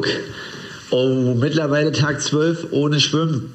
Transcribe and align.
Guck. 0.00 0.08
Oh, 0.90 1.34
mittlerweile 1.38 1.92
Tag 1.92 2.20
12 2.20 2.68
ohne 2.70 3.00
Schwimmen. 3.00 3.52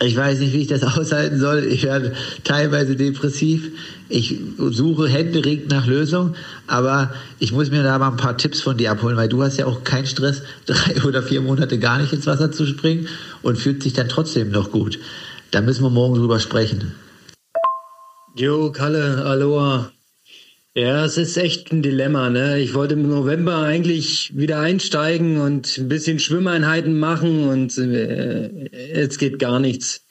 Ich 0.00 0.16
weiß 0.16 0.38
nicht, 0.38 0.52
wie 0.52 0.62
ich 0.62 0.68
das 0.68 0.82
aushalten 0.96 1.40
soll. 1.40 1.64
Ich 1.64 1.82
werde 1.82 2.14
teilweise 2.44 2.96
depressiv. 2.96 3.70
Ich 4.08 4.38
suche 4.58 5.08
händeringend 5.08 5.70
nach 5.70 5.86
Lösung, 5.86 6.34
aber 6.66 7.12
ich 7.40 7.52
muss 7.52 7.70
mir 7.70 7.82
da 7.82 7.98
mal 7.98 8.10
ein 8.10 8.16
paar 8.16 8.36
Tipps 8.36 8.60
von 8.60 8.76
dir 8.76 8.92
abholen, 8.92 9.16
weil 9.16 9.28
du 9.28 9.42
hast 9.42 9.56
ja 9.56 9.66
auch 9.66 9.82
keinen 9.84 10.06
Stress, 10.06 10.42
drei 10.66 11.02
oder 11.02 11.22
vier 11.22 11.40
Monate 11.40 11.78
gar 11.78 11.98
nicht 11.98 12.12
ins 12.12 12.26
Wasser 12.26 12.52
zu 12.52 12.66
springen 12.66 13.08
und 13.42 13.58
fühlt 13.58 13.82
sich 13.82 13.92
dann 13.92 14.08
trotzdem 14.08 14.50
noch 14.50 14.70
gut. 14.70 14.98
Da 15.50 15.60
müssen 15.60 15.82
wir 15.82 15.90
morgen 15.90 16.14
drüber 16.14 16.38
sprechen. 16.38 16.94
Jo, 18.36 18.70
Kalle, 18.70 19.24
Aloha. 19.24 19.90
Ja, 20.76 21.06
es 21.06 21.16
ist 21.16 21.38
echt 21.38 21.72
ein 21.72 21.80
Dilemma. 21.80 22.28
Ne? 22.28 22.60
Ich 22.60 22.74
wollte 22.74 22.92
im 22.92 23.08
November 23.08 23.62
eigentlich 23.62 24.36
wieder 24.36 24.58
einsteigen 24.60 25.40
und 25.40 25.78
ein 25.78 25.88
bisschen 25.88 26.18
Schwimmeinheiten 26.18 26.98
machen 26.98 27.48
und 27.48 27.78
äh, 27.78 28.94
jetzt 28.94 29.18
geht 29.18 29.38
gar 29.38 29.58
nichts. 29.58 30.04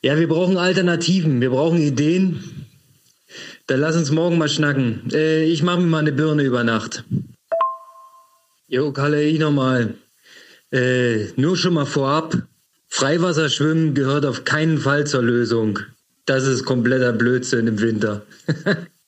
Ja, 0.00 0.16
wir 0.16 0.28
brauchen 0.28 0.58
Alternativen, 0.58 1.40
wir 1.40 1.50
brauchen 1.50 1.80
Ideen. 1.80 2.68
Dann 3.66 3.80
lass 3.80 3.96
uns 3.96 4.12
morgen 4.12 4.38
mal 4.38 4.48
schnacken. 4.48 5.08
Äh, 5.12 5.42
ich 5.46 5.64
mache 5.64 5.80
mir 5.80 5.88
mal 5.88 5.98
eine 5.98 6.12
Birne 6.12 6.44
über 6.44 6.62
Nacht. 6.62 7.02
Jo, 8.68 8.92
Kalle, 8.92 9.24
ich 9.24 9.40
nochmal. 9.40 9.94
Äh, 10.70 11.32
nur 11.34 11.56
schon 11.56 11.74
mal 11.74 11.84
vorab. 11.84 12.40
Freiwasserschwimmen 12.86 13.94
gehört 13.94 14.24
auf 14.24 14.44
keinen 14.44 14.78
Fall 14.78 15.08
zur 15.08 15.22
Lösung. 15.22 15.80
Das 16.26 16.46
ist 16.46 16.64
kompletter 16.64 17.12
Blödsinn 17.12 17.66
im 17.66 17.80
Winter. 17.80 18.22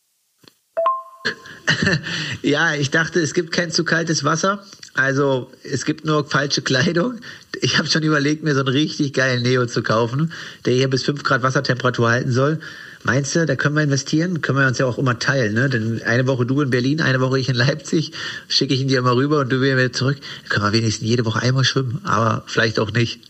ja, 2.42 2.74
ich 2.74 2.90
dachte, 2.90 3.20
es 3.20 3.34
gibt 3.34 3.52
kein 3.52 3.70
zu 3.70 3.84
kaltes 3.84 4.24
Wasser. 4.24 4.64
Also 4.94 5.50
es 5.64 5.84
gibt 5.84 6.04
nur 6.04 6.28
falsche 6.28 6.60
Kleidung. 6.60 7.20
Ich 7.60 7.78
habe 7.78 7.88
schon 7.88 8.02
überlegt, 8.02 8.42
mir 8.42 8.54
so 8.54 8.60
einen 8.60 8.68
richtig 8.68 9.14
geilen 9.14 9.42
Neo 9.42 9.66
zu 9.66 9.82
kaufen, 9.82 10.32
der 10.66 10.74
hier 10.74 10.90
bis 10.90 11.04
5 11.04 11.22
Grad 11.22 11.42
Wassertemperatur 11.42 12.10
halten 12.10 12.30
soll. 12.30 12.60
Meinst 13.04 13.34
du, 13.34 13.46
da 13.46 13.56
können 13.56 13.74
wir 13.74 13.82
investieren? 13.82 14.42
Können 14.42 14.58
wir 14.58 14.66
uns 14.66 14.78
ja 14.78 14.86
auch 14.86 14.98
immer 14.98 15.18
teilen, 15.18 15.54
ne? 15.54 15.68
Denn 15.68 16.02
eine 16.02 16.26
Woche 16.26 16.46
du 16.46 16.60
in 16.60 16.70
Berlin, 16.70 17.00
eine 17.00 17.20
Woche 17.20 17.40
ich 17.40 17.48
in 17.48 17.56
Leipzig, 17.56 18.12
schicke 18.48 18.74
ich 18.74 18.80
ihn 18.80 18.88
dir 18.88 18.98
immer 18.98 19.16
rüber 19.16 19.40
und 19.40 19.50
du 19.50 19.60
wieder 19.60 19.92
zurück. 19.92 20.18
Dann 20.42 20.48
können 20.50 20.66
wir 20.66 20.72
wenigstens 20.78 21.08
jede 21.08 21.24
Woche 21.24 21.40
einmal 21.40 21.64
schwimmen, 21.64 22.00
aber 22.04 22.44
vielleicht 22.46 22.78
auch 22.78 22.92
nicht. 22.92 23.20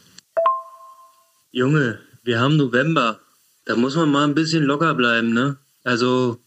Junge, 1.53 2.01
wir 2.25 2.41
haben 2.41 2.57
November. 2.57 3.21
Da 3.65 3.77
muss 3.77 3.95
man 3.95 4.11
mal 4.11 4.25
ein 4.25 4.35
bisschen 4.35 4.65
locker 4.65 4.95
bleiben, 4.95 5.33
ne? 5.33 5.57
Also 5.85 6.39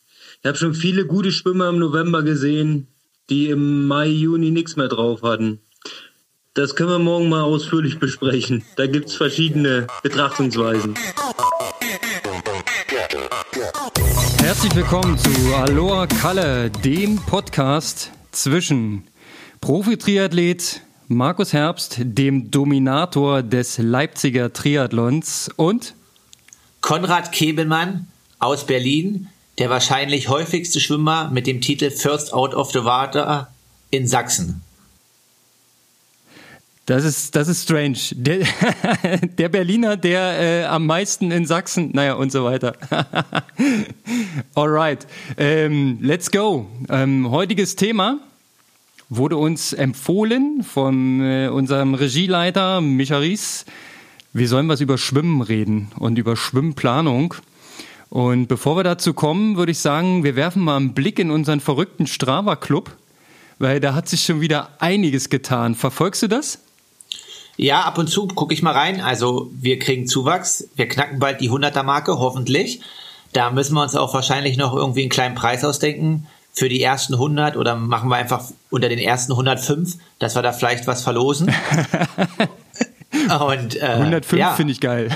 ich 0.46 0.48
habe 0.48 0.60
schon 0.60 0.76
viele 0.76 1.08
gute 1.08 1.32
Schwimmer 1.32 1.70
im 1.70 1.80
November 1.80 2.22
gesehen, 2.22 2.86
die 3.32 3.50
im 3.50 3.88
Mai, 3.88 4.06
Juni 4.06 4.52
nichts 4.52 4.76
mehr 4.76 4.88
drauf 4.88 5.24
hatten. 5.24 5.60
Das 6.54 6.76
können 6.76 6.92
wir 6.92 7.00
morgen 7.00 7.30
mal 7.30 7.42
ausführlich 7.42 7.98
besprechen. 8.00 8.64
Da 8.76 8.86
gibt 8.86 9.10
es 9.10 9.16
verschiedene 9.16 9.88
Betrachtungsweisen. 10.04 10.94
Herzlich 14.38 14.76
willkommen 14.76 15.18
zu 15.18 15.32
Aloha 15.56 16.06
Kalle, 16.06 16.70
dem 16.70 17.16
Podcast 17.16 18.12
zwischen 18.32 19.08
Profi-Triathlet 19.62 20.82
Markus 21.08 21.54
Herbst, 21.54 21.98
dem 22.00 22.52
Dominator 22.52 23.42
des 23.42 23.80
Leipziger 23.80 24.54
Triathlons 24.54 25.50
und 25.56 25.96
Konrad 26.82 27.32
Kebelmann 27.32 28.06
aus 28.38 28.68
Berlin, 28.68 29.30
der 29.58 29.70
wahrscheinlich 29.70 30.30
häufigste 30.30 30.80
Schwimmer 30.80 31.30
mit 31.31 31.48
dem 31.48 31.61
Titel 31.61 31.89
First 31.89 32.34
Out 32.34 32.53
of 32.53 32.72
the 32.72 32.84
Water 32.84 33.53
in 33.89 34.08
Sachsen. 34.08 34.62
Das 36.86 37.03
ist, 37.03 37.36
das 37.36 37.47
ist 37.47 37.64
strange. 37.64 37.97
Der, 38.12 38.45
der 39.38 39.50
Berliner, 39.50 39.97
der 39.97 40.39
äh, 40.39 40.66
am 40.66 40.86
meisten 40.86 41.31
in 41.31 41.47
Sachsen, 41.47 41.89
naja, 41.94 42.14
und 42.14 42.31
so 42.31 42.44
weiter. 42.44 42.75
Alright, 44.56 45.07
ähm, 45.38 45.97
let's 46.01 46.30
go. 46.30 46.68
Ähm, 46.90 47.31
heutiges 47.31 47.75
Thema 47.75 48.19
wurde 49.09 49.38
uns 49.38 49.74
empfohlen 49.74 50.63
von 50.63 51.22
äh, 51.22 51.47
unserem 51.47 51.96
Regieleiter 51.96 52.81
Micha 52.81 53.18
Ries. 53.18 53.66
Wir 54.34 54.47
sollen 54.47 54.68
was 54.69 54.81
über 54.81 55.00
Schwimmen 55.00 55.41
reden 55.41 55.91
und 55.97 56.19
über 56.19 56.35
Schwimmplanung. 56.35 57.34
Und 58.10 58.48
bevor 58.48 58.78
wir 58.78 58.84
dazu 58.84 59.14
kommen, 59.14 59.58
würde 59.58 59.72
ich 59.72 59.80
sagen, 59.80 60.24
wir 60.24 60.36
werfen 60.36 60.64
mal 60.64 60.78
einen 60.78 60.94
Blick 60.94 61.20
in 61.20 61.32
unseren 61.32 61.60
verrückten 61.60 62.08
Strava-Club, 62.08 62.92
weil 63.60 63.80
da 63.80 63.94
hat 63.94 64.08
sich 64.08 64.24
schon 64.24 64.42
wieder 64.42 64.70
einiges 64.80 65.30
getan. 65.30 65.76
Verfolgst 65.76 66.24
du 66.24 66.28
das? 66.28 66.60
Ja, 67.58 67.82
ab 67.82 67.98
und 67.98 68.08
zu 68.08 68.28
gucke 68.28 68.54
ich 68.54 68.62
mal 68.62 68.74
rein. 68.74 69.02
Also 69.02 69.50
wir 69.54 69.80
kriegen 69.80 70.08
Zuwachs. 70.08 70.68
Wir 70.76 70.88
knacken 70.88 71.20
bald 71.20 71.42
die 71.42 71.50
100er-Marke, 71.50 72.20
hoffentlich. 72.20 72.82
Da 73.34 73.50
müssen 73.52 73.76
wir 73.76 73.84
uns 73.84 73.96
auch 73.96 74.14
wahrscheinlich 74.14 74.58
noch 74.58 74.74
irgendwie 74.76 75.02
einen 75.02 75.10
kleinen 75.10 75.36
Preis 75.36 75.64
ausdenken 75.64 76.28
für 76.54 76.70
die 76.70 76.82
ersten 76.82 77.14
100 77.16 77.58
oder 77.58 77.76
machen 77.76 78.10
wir 78.10 78.16
einfach 78.16 78.46
unter 78.70 78.88
den 78.88 79.00
ersten 79.00 79.34
105, 79.34 79.98
dass 80.20 80.36
wir 80.36 80.42
da 80.42 80.54
vielleicht 80.54 80.88
was 80.88 81.04
verlosen. 81.04 81.54
Und, 83.30 83.75
äh, 83.81 83.86
105 83.86 84.40
ja. 84.40 84.53
finde 84.53 84.74
ich 84.74 84.81
geil. 84.81 85.09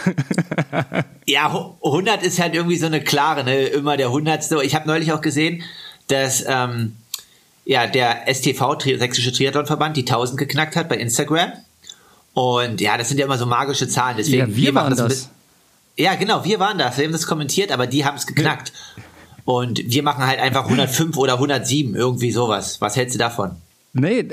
ja, 1.25 1.47
100 1.83 2.23
ist 2.23 2.39
halt 2.39 2.55
irgendwie 2.55 2.77
so 2.77 2.85
eine 2.85 3.01
klare, 3.01 3.43
ne? 3.43 3.65
immer 3.65 3.97
der 3.97 4.07
100. 4.07 4.51
Ich 4.63 4.75
habe 4.75 4.87
neulich 4.87 5.11
auch 5.11 5.21
gesehen, 5.21 5.63
dass 6.07 6.43
ähm, 6.47 6.95
ja, 7.65 7.85
der 7.87 8.33
STV, 8.33 8.79
Sächsische 8.81 9.31
Triathlonverband, 9.31 9.95
die 9.95 10.01
1000 10.01 10.39
geknackt 10.39 10.75
hat 10.75 10.89
bei 10.89 10.97
Instagram. 10.97 11.51
Und 12.33 12.81
ja, 12.81 12.97
das 12.97 13.09
sind 13.09 13.19
ja 13.19 13.25
immer 13.25 13.37
so 13.37 13.45
magische 13.45 13.87
Zahlen. 13.87 14.17
Deswegen, 14.17 14.37
ja, 14.37 14.47
wir, 14.47 14.55
wir 14.55 14.75
waren 14.75 14.95
das. 14.95 15.07
das. 15.07 15.29
Ja, 15.95 16.15
genau, 16.15 16.45
wir 16.45 16.59
waren 16.59 16.77
das. 16.77 16.97
Wir 16.97 17.05
haben 17.05 17.11
das 17.11 17.27
kommentiert, 17.27 17.71
aber 17.71 17.85
die 17.85 18.05
haben 18.05 18.15
es 18.17 18.25
geknackt. 18.25 18.71
Und 19.45 19.81
wir 19.85 20.03
machen 20.03 20.25
halt 20.25 20.39
einfach 20.39 20.65
105 20.65 21.17
oder 21.17 21.33
107, 21.33 21.95
irgendwie 21.95 22.31
sowas. 22.31 22.81
Was 22.81 22.95
hältst 22.95 23.15
du 23.15 23.19
davon? 23.19 23.55
Nee, 23.93 24.27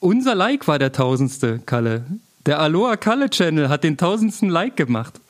unser 0.00 0.34
Like 0.34 0.68
war 0.68 0.78
der 0.78 0.92
tausendste, 0.92 1.60
Kalle. 1.64 2.04
Der 2.46 2.58
Aloha 2.58 2.96
Kalle 2.96 3.28
Channel 3.30 3.68
hat 3.68 3.84
den 3.84 3.96
tausendsten 3.96 4.48
Like 4.48 4.76
gemacht. 4.76 5.20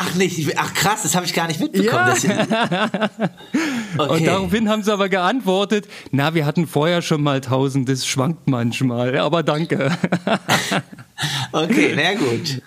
Ach 0.00 0.14
nicht, 0.14 0.56
ach 0.56 0.74
krass, 0.74 1.02
das 1.02 1.16
habe 1.16 1.26
ich 1.26 1.34
gar 1.34 1.48
nicht 1.48 1.58
mitbekommen. 1.58 2.14
Ja. 2.22 2.88
okay. 3.98 4.12
Und 4.12 4.26
daraufhin 4.26 4.68
haben 4.68 4.84
sie 4.84 4.92
aber 4.92 5.08
geantwortet, 5.08 5.88
na, 6.12 6.34
wir 6.34 6.46
hatten 6.46 6.68
vorher 6.68 7.02
schon 7.02 7.20
mal 7.20 7.40
tausend, 7.40 7.88
das 7.88 8.06
schwankt 8.06 8.46
manchmal, 8.46 9.18
aber 9.18 9.42
danke. 9.42 9.90
okay, 11.52 11.94
na 11.96 12.14
gut. 12.14 12.62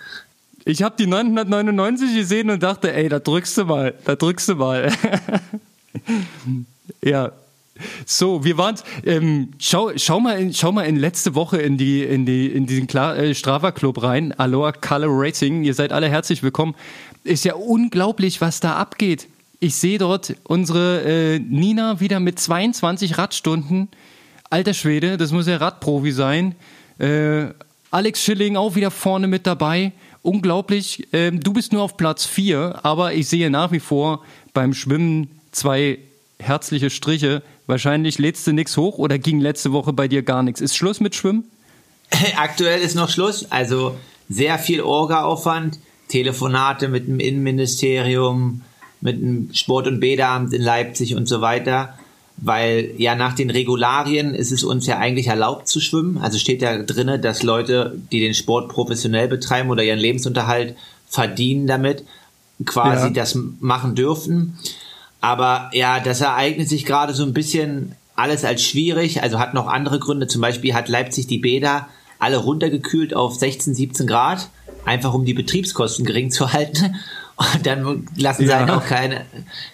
Ich 0.66 0.82
habe 0.82 0.94
die 0.98 1.06
999 1.06 2.14
gesehen 2.14 2.50
und 2.50 2.62
dachte, 2.62 2.92
ey, 2.92 3.08
da 3.08 3.18
drückst 3.18 3.56
du 3.56 3.64
mal, 3.64 3.94
da 4.04 4.14
drückst 4.14 4.50
du 4.50 4.54
mal. 4.56 4.92
ja, 7.02 7.32
so, 8.06 8.44
wir 8.44 8.58
waren. 8.58 8.76
Ähm, 9.04 9.50
schau, 9.58 9.90
schau 9.96 10.20
mal, 10.20 10.38
in, 10.38 10.54
schau 10.54 10.72
mal 10.72 10.84
in 10.84 10.96
letzte 10.96 11.34
Woche 11.34 11.58
in 11.58 11.76
die 11.76 12.02
in 12.02 12.26
die 12.26 12.46
in 12.46 12.66
diesen 12.66 12.86
Kla 12.86 13.16
äh, 13.16 13.34
Strava 13.34 13.72
Club 13.72 14.02
rein. 14.02 14.32
Aloha 14.32 14.72
Color 14.72 15.08
Racing. 15.10 15.64
Ihr 15.64 15.74
seid 15.74 15.92
alle 15.92 16.08
herzlich 16.08 16.42
willkommen. 16.42 16.74
Ist 17.24 17.44
ja 17.44 17.54
unglaublich, 17.54 18.40
was 18.40 18.60
da 18.60 18.76
abgeht. 18.76 19.28
Ich 19.60 19.76
sehe 19.76 19.98
dort 19.98 20.34
unsere 20.42 21.02
äh, 21.02 21.38
Nina 21.38 22.00
wieder 22.00 22.18
mit 22.18 22.38
22 22.40 23.16
Radstunden. 23.16 23.88
Alter 24.50 24.74
Schwede, 24.74 25.16
das 25.16 25.30
muss 25.30 25.46
ja 25.46 25.56
Radprofi 25.56 26.10
sein. 26.10 26.56
Äh, 26.98 27.46
Alex 27.92 28.22
Schilling 28.22 28.56
auch 28.56 28.74
wieder 28.74 28.90
vorne 28.90 29.28
mit 29.28 29.46
dabei. 29.46 29.92
Unglaublich. 30.22 31.08
Ähm, 31.12 31.40
du 31.40 31.52
bist 31.52 31.72
nur 31.72 31.82
auf 31.82 31.96
Platz 31.96 32.26
4, 32.26 32.80
aber 32.82 33.12
ich 33.14 33.28
sehe 33.28 33.50
nach 33.50 33.70
wie 33.70 33.80
vor 33.80 34.24
beim 34.52 34.74
Schwimmen 34.74 35.28
zwei 35.52 35.98
herzliche 36.38 36.90
Striche. 36.90 37.42
Wahrscheinlich 37.66 38.18
lädst 38.18 38.46
du 38.46 38.52
nichts 38.52 38.76
hoch 38.76 38.98
oder 38.98 39.18
ging 39.18 39.40
letzte 39.40 39.72
Woche 39.72 39.92
bei 39.92 40.08
dir 40.08 40.22
gar 40.22 40.42
nichts? 40.42 40.60
Ist 40.60 40.76
Schluss 40.76 41.00
mit 41.00 41.14
Schwimmen? 41.14 41.44
Aktuell 42.36 42.80
ist 42.80 42.94
noch 42.94 43.08
Schluss. 43.08 43.50
Also 43.50 43.96
sehr 44.28 44.58
viel 44.58 44.80
Orga-Aufwand, 44.80 45.78
Telefonate 46.08 46.88
mit 46.88 47.06
dem 47.06 47.20
Innenministerium, 47.20 48.62
mit 49.00 49.20
dem 49.20 49.50
Sport- 49.52 49.86
und 49.86 50.00
Bäderamt 50.00 50.52
in 50.52 50.62
Leipzig 50.62 51.14
und 51.14 51.26
so 51.26 51.40
weiter. 51.40 51.98
Weil 52.38 52.92
ja 52.96 53.14
nach 53.14 53.34
den 53.34 53.50
Regularien 53.50 54.34
ist 54.34 54.52
es 54.52 54.64
uns 54.64 54.86
ja 54.86 54.98
eigentlich 54.98 55.28
erlaubt 55.28 55.68
zu 55.68 55.80
schwimmen. 55.80 56.18
Also 56.18 56.38
steht 56.38 56.62
ja 56.62 56.82
drinne, 56.82 57.18
dass 57.18 57.42
Leute, 57.42 57.96
die 58.10 58.20
den 58.20 58.34
Sport 58.34 58.70
professionell 58.70 59.28
betreiben 59.28 59.70
oder 59.70 59.84
ihren 59.84 59.98
Lebensunterhalt 59.98 60.74
verdienen 61.08 61.66
damit, 61.66 62.04
quasi 62.64 63.08
ja. 63.08 63.12
das 63.12 63.38
machen 63.60 63.94
dürfen. 63.94 64.58
Aber 65.22 65.70
ja, 65.72 66.00
das 66.00 66.20
ereignet 66.20 66.68
sich 66.68 66.84
gerade 66.84 67.14
so 67.14 67.22
ein 67.22 67.32
bisschen 67.32 67.94
alles 68.16 68.44
als 68.44 68.62
schwierig. 68.62 69.22
Also 69.22 69.38
hat 69.38 69.54
noch 69.54 69.68
andere 69.68 70.00
Gründe. 70.00 70.26
Zum 70.26 70.42
Beispiel 70.42 70.74
hat 70.74 70.88
Leipzig 70.88 71.28
die 71.28 71.38
Bäder 71.38 71.88
alle 72.18 72.36
runtergekühlt 72.36 73.14
auf 73.14 73.36
16, 73.36 73.74
17 73.74 74.06
Grad, 74.06 74.48
einfach 74.84 75.14
um 75.14 75.24
die 75.24 75.32
Betriebskosten 75.32 76.04
gering 76.04 76.30
zu 76.30 76.52
halten. 76.52 76.96
Und 77.36 77.66
dann 77.66 78.06
lassen 78.16 78.46
sie 78.46 78.54
halt 78.54 78.70
auch 78.70 78.84
keine, 78.84 79.24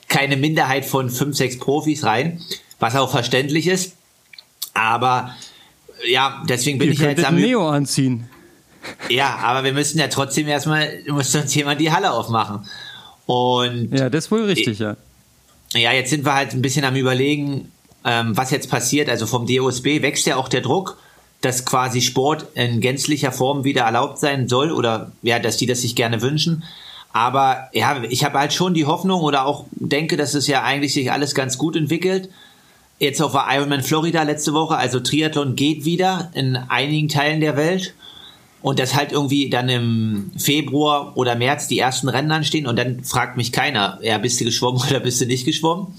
keine 0.08 0.36
Minderheit 0.36 0.84
von 0.84 1.10
fünf, 1.10 1.36
sechs 1.36 1.58
Profis 1.58 2.04
rein, 2.04 2.40
was 2.78 2.94
auch 2.94 3.10
verständlich 3.10 3.66
ist. 3.66 3.94
Aber 4.74 5.34
ja, 6.06 6.42
deswegen 6.48 6.78
bin 6.78 6.88
Ihr 6.88 6.94
ich 6.94 7.00
ja 7.00 7.08
jetzt 7.08 7.24
am 7.24 7.36
Neo 7.36 7.68
anziehen. 7.68 8.28
Ja, 9.08 9.36
aber 9.42 9.64
wir 9.64 9.72
müssen 9.72 9.98
ja 9.98 10.08
trotzdem 10.08 10.46
erstmal, 10.46 10.88
muss 11.08 11.34
uns 11.34 11.54
jemand 11.54 11.80
die 11.80 11.90
Halle 11.90 12.12
aufmachen. 12.12 12.66
Und 13.26 13.90
Ja, 13.92 14.08
das 14.08 14.26
ist 14.26 14.30
wohl 14.30 14.44
richtig, 14.44 14.78
ja. 14.78 14.96
Ja, 15.74 15.92
jetzt 15.92 16.10
sind 16.10 16.24
wir 16.24 16.34
halt 16.34 16.52
ein 16.52 16.62
bisschen 16.62 16.84
am 16.84 16.96
überlegen, 16.96 17.70
ähm, 18.04 18.36
was 18.36 18.50
jetzt 18.50 18.70
passiert. 18.70 19.08
Also 19.08 19.26
vom 19.26 19.46
DOSB 19.46 20.02
wächst 20.02 20.26
ja 20.26 20.36
auch 20.36 20.48
der 20.48 20.62
Druck, 20.62 20.98
dass 21.40 21.64
quasi 21.64 22.00
Sport 22.00 22.46
in 22.54 22.80
gänzlicher 22.80 23.32
Form 23.32 23.64
wieder 23.64 23.82
erlaubt 23.82 24.18
sein 24.18 24.48
soll 24.48 24.72
oder 24.72 25.12
ja, 25.22 25.38
dass 25.38 25.56
die 25.56 25.66
das 25.66 25.82
sich 25.82 25.94
gerne 25.94 26.22
wünschen. 26.22 26.64
Aber 27.12 27.68
ja, 27.72 28.02
ich 28.08 28.24
habe 28.24 28.38
halt 28.38 28.52
schon 28.52 28.74
die 28.74 28.86
Hoffnung 28.86 29.22
oder 29.22 29.46
auch 29.46 29.64
denke, 29.72 30.16
dass 30.16 30.34
es 30.34 30.46
ja 30.46 30.62
eigentlich 30.62 30.92
sich 30.92 31.10
alles 31.10 31.34
ganz 31.34 31.58
gut 31.58 31.76
entwickelt. 31.76 32.28
Jetzt 32.98 33.22
auch 33.22 33.32
war 33.32 33.52
Ironman 33.54 33.82
Florida 33.82 34.22
letzte 34.24 34.52
Woche, 34.52 34.76
also 34.76 35.00
Triathlon 35.00 35.54
geht 35.54 35.84
wieder 35.84 36.30
in 36.34 36.56
einigen 36.56 37.08
Teilen 37.08 37.40
der 37.40 37.56
Welt. 37.56 37.94
Und 38.60 38.78
dass 38.80 38.94
halt 38.94 39.12
irgendwie 39.12 39.50
dann 39.50 39.68
im 39.68 40.32
Februar 40.36 41.16
oder 41.16 41.36
März 41.36 41.68
die 41.68 41.78
ersten 41.78 42.08
Rennen 42.08 42.32
anstehen 42.32 42.66
und 42.66 42.76
dann 42.76 43.04
fragt 43.04 43.36
mich 43.36 43.52
keiner, 43.52 44.00
ja, 44.02 44.18
bist 44.18 44.40
du 44.40 44.44
geschwommen 44.44 44.82
oder 44.90 45.00
bist 45.00 45.20
du 45.20 45.26
nicht 45.26 45.44
geschwommen? 45.44 45.94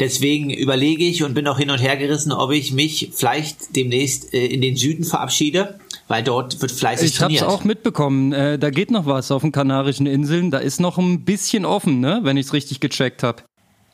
Deswegen 0.00 0.50
überlege 0.50 1.04
ich 1.04 1.22
und 1.22 1.34
bin 1.34 1.46
auch 1.46 1.58
hin 1.58 1.70
und 1.70 1.78
her 1.78 1.96
gerissen, 1.96 2.32
ob 2.32 2.50
ich 2.50 2.72
mich 2.72 3.10
vielleicht 3.12 3.76
demnächst 3.76 4.32
äh, 4.32 4.46
in 4.46 4.60
den 4.60 4.76
Süden 4.76 5.04
verabschiede, 5.04 5.78
weil 6.08 6.22
dort 6.22 6.60
wird 6.62 6.72
fleißig 6.72 7.14
Ich 7.14 7.20
habe 7.20 7.32
es 7.32 7.40
trainiert. 7.40 7.54
auch 7.54 7.64
mitbekommen. 7.64 8.32
Äh, 8.32 8.58
da 8.58 8.70
geht 8.70 8.90
noch 8.90 9.06
was 9.06 9.30
auf 9.30 9.42
den 9.42 9.52
Kanarischen 9.52 10.06
Inseln. 10.06 10.50
Da 10.50 10.58
ist 10.58 10.80
noch 10.80 10.98
ein 10.98 11.24
bisschen 11.24 11.64
offen, 11.64 12.00
ne? 12.00 12.20
wenn 12.22 12.36
ich 12.36 12.46
es 12.46 12.52
richtig 12.52 12.80
gecheckt 12.80 13.22
habe. 13.22 13.42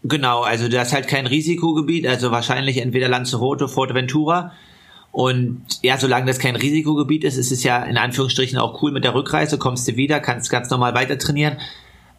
Genau, 0.05 0.43
also 0.43 0.69
das 0.69 0.89
ist 0.89 0.95
halt 0.95 1.09
kein 1.09 1.27
Risikogebiet, 1.27 2.07
also 2.07 2.31
wahrscheinlich 2.31 2.79
entweder 2.79 3.09
Lanzarote, 3.09 3.67
Forteventura. 3.67 4.53
Und 5.11 5.63
ja, 5.83 5.97
solange 5.97 6.27
das 6.27 6.39
kein 6.39 6.57
Risikogebiet 6.57 7.25
ist, 7.25 7.37
ist 7.37 7.51
es 7.51 7.63
ja 7.65 7.83
in 7.83 7.97
Anführungsstrichen 7.97 8.59
auch 8.59 8.83
cool 8.83 8.93
mit 8.93 9.05
der 9.05 9.15
Rückreise, 9.15 9.59
kommst 9.59 9.89
du 9.89 9.97
wieder, 9.97 10.21
kannst 10.21 10.51
ganz 10.51 10.71
normal 10.71 10.95
weiter 10.95 11.19
trainieren. 11.19 11.57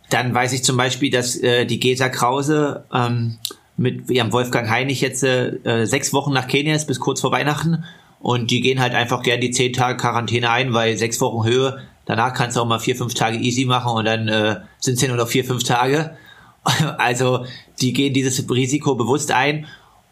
Dann 0.09 0.33
weiß 0.33 0.53
ich 0.53 0.63
zum 0.63 0.75
Beispiel, 0.75 1.11
dass 1.11 1.35
äh, 1.37 1.65
die 1.65 1.79
Gesa 1.79 2.09
Krause 2.09 2.85
ähm, 2.93 3.37
mit 3.77 4.09
ihrem 4.09 4.31
Wolfgang 4.31 4.69
Heinig 4.69 5.01
jetzt 5.01 5.23
äh, 5.23 5.85
sechs 5.85 6.13
Wochen 6.13 6.33
nach 6.33 6.47
Kenia 6.47 6.75
ist, 6.75 6.87
bis 6.87 6.99
kurz 6.99 7.21
vor 7.21 7.31
Weihnachten. 7.31 7.85
Und 8.19 8.51
die 8.51 8.59
gehen 8.59 8.79
halt 8.79 8.93
einfach 8.93 9.23
gern 9.23 9.39
die 9.39 9.51
zehn 9.51 9.71
Tage 9.71 9.97
Quarantäne 9.97 10.49
ein, 10.49 10.73
weil 10.73 10.97
sechs 10.97 11.21
Wochen 11.21 11.47
Höhe, 11.47 11.79
danach 12.05 12.33
kannst 12.33 12.57
du 12.57 12.61
auch 12.61 12.65
mal 12.65 12.79
vier, 12.79 12.95
fünf 12.95 13.13
Tage 13.13 13.37
easy 13.37 13.65
machen 13.65 13.93
und 13.93 14.05
dann 14.05 14.27
äh, 14.27 14.57
sind 14.79 14.95
es 14.95 15.01
ja 15.01 15.07
nur 15.07 15.17
noch 15.17 15.29
vier, 15.29 15.45
fünf 15.45 15.63
Tage. 15.63 16.17
Also 16.97 17.45
die 17.79 17.93
gehen 17.93 18.13
dieses 18.13 18.47
Risiko 18.49 18.95
bewusst 18.95 19.31
ein. 19.31 19.65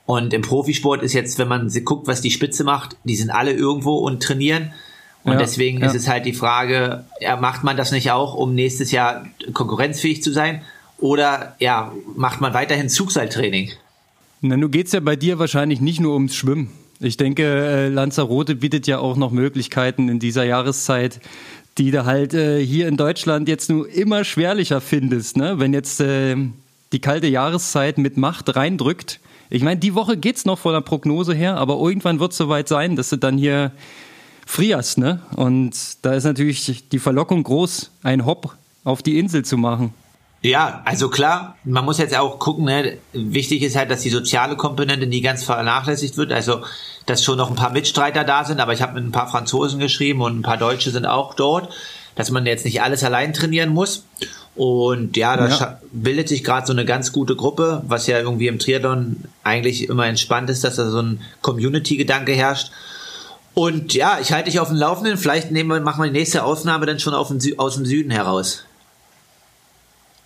Und 0.08 0.34
im 0.34 0.42
Profisport 0.42 1.04
ist 1.04 1.12
jetzt, 1.12 1.38
wenn 1.38 1.50
man 1.50 1.70
guckt, 1.84 2.08
was 2.08 2.22
die 2.22 2.32
Spitze 2.32 2.64
macht, 2.64 2.96
die 3.04 3.18
sind 3.18 3.30
alle 3.30 3.52
irgendwo 3.52 3.98
und 3.98 4.24
trainieren. 4.24 4.72
Und 5.26 5.34
Ja, 5.34 5.40
deswegen 5.40 5.82
ja. 5.82 5.88
ist 5.88 5.96
es 5.96 6.08
halt 6.08 6.26
die 6.26 6.34
Frage, 6.34 7.04
ja, 7.20 7.36
macht 7.36 7.66
man 7.66 7.76
das 7.76 7.92
nicht 7.92 8.10
auch, 8.12 8.34
um 8.34 8.56
nächstes 8.56 8.92
Jahr 8.92 9.28
konkurrenzfähig 9.54 10.24
zu 10.24 10.32
sein? 10.32 10.62
Oder 10.98 11.58
ja, 11.60 11.92
macht 12.16 12.40
man 12.40 12.54
weiterhin 12.54 12.88
Zugseiltraining? 12.88 13.72
Na, 14.40 14.56
nun 14.56 14.72
geht's 14.72 14.94
ja 14.94 15.02
bei 15.02 15.18
dir 15.18 15.40
wahrscheinlich 15.40 15.82
nicht 15.82 16.00
nur 16.00 16.14
ums 16.14 16.36
Schwimmen. 16.36 16.72
Ich 17.02 17.18
denke, 17.18 17.44
äh, 17.44 17.90
Lanzarote 17.90 18.56
bietet 18.56 18.88
ja 18.88 19.00
auch 19.00 19.18
noch 19.18 19.32
Möglichkeiten 19.32 20.08
in 20.08 20.20
dieser 20.20 20.46
Jahreszeit, 20.46 21.20
die 21.78 21.92
du 21.92 22.06
halt 22.06 22.34
äh, 22.34 22.66
hier 22.66 22.88
in 22.88 22.96
Deutschland 22.96 23.50
jetzt 23.50 23.70
nur 23.70 23.90
immer 23.90 24.24
schwerlicher 24.24 24.80
findest. 24.80 25.36
Ne? 25.36 25.60
Wenn 25.60 25.74
jetzt 25.74 26.00
äh, 26.00 26.38
die 26.94 27.02
kalte 27.02 27.28
Jahreszeit 27.28 27.98
mit 27.98 28.16
Macht 28.16 28.56
reindrückt. 28.56 29.20
Ich 29.50 29.64
meine, 29.64 29.80
die 29.80 29.96
Woche 29.96 30.18
geht's 30.18 30.46
noch 30.46 30.60
von 30.60 30.74
der 30.74 30.82
Prognose 30.82 31.34
her, 31.34 31.56
aber 31.58 31.76
irgendwann 31.76 32.20
wird's 32.20 32.38
soweit 32.38 32.68
sein, 32.68 32.96
dass 32.96 33.10
du 33.10 33.18
dann 33.18 33.38
hier 33.38 33.72
frierst. 34.46 34.98
Ne? 34.98 35.22
Und 35.36 36.06
da 36.06 36.14
ist 36.14 36.24
natürlich 36.24 36.90
die 36.90 37.00
Verlockung 37.00 37.44
groß, 37.44 37.92
einen 38.04 38.26
Hopp 38.26 38.56
auf 38.84 39.02
die 39.02 39.20
Insel 39.20 39.44
zu 39.46 39.58
machen. 39.58 39.94
Ja, 40.42 40.82
also 40.86 41.10
klar, 41.10 41.58
man 41.64 41.84
muss 41.84 41.98
jetzt 41.98 42.16
auch 42.16 42.38
gucken, 42.38 42.66
ne? 42.66 42.98
wichtig 43.12 43.64
ist 43.64 43.76
halt, 43.76 43.90
dass 43.90 44.02
die 44.02 44.10
soziale 44.10 44.56
Komponente 44.56 45.08
nie 45.08 45.22
ganz 45.22 45.44
vernachlässigt 45.44 46.16
wird, 46.16 46.32
also 46.32 46.62
dass 47.06 47.24
schon 47.24 47.38
noch 47.38 47.50
ein 47.50 47.56
paar 47.56 47.72
Mitstreiter 47.72 48.24
da 48.24 48.46
sind, 48.46 48.60
aber 48.60 48.74
ich 48.74 48.82
habe 48.82 48.94
mit 48.94 49.04
ein 49.04 49.12
paar 49.12 49.30
Franzosen 49.30 49.80
geschrieben 49.80 50.22
und 50.22 50.40
ein 50.40 50.44
paar 50.44 50.58
Deutsche 50.58 50.92
sind 50.92 51.06
auch 51.06 51.34
dort, 51.34 51.74
dass 52.16 52.30
man 52.30 52.46
jetzt 52.46 52.66
nicht 52.66 52.82
alles 52.82 53.04
allein 53.04 53.34
trainieren 53.34 53.74
muss. 53.74 54.06
Und 54.58 55.16
ja, 55.16 55.38
da 55.38 55.48
Ja. 55.48 55.80
bildet 55.92 56.28
sich 56.28 56.44
gerade 56.44 56.66
so 56.66 56.74
eine 56.74 56.84
ganz 56.84 57.12
gute 57.12 57.36
Gruppe, 57.36 57.84
was 57.88 58.08
ja 58.08 58.18
irgendwie 58.18 58.48
im 58.48 58.58
Triathlon 58.58 59.24
eigentlich 59.44 59.88
immer 59.88 60.08
entspannt 60.08 60.50
ist, 60.50 60.64
dass 60.64 60.76
da 60.78 60.90
so 60.90 61.00
ein 61.00 61.22
Community-Gedanke 61.42 62.34
herrscht. 62.34 62.72
Und 63.54 63.94
ja, 63.94 64.18
ich 64.20 64.32
halte 64.32 64.50
dich 64.50 64.60
auf 64.60 64.70
dem 64.70 64.78
Laufenden. 64.78 65.18
Vielleicht 65.18 65.52
nehmen 65.52 65.70
wir, 65.70 65.80
machen 65.80 66.04
wir 66.04 66.12
die 66.12 66.18
nächste 66.18 66.44
Aufnahme 66.44 66.86
dann 66.88 67.00
schon 67.00 67.14
aus 67.14 67.28
dem 67.30 67.86
Süden 67.86 68.12
heraus. 68.12 68.64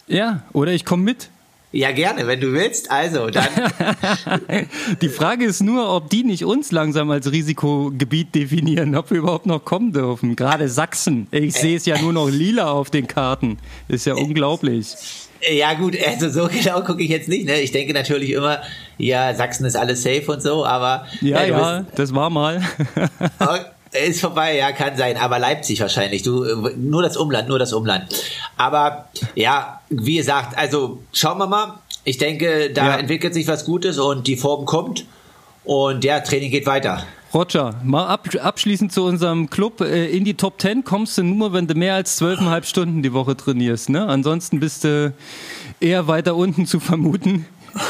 Ja, 0.08 0.44
oder 0.54 0.72
ich 0.72 0.86
komme 0.86 1.04
mit. 1.04 1.30
Ja, 1.74 1.92
gerne, 1.92 2.28
wenn 2.28 2.42
du 2.42 2.52
willst. 2.52 2.92
Also, 2.92 3.30
dann. 3.30 3.48
Die 5.02 5.08
Frage 5.08 5.46
ist 5.46 5.62
nur, 5.62 5.94
ob 5.96 6.10
die 6.10 6.24
nicht 6.24 6.44
uns 6.44 6.74
langsam 6.74 7.10
als 7.12 7.32
Risikogebiet 7.32 8.36
definieren, 8.36 8.94
ob 8.96 9.10
wir 9.10 9.20
überhaupt 9.20 9.46
noch 9.46 9.64
kommen 9.64 9.94
dürfen. 9.94 10.36
Gerade 10.36 10.68
Sachsen. 10.68 11.28
Ich 11.32 11.54
sehe 11.54 11.78
es 11.78 11.86
ja 11.86 11.98
nur 12.02 12.12
noch 12.12 12.30
lila 12.30 12.72
auf 12.72 12.90
den 12.90 13.08
Karten. 13.08 13.58
Ist 13.88 14.06
ja 14.06 14.16
unglaublich. 14.16 14.88
Ja 15.50 15.74
gut, 15.74 15.98
also 16.06 16.30
so 16.30 16.50
genau 16.50 16.82
gucke 16.82 17.02
ich 17.04 17.10
jetzt 17.10 17.30
nicht. 17.30 17.46
Ne? 17.46 17.62
Ich 17.62 17.72
denke 17.72 17.94
natürlich 17.94 18.32
immer, 18.32 18.62
ja, 18.98 19.34
Sachsen 19.34 19.66
ist 19.66 19.76
alles 19.76 20.04
safe 20.04 20.30
und 20.32 20.44
so, 20.44 20.66
aber 20.66 21.08
Ja, 21.22 21.46
du 21.46 21.52
ja, 21.52 21.86
das 21.96 22.14
war 22.14 22.30
mal. 22.30 22.62
ist 23.92 24.22
vorbei, 24.22 24.58
ja, 24.58 24.72
kann 24.72 24.96
sein, 24.98 25.18
aber 25.18 25.38
Leipzig 25.40 25.80
wahrscheinlich. 25.82 26.24
Du, 26.24 26.44
äh, 26.44 26.74
nur 26.78 27.02
das 27.04 27.18
Umland, 27.18 27.50
nur 27.50 27.60
das 27.60 27.74
Umland. 27.74 28.14
Aber 28.58 29.10
ja, 29.36 29.82
wie 29.90 30.16
gesagt, 30.18 30.58
also 30.58 31.02
schauen 31.14 31.38
wir 31.40 31.48
mal. 31.48 31.80
Ich 32.04 32.18
denke, 32.18 32.72
da 32.74 32.88
Ja. 32.88 32.96
entwickelt 32.98 33.34
sich 33.34 33.48
was 33.48 33.66
Gutes 33.66 34.00
und 34.00 34.26
die 34.28 34.36
Form 34.38 34.66
kommt 34.66 35.06
und 35.64 36.04
ja, 36.04 36.20
Training 36.22 36.52
geht 36.52 36.66
weiter. 36.66 37.04
Roger, 37.34 37.76
mal 37.84 38.08
ab, 38.08 38.28
abschließend 38.42 38.92
zu 38.92 39.04
unserem 39.06 39.50
Club. 39.50 39.80
Äh, 39.82 40.08
In 40.08 40.26
die 40.26 40.34
Top 40.34 40.60
10 40.60 40.84
kommst 40.84 41.18
du 41.18 41.24
nur, 41.24 41.54
wenn 41.54 41.68
du 41.68 41.76
mehr 41.76 41.94
als 41.96 42.18
zwölfeinhalb 42.18 42.66
Stunden 42.66 43.04
die 43.04 43.14
Woche 43.14 43.38
trainierst. 43.38 43.90
Ne? 43.90 44.06
Ansonsten 44.08 44.60
bist 44.60 44.84
du 44.84 45.14
eher 45.80 46.08
weiter 46.08 46.36
unten 46.36 46.66
zu 46.66 46.80
vermuten. 46.82 47.46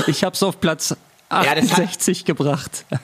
Ich 0.07 0.23
habe 0.23 0.35
es 0.35 0.43
auf 0.43 0.59
Platz 0.59 0.89
das 0.89 0.97
hat- 1.47 1.47
68 1.57 2.25
gebracht. 2.25 2.85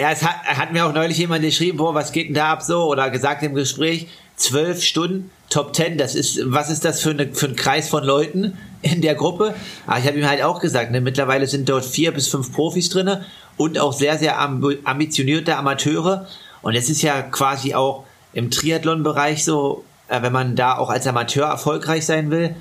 Ja, 0.00 0.12
es 0.12 0.22
hat, 0.22 0.44
hat 0.44 0.72
mir 0.72 0.86
auch 0.86 0.94
neulich 0.94 1.18
jemand 1.18 1.42
geschrieben, 1.42 1.76
boah, 1.76 1.94
was 1.94 2.12
geht 2.12 2.28
denn 2.28 2.34
da 2.34 2.52
ab 2.52 2.62
so? 2.62 2.84
Oder 2.84 3.10
gesagt 3.10 3.42
im 3.42 3.54
Gespräch, 3.54 4.08
zwölf 4.34 4.82
Stunden, 4.82 5.30
Top 5.50 5.74
Ten, 5.74 5.98
das 5.98 6.14
ist, 6.14 6.40
was 6.44 6.70
ist 6.70 6.86
das 6.86 7.02
für, 7.02 7.10
eine, 7.10 7.34
für 7.34 7.48
ein 7.48 7.56
Kreis 7.56 7.90
von 7.90 8.02
Leuten 8.02 8.56
in 8.80 9.02
der 9.02 9.14
Gruppe? 9.14 9.54
Aber 9.86 9.98
ich 9.98 10.06
habe 10.06 10.18
ihm 10.18 10.26
halt 10.26 10.42
auch 10.42 10.58
gesagt, 10.58 10.90
ne, 10.90 11.02
mittlerweile 11.02 11.46
sind 11.46 11.68
dort 11.68 11.84
vier 11.84 12.12
bis 12.12 12.28
fünf 12.28 12.50
Profis 12.50 12.88
drinne 12.88 13.26
und 13.58 13.78
auch 13.78 13.92
sehr, 13.92 14.16
sehr 14.16 14.40
amb 14.40 14.64
ambitionierte 14.84 15.54
Amateure. 15.56 16.26
Und 16.62 16.76
es 16.76 16.88
ist 16.88 17.02
ja 17.02 17.20
quasi 17.20 17.74
auch 17.74 18.04
im 18.32 18.50
Triathlon-Bereich 18.50 19.44
so, 19.44 19.84
äh, 20.08 20.22
wenn 20.22 20.32
man 20.32 20.56
da 20.56 20.78
auch 20.78 20.88
als 20.88 21.06
Amateur 21.06 21.46
erfolgreich 21.46 22.06
sein 22.06 22.30
will, 22.30 22.54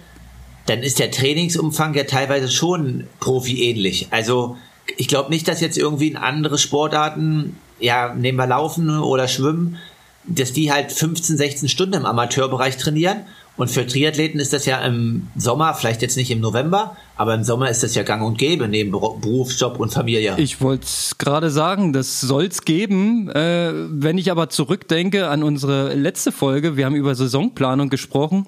dann 0.66 0.84
ist 0.84 1.00
der 1.00 1.10
Trainingsumfang 1.10 1.94
ja 1.94 2.04
teilweise 2.04 2.50
schon 2.50 3.08
profi-ähnlich. 3.22 4.10
Also 4.12 4.58
ich 4.98 5.08
glaube 5.08 5.30
nicht, 5.30 5.48
dass 5.48 5.62
jetzt 5.62 5.78
irgendwie 5.78 6.08
in 6.08 6.18
andere 6.18 6.58
Sportarten, 6.58 7.56
ja, 7.80 8.14
nehmen 8.14 8.38
wir 8.38 8.48
Laufen 8.48 8.90
oder 9.00 9.28
Schwimmen, 9.28 9.78
dass 10.26 10.54
die 10.54 10.72
halt 10.72 10.92
15, 10.92 11.38
16 11.38 11.70
Stunden 11.70 11.94
im 11.96 12.06
Amateurbereich 12.06 12.78
trainieren. 12.78 13.18
Und 13.58 13.70
für 13.70 13.86
Triathleten 13.86 14.40
ist 14.40 14.54
das 14.54 14.66
ja 14.66 14.80
im 14.86 15.28
Sommer, 15.36 15.74
vielleicht 15.74 16.02
jetzt 16.02 16.16
nicht 16.16 16.32
im 16.32 16.40
November, 16.40 16.96
aber 17.18 17.34
im 17.36 17.44
Sommer 17.44 17.70
ist 17.70 17.84
das 17.84 17.94
ja 17.94 18.04
gang 18.04 18.24
und 18.24 18.38
gäbe 18.38 18.70
neben 18.70 18.94
Beru- 18.94 19.20
Beruf, 19.20 19.52
Job 19.60 19.80
und 19.82 19.92
Familie. 19.94 20.36
Ich 20.38 20.62
wollte 20.62 20.88
gerade 21.18 21.50
sagen, 21.50 21.92
das 21.92 22.22
soll's 22.22 22.62
geben. 22.62 23.28
Äh, 23.30 23.74
wenn 23.74 24.18
ich 24.18 24.32
aber 24.32 24.48
zurückdenke 24.48 25.28
an 25.28 25.44
unsere 25.44 25.94
letzte 25.94 26.32
Folge, 26.32 26.78
wir 26.78 26.86
haben 26.86 26.96
über 26.96 27.16
Saisonplanung 27.16 27.90
gesprochen. 27.90 28.46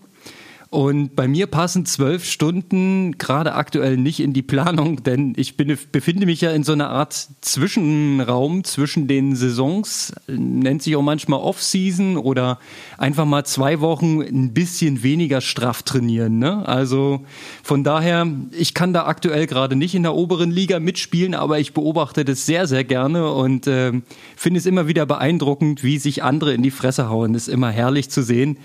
Und 0.71 1.17
bei 1.17 1.27
mir 1.27 1.47
passen 1.47 1.85
zwölf 1.85 2.23
Stunden 2.23 3.17
gerade 3.17 3.55
aktuell 3.55 3.97
nicht 3.97 4.21
in 4.21 4.31
die 4.31 4.41
Planung, 4.41 5.03
denn 5.03 5.33
ich 5.35 5.57
bin, 5.57 5.77
befinde 5.91 6.25
mich 6.25 6.39
ja 6.39 6.51
in 6.51 6.63
so 6.63 6.71
einer 6.71 6.89
Art 6.89 7.27
Zwischenraum 7.41 8.63
zwischen 8.63 9.05
den 9.05 9.35
Saisons, 9.35 10.13
nennt 10.27 10.81
sich 10.81 10.95
auch 10.95 11.01
manchmal 11.01 11.41
Off-Season 11.41 12.15
oder 12.15 12.57
einfach 12.97 13.25
mal 13.25 13.43
zwei 13.43 13.81
Wochen 13.81 14.21
ein 14.21 14.53
bisschen 14.53 15.03
weniger 15.03 15.41
straff 15.41 15.83
trainieren. 15.83 16.39
Ne? 16.39 16.65
Also 16.65 17.25
von 17.63 17.83
daher, 17.83 18.25
ich 18.57 18.73
kann 18.73 18.93
da 18.93 19.07
aktuell 19.07 19.47
gerade 19.47 19.75
nicht 19.75 19.93
in 19.93 20.03
der 20.03 20.15
oberen 20.15 20.51
Liga 20.51 20.79
mitspielen, 20.79 21.35
aber 21.35 21.59
ich 21.59 21.73
beobachte 21.73 22.23
das 22.23 22.45
sehr, 22.45 22.65
sehr 22.65 22.85
gerne 22.85 23.29
und 23.29 23.67
äh, 23.67 23.91
finde 24.37 24.59
es 24.59 24.65
immer 24.65 24.87
wieder 24.87 25.05
beeindruckend, 25.05 25.83
wie 25.83 25.97
sich 25.97 26.23
andere 26.23 26.53
in 26.53 26.63
die 26.63 26.71
Fresse 26.71 27.09
hauen. 27.09 27.33
Das 27.33 27.49
ist 27.49 27.53
immer 27.53 27.71
herrlich 27.71 28.09
zu 28.09 28.23
sehen. 28.23 28.57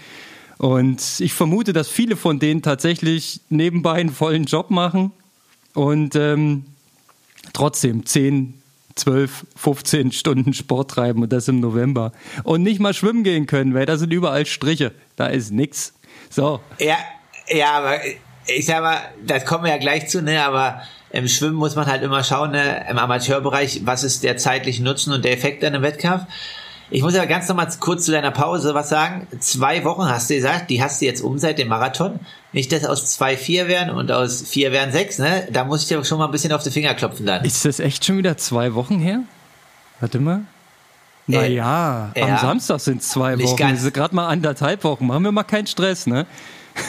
Und 0.58 1.20
ich 1.20 1.34
vermute, 1.34 1.72
dass 1.72 1.88
viele 1.88 2.16
von 2.16 2.38
denen 2.38 2.62
tatsächlich 2.62 3.40
nebenbei 3.48 3.94
einen 3.94 4.10
vollen 4.10 4.44
Job 4.44 4.70
machen 4.70 5.12
und 5.74 6.16
ähm, 6.16 6.64
trotzdem 7.52 8.06
10, 8.06 8.54
12, 8.94 9.46
15 9.56 10.12
Stunden 10.12 10.54
Sport 10.54 10.90
treiben 10.92 11.22
und 11.22 11.32
das 11.32 11.48
im 11.48 11.60
November. 11.60 12.12
Und 12.42 12.62
nicht 12.62 12.80
mal 12.80 12.94
schwimmen 12.94 13.22
gehen 13.22 13.46
können, 13.46 13.74
weil 13.74 13.86
da 13.86 13.98
sind 13.98 14.12
überall 14.12 14.46
Striche. 14.46 14.92
Da 15.16 15.26
ist 15.26 15.52
nix. 15.52 15.92
So. 16.30 16.60
Ja, 16.78 16.96
ja, 17.48 17.72
aber 17.72 17.98
ich 18.46 18.66
sag 18.66 18.80
mal, 18.82 19.00
das 19.24 19.44
kommen 19.44 19.64
wir 19.64 19.70
ja 19.70 19.78
gleich 19.78 20.08
zu, 20.08 20.22
ne, 20.22 20.42
aber 20.44 20.80
im 21.10 21.28
Schwimmen 21.28 21.56
muss 21.56 21.76
man 21.76 21.86
halt 21.86 22.02
immer 22.02 22.24
schauen, 22.24 22.52
ne, 22.52 22.86
im 22.88 22.98
Amateurbereich, 22.98 23.82
was 23.84 24.04
ist 24.04 24.24
der 24.24 24.36
zeitliche 24.36 24.82
Nutzen 24.82 25.12
und 25.12 25.24
der 25.24 25.32
Effekt 25.32 25.62
an 25.64 25.74
einem 25.74 25.82
Wettkampf. 25.82 26.24
Ich 26.90 27.02
muss 27.02 27.14
aber 27.16 27.26
ganz 27.26 27.48
nochmal 27.48 27.68
kurz 27.80 28.04
zu 28.04 28.12
deiner 28.12 28.30
Pause 28.30 28.74
was 28.74 28.88
sagen. 28.88 29.26
Zwei 29.40 29.84
Wochen 29.84 30.08
hast 30.08 30.30
du 30.30 30.34
gesagt, 30.34 30.70
die 30.70 30.82
hast 30.82 31.00
du 31.00 31.06
jetzt 31.06 31.20
um 31.20 31.38
seit 31.38 31.58
dem 31.58 31.68
Marathon. 31.68 32.20
Nicht, 32.52 32.70
dass 32.70 32.84
aus 32.84 33.06
zwei 33.06 33.36
vier 33.36 33.66
wären 33.66 33.90
und 33.90 34.12
aus 34.12 34.42
vier 34.42 34.70
wären 34.70 34.92
sechs, 34.92 35.18
ne? 35.18 35.48
Da 35.50 35.64
muss 35.64 35.82
ich 35.82 35.88
dir 35.88 36.04
schon 36.04 36.18
mal 36.18 36.26
ein 36.26 36.30
bisschen 36.30 36.52
auf 36.52 36.62
die 36.62 36.70
Finger 36.70 36.94
klopfen 36.94 37.26
dann. 37.26 37.44
Ist 37.44 37.64
das 37.64 37.80
echt 37.80 38.04
schon 38.04 38.18
wieder 38.18 38.36
zwei 38.36 38.74
Woein 38.74 39.00
her? 39.00 39.20
Warte 40.00 40.20
mal. 40.20 40.42
Naja, 41.26 42.12
äh, 42.14 42.22
am 42.22 42.28
ja, 42.28 42.38
Samstag 42.38 42.78
sind 42.80 43.02
es 43.02 43.08
zwei 43.08 43.36
Wochen. 43.40 43.56
Das 43.56 43.82
ist 43.82 43.92
gerade 43.92 44.14
mal 44.14 44.28
anderthalb 44.28 44.84
Wochen. 44.84 45.08
Machen 45.08 45.24
wir 45.24 45.32
mal 45.32 45.42
keinen 45.42 45.66
Stress, 45.66 46.06
ne? 46.06 46.24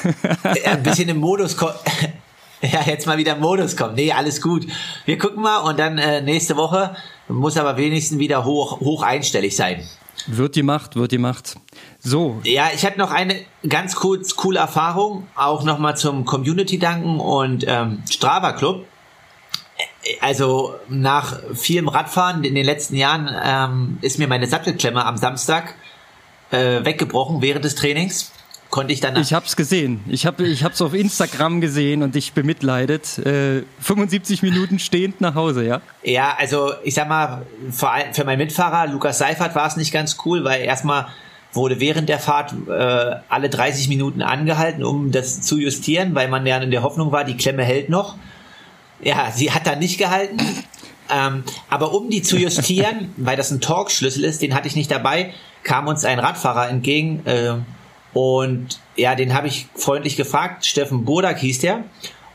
ein 0.65 0.83
bisschen 0.83 1.09
im 1.09 1.17
Modus 1.17 1.57
kommen. 1.57 1.75
Ja, 2.59 2.81
jetzt 2.81 3.05
mal 3.05 3.19
wieder 3.19 3.35
im 3.35 3.41
Modus 3.41 3.77
kommen. 3.77 3.93
Nee, 3.93 4.11
alles 4.11 4.41
gut. 4.41 4.65
Wir 5.05 5.19
gucken 5.19 5.43
mal 5.43 5.57
und 5.59 5.77
dann 5.77 5.99
äh, 5.99 6.23
nächste 6.23 6.57
Woche 6.57 6.95
muss 7.27 7.57
aber 7.57 7.77
wenigstens 7.77 8.19
wieder 8.19 8.45
hoch, 8.45 8.79
hoch 8.79 9.03
einstellig 9.03 9.55
sein. 9.55 9.83
Wird 10.25 10.55
die 10.55 10.63
Macht, 10.63 10.95
wird 10.95 11.11
die 11.11 11.17
Macht. 11.17 11.55
So. 11.99 12.41
Ja, 12.43 12.69
ich 12.73 12.85
hatte 12.85 12.97
noch 12.97 13.11
eine 13.11 13.35
ganz 13.67 13.95
kurz 13.95 14.35
coole 14.35 14.59
Erfahrung, 14.59 15.27
auch 15.35 15.63
nochmal 15.63 15.95
zum 15.95 16.25
Community 16.25 16.79
danken 16.79 17.19
und 17.19 17.65
ähm, 17.67 18.03
Strava 18.09 18.53
Club. 18.53 18.85
Also 20.21 20.73
nach 20.89 21.39
vielem 21.53 21.87
Radfahren 21.87 22.43
in 22.43 22.55
den 22.55 22.65
letzten 22.65 22.95
Jahren 22.95 23.29
ähm, 23.43 23.97
ist 24.01 24.19
mir 24.19 24.27
meine 24.27 24.47
Sattelklemme 24.47 25.05
am 25.05 25.17
Samstag 25.17 25.75
äh, 26.51 26.83
weggebrochen 26.83 27.41
während 27.41 27.65
des 27.65 27.75
Trainings 27.75 28.31
konnte 28.69 28.93
ich 28.93 28.99
dann. 28.99 29.15
Ich 29.17 29.33
habe 29.33 29.45
es 29.45 29.55
gesehen. 29.55 30.01
Ich 30.07 30.25
habe 30.25 30.45
ich 30.45 30.63
hab's 30.63 30.81
auf 30.81 30.93
Instagram 30.93 31.61
gesehen 31.61 32.03
und 32.03 32.15
dich 32.15 32.33
bemitleidet. 32.33 33.17
Äh, 33.19 33.63
75 33.79 34.43
Minuten 34.43 34.79
stehend 34.79 35.21
nach 35.21 35.35
Hause, 35.35 35.65
ja? 35.65 35.81
Ja, 36.03 36.35
also 36.37 36.73
ich 36.83 36.93
sag 36.93 37.07
mal, 37.07 37.45
für, 37.71 37.89
für 38.11 38.23
meinen 38.23 38.39
Mitfahrer 38.39 38.91
Lukas 38.91 39.17
Seifert 39.17 39.55
war 39.55 39.67
es 39.67 39.77
nicht 39.77 39.91
ganz 39.91 40.17
cool, 40.25 40.43
weil 40.43 40.61
erstmal 40.61 41.07
wurde 41.53 41.79
während 41.79 42.09
der 42.09 42.19
Fahrt 42.19 42.53
äh, 42.69 43.15
alle 43.29 43.49
30 43.49 43.89
Minuten 43.89 44.21
angehalten, 44.21 44.83
um 44.83 45.11
das 45.11 45.41
zu 45.41 45.57
justieren, 45.57 46.13
weil 46.15 46.27
man 46.27 46.45
ja 46.45 46.57
in 46.57 46.71
der 46.71 46.83
Hoffnung 46.83 47.11
war, 47.11 47.23
die 47.23 47.37
Klemme 47.37 47.63
hält 47.63 47.89
noch. 47.89 48.15
Ja, 49.01 49.31
sie 49.31 49.51
hat 49.51 49.67
dann 49.67 49.79
nicht 49.79 49.97
gehalten. 49.97 50.37
Ähm, 51.09 51.43
aber 51.69 51.93
um 51.93 52.09
die 52.09 52.21
zu 52.21 52.37
justieren, 52.37 53.13
weil 53.17 53.37
das 53.37 53.51
ein 53.51 53.61
Torx-Schlüssel 53.61 54.23
ist, 54.23 54.41
den 54.41 54.53
hatte 54.53 54.67
ich 54.67 54.75
nicht 54.75 54.91
dabei, 54.91 55.33
kam 55.63 55.87
uns 55.87 56.05
ein 56.05 56.19
Radfahrer 56.19 56.69
entgegen, 56.69 57.25
äh, 57.25 57.55
und 58.17 58.79
ja, 58.95 59.13
den 59.13 59.35
habe 59.35 59.47
ich 59.47 59.67
freundlich 59.75 60.15
gefragt, 60.15 60.65
Steffen 60.65 61.05
Bodak 61.05 61.37
hieß 61.37 61.59
der, 61.59 61.83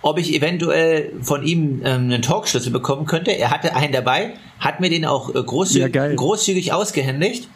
ob 0.00 0.16
ich 0.16 0.32
eventuell 0.32 1.12
von 1.22 1.42
ihm 1.42 1.82
ähm, 1.84 2.02
einen 2.04 2.22
Talkschlüssel 2.22 2.70
bekommen 2.70 3.04
könnte. 3.04 3.32
Er 3.32 3.50
hatte 3.50 3.74
einen 3.74 3.92
dabei, 3.92 4.34
hat 4.60 4.78
mir 4.78 4.90
den 4.90 5.04
auch 5.04 5.34
äh, 5.34 5.42
großzügig, 5.42 5.92
ja, 5.92 6.14
großzügig 6.14 6.72
ausgehändigt. 6.72 7.48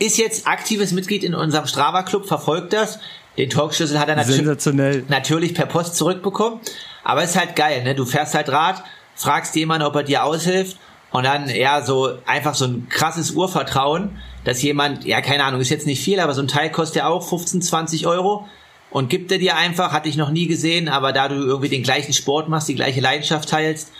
Ist 0.00 0.18
jetzt 0.18 0.48
aktives 0.48 0.90
Mitglied 0.90 1.22
in 1.22 1.32
unserem 1.32 1.68
Strava 1.68 2.02
Club, 2.02 2.26
verfolgt 2.26 2.72
das. 2.72 2.98
Den 3.38 3.50
Talkschlüssel 3.50 4.00
hat 4.00 4.08
er 4.08 4.16
natür 4.16 5.04
natürlich 5.06 5.54
per 5.54 5.66
Post 5.66 5.94
zurückbekommen. 5.94 6.58
Aber 7.04 7.22
ist 7.22 7.38
halt 7.38 7.54
geil, 7.54 7.84
ne? 7.84 7.94
Du 7.94 8.04
fährst 8.04 8.34
halt 8.34 8.48
Rad, 8.48 8.82
fragst 9.14 9.54
jemanden, 9.54 9.86
ob 9.86 9.94
er 9.94 10.02
dir 10.02 10.24
aushilft 10.24 10.76
und 11.12 11.24
dann 11.24 11.48
ja 11.48 11.82
so 11.82 12.18
einfach 12.26 12.56
so 12.56 12.64
ein 12.64 12.88
krasses 12.88 13.30
Urvertrauen 13.30 14.18
dass 14.44 14.62
jemand, 14.62 15.04
ja, 15.04 15.20
keine 15.20 15.44
Ahnung, 15.44 15.60
ist 15.60 15.70
jetzt 15.70 15.86
nicht 15.86 16.02
viel, 16.02 16.20
aber 16.20 16.34
so 16.34 16.42
ein 16.42 16.48
Teil 16.48 16.70
kostet 16.70 16.96
ja 16.96 17.08
auch 17.08 17.28
15, 17.28 17.62
20 17.62 18.06
Euro 18.06 18.46
und 18.90 19.10
gibt 19.10 19.30
er 19.32 19.38
dir 19.38 19.56
einfach, 19.56 19.92
hatte 19.92 20.08
ich 20.08 20.16
noch 20.16 20.30
nie 20.30 20.46
gesehen, 20.46 20.88
aber 20.88 21.12
da 21.12 21.28
du 21.28 21.36
irgendwie 21.36 21.68
den 21.68 21.82
gleichen 21.82 22.12
Sport 22.12 22.48
machst, 22.48 22.68
die 22.68 22.74
gleiche 22.74 23.00
Leidenschaft 23.00 23.48
teilst, 23.48 23.92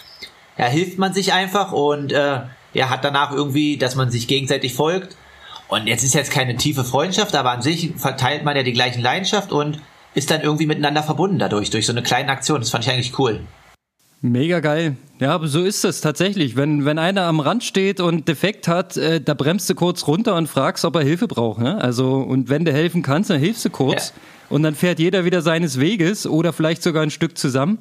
ja, 0.59 0.67
hilft 0.67 0.99
man 0.99 1.15
sich 1.15 1.33
einfach 1.33 1.73
und 1.73 2.13
äh, 2.13 2.41
ja, 2.73 2.89
hat 2.91 3.05
danach 3.05 3.33
irgendwie, 3.33 3.77
dass 3.77 3.95
man 3.95 4.11
sich 4.11 4.29
gegenseitig 4.29 4.75
folgt. 4.75 5.17
Und 5.69 5.87
jetzt 5.87 6.03
ist 6.03 6.15
jetzt 6.15 6.33
keine 6.33 6.57
tiefe 6.57 6.85
Freundschaft, 6.85 7.35
aber 7.37 7.53
an 7.53 7.63
sich 7.63 7.93
verteilt 7.97 8.45
man 8.45 8.57
ja 8.57 8.65
die 8.65 8.73
gleichen 8.73 9.03
Leidenschaft 9.03 9.53
und 9.53 9.81
ist 10.15 10.31
dann 10.31 10.41
irgendwie 10.41 10.67
miteinander 10.67 11.03
verbunden 11.03 11.39
dadurch, 11.39 11.71
durch 11.71 11.87
so 11.87 11.93
eine 11.93 12.03
kleine 12.03 12.31
Aktion. 12.33 12.61
Das 12.61 12.71
fand 12.71 12.85
ich 12.85 12.93
eigentlich 12.93 13.19
cool. 13.19 13.41
Mega 14.21 14.59
geil. 14.61 14.97
Ja, 15.21 15.33
aber 15.33 15.49
so 15.49 15.63
ist 15.63 15.85
es 15.85 16.01
tatsächlich. 16.01 16.57
Wenn, 16.57 16.87
wenn 16.87 16.99
einer 16.99 17.25
am 17.25 17.41
Rand 17.41 17.63
steht 17.63 18.01
und 18.01 18.27
defekt 18.27 18.67
hat, 18.67 18.97
äh, 18.97 19.21
da 19.21 19.35
bremst 19.35 19.69
du 19.69 19.75
kurz 19.75 20.07
runter 20.07 20.35
und 20.35 20.49
fragst, 20.49 20.87
ob 20.87 20.97
er 20.97 21.03
Hilfe 21.03 21.29
braucht. 21.29 21.61
Ne? 21.61 21.79
Also, 21.79 22.15
und 22.15 22.49
wenn 22.49 22.65
du 22.65 22.73
helfen 22.73 23.03
kannst, 23.03 23.29
dann 23.29 23.39
hilfst 23.39 23.63
du 23.67 23.71
kurz. 23.71 24.15
Ja. 24.17 24.23
Und 24.49 24.63
dann 24.63 24.75
fährt 24.75 24.99
jeder 24.99 25.27
wieder 25.27 25.43
seines 25.43 25.79
Weges 25.79 26.27
oder 26.27 26.55
vielleicht 26.55 26.83
sogar 26.83 27.03
ein 27.03 27.11
Stück 27.11 27.37
zusammen. 27.37 27.79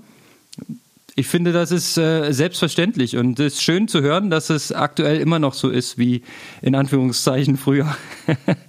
Ich 1.15 1.27
finde, 1.27 1.53
das 1.53 1.71
ist 1.71 1.97
äh, 1.97 2.31
selbstverständlich 2.33 3.15
und 3.15 3.39
es 3.39 3.53
ist 3.53 3.63
schön 3.63 3.87
zu 3.87 4.01
hören, 4.01 4.29
dass 4.29 4.49
es 4.49 4.71
aktuell 4.73 5.19
immer 5.19 5.39
noch 5.39 5.53
so 5.53 5.69
ist 5.69 5.97
wie 5.97 6.23
in 6.61 6.75
Anführungszeichen 6.75 7.57
früher. 7.57 7.95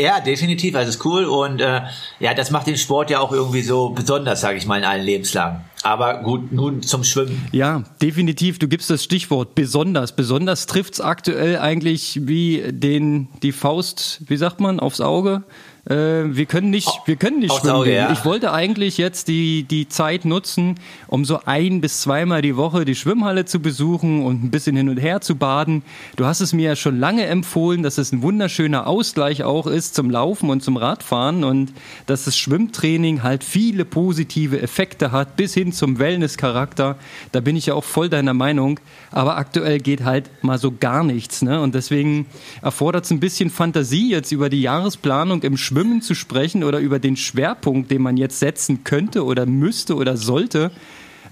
Ja, 0.00 0.20
definitiv. 0.20 0.74
Also 0.74 0.90
ist 0.90 1.04
cool 1.04 1.24
und 1.24 1.60
äh, 1.60 1.82
ja, 2.20 2.34
das 2.34 2.50
macht 2.50 2.66
den 2.66 2.76
Sport 2.76 3.10
ja 3.10 3.20
auch 3.20 3.32
irgendwie 3.32 3.62
so 3.62 3.90
besonders, 3.90 4.40
sage 4.40 4.58
ich 4.58 4.66
mal, 4.66 4.78
in 4.78 4.84
allen 4.84 5.04
Lebenslagen. 5.04 5.64
Aber 5.82 6.22
gut, 6.22 6.52
nun 6.52 6.82
zum 6.82 7.04
Schwimmen. 7.04 7.46
Ja, 7.52 7.84
definitiv. 8.00 8.58
Du 8.58 8.68
gibst 8.68 8.90
das 8.90 9.02
Stichwort 9.02 9.54
besonders. 9.54 10.14
Besonders 10.14 10.66
trifft's 10.66 11.00
aktuell 11.00 11.58
eigentlich 11.58 12.20
wie 12.22 12.64
den 12.70 13.28
die 13.42 13.52
Faust, 13.52 14.22
wie 14.26 14.36
sagt 14.36 14.60
man, 14.60 14.80
aufs 14.80 15.00
Auge. 15.00 15.44
Äh, 15.88 16.34
wir 16.34 16.46
können 16.46 16.70
nicht, 16.70 16.88
wir 17.04 17.14
können 17.14 17.38
nicht 17.38 17.54
schwimmen. 17.54 17.76
Auge, 17.76 17.94
ja. 17.94 18.10
Ich 18.10 18.24
wollte 18.24 18.52
eigentlich 18.52 18.98
jetzt 18.98 19.28
die, 19.28 19.62
die 19.62 19.88
Zeit 19.88 20.24
nutzen, 20.24 20.80
um 21.06 21.24
so 21.24 21.40
ein 21.44 21.80
bis 21.80 22.00
zweimal 22.00 22.42
die 22.42 22.56
Woche 22.56 22.84
die 22.84 22.96
Schwimmhalle 22.96 23.44
zu 23.44 23.60
besuchen 23.60 24.24
und 24.24 24.42
ein 24.42 24.50
bisschen 24.50 24.76
hin 24.76 24.88
und 24.88 24.96
her 24.96 25.20
zu 25.20 25.36
baden. 25.36 25.82
Du 26.16 26.26
hast 26.26 26.40
es 26.40 26.52
mir 26.52 26.70
ja 26.70 26.76
schon 26.76 26.98
lange 26.98 27.26
empfohlen, 27.26 27.84
dass 27.84 27.98
es 27.98 28.10
ein 28.10 28.22
wunderschöner 28.22 28.88
Ausgleich 28.88 29.44
auch 29.44 29.68
ist 29.68 29.94
zum 29.94 30.10
Laufen 30.10 30.50
und 30.50 30.60
zum 30.60 30.76
Radfahren 30.76 31.44
und 31.44 31.72
dass 32.06 32.24
das 32.24 32.36
Schwimmtraining 32.36 33.22
halt 33.22 33.44
viele 33.44 33.84
positive 33.84 34.60
Effekte 34.60 35.12
hat, 35.12 35.36
bis 35.36 35.54
hin 35.54 35.72
zum 35.72 36.00
Wellness-Charakter. 36.00 36.96
Da 37.30 37.40
bin 37.40 37.54
ich 37.54 37.66
ja 37.66 37.74
auch 37.74 37.84
voll 37.84 38.08
deiner 38.08 38.34
Meinung. 38.34 38.80
Aber 39.12 39.36
aktuell 39.36 39.78
geht 39.78 40.02
halt 40.02 40.30
mal 40.42 40.58
so 40.58 40.72
gar 40.78 41.04
nichts. 41.04 41.42
Ne? 41.42 41.60
Und 41.60 41.76
deswegen 41.76 42.26
erfordert 42.60 43.04
es 43.04 43.12
ein 43.12 43.20
bisschen 43.20 43.50
Fantasie, 43.50 44.10
jetzt 44.10 44.32
über 44.32 44.50
die 44.50 44.62
Jahresplanung 44.62 45.42
im 45.42 45.56
Schwimmen 45.56 45.75
Schwimmen 45.76 46.00
zu 46.00 46.14
sprechen 46.14 46.64
oder 46.64 46.78
über 46.78 46.98
den 46.98 47.18
Schwerpunkt, 47.18 47.90
den 47.90 48.00
man 48.00 48.16
jetzt 48.16 48.38
setzen 48.38 48.82
könnte 48.82 49.26
oder 49.26 49.44
müsste 49.44 49.94
oder 49.94 50.16
sollte. 50.16 50.70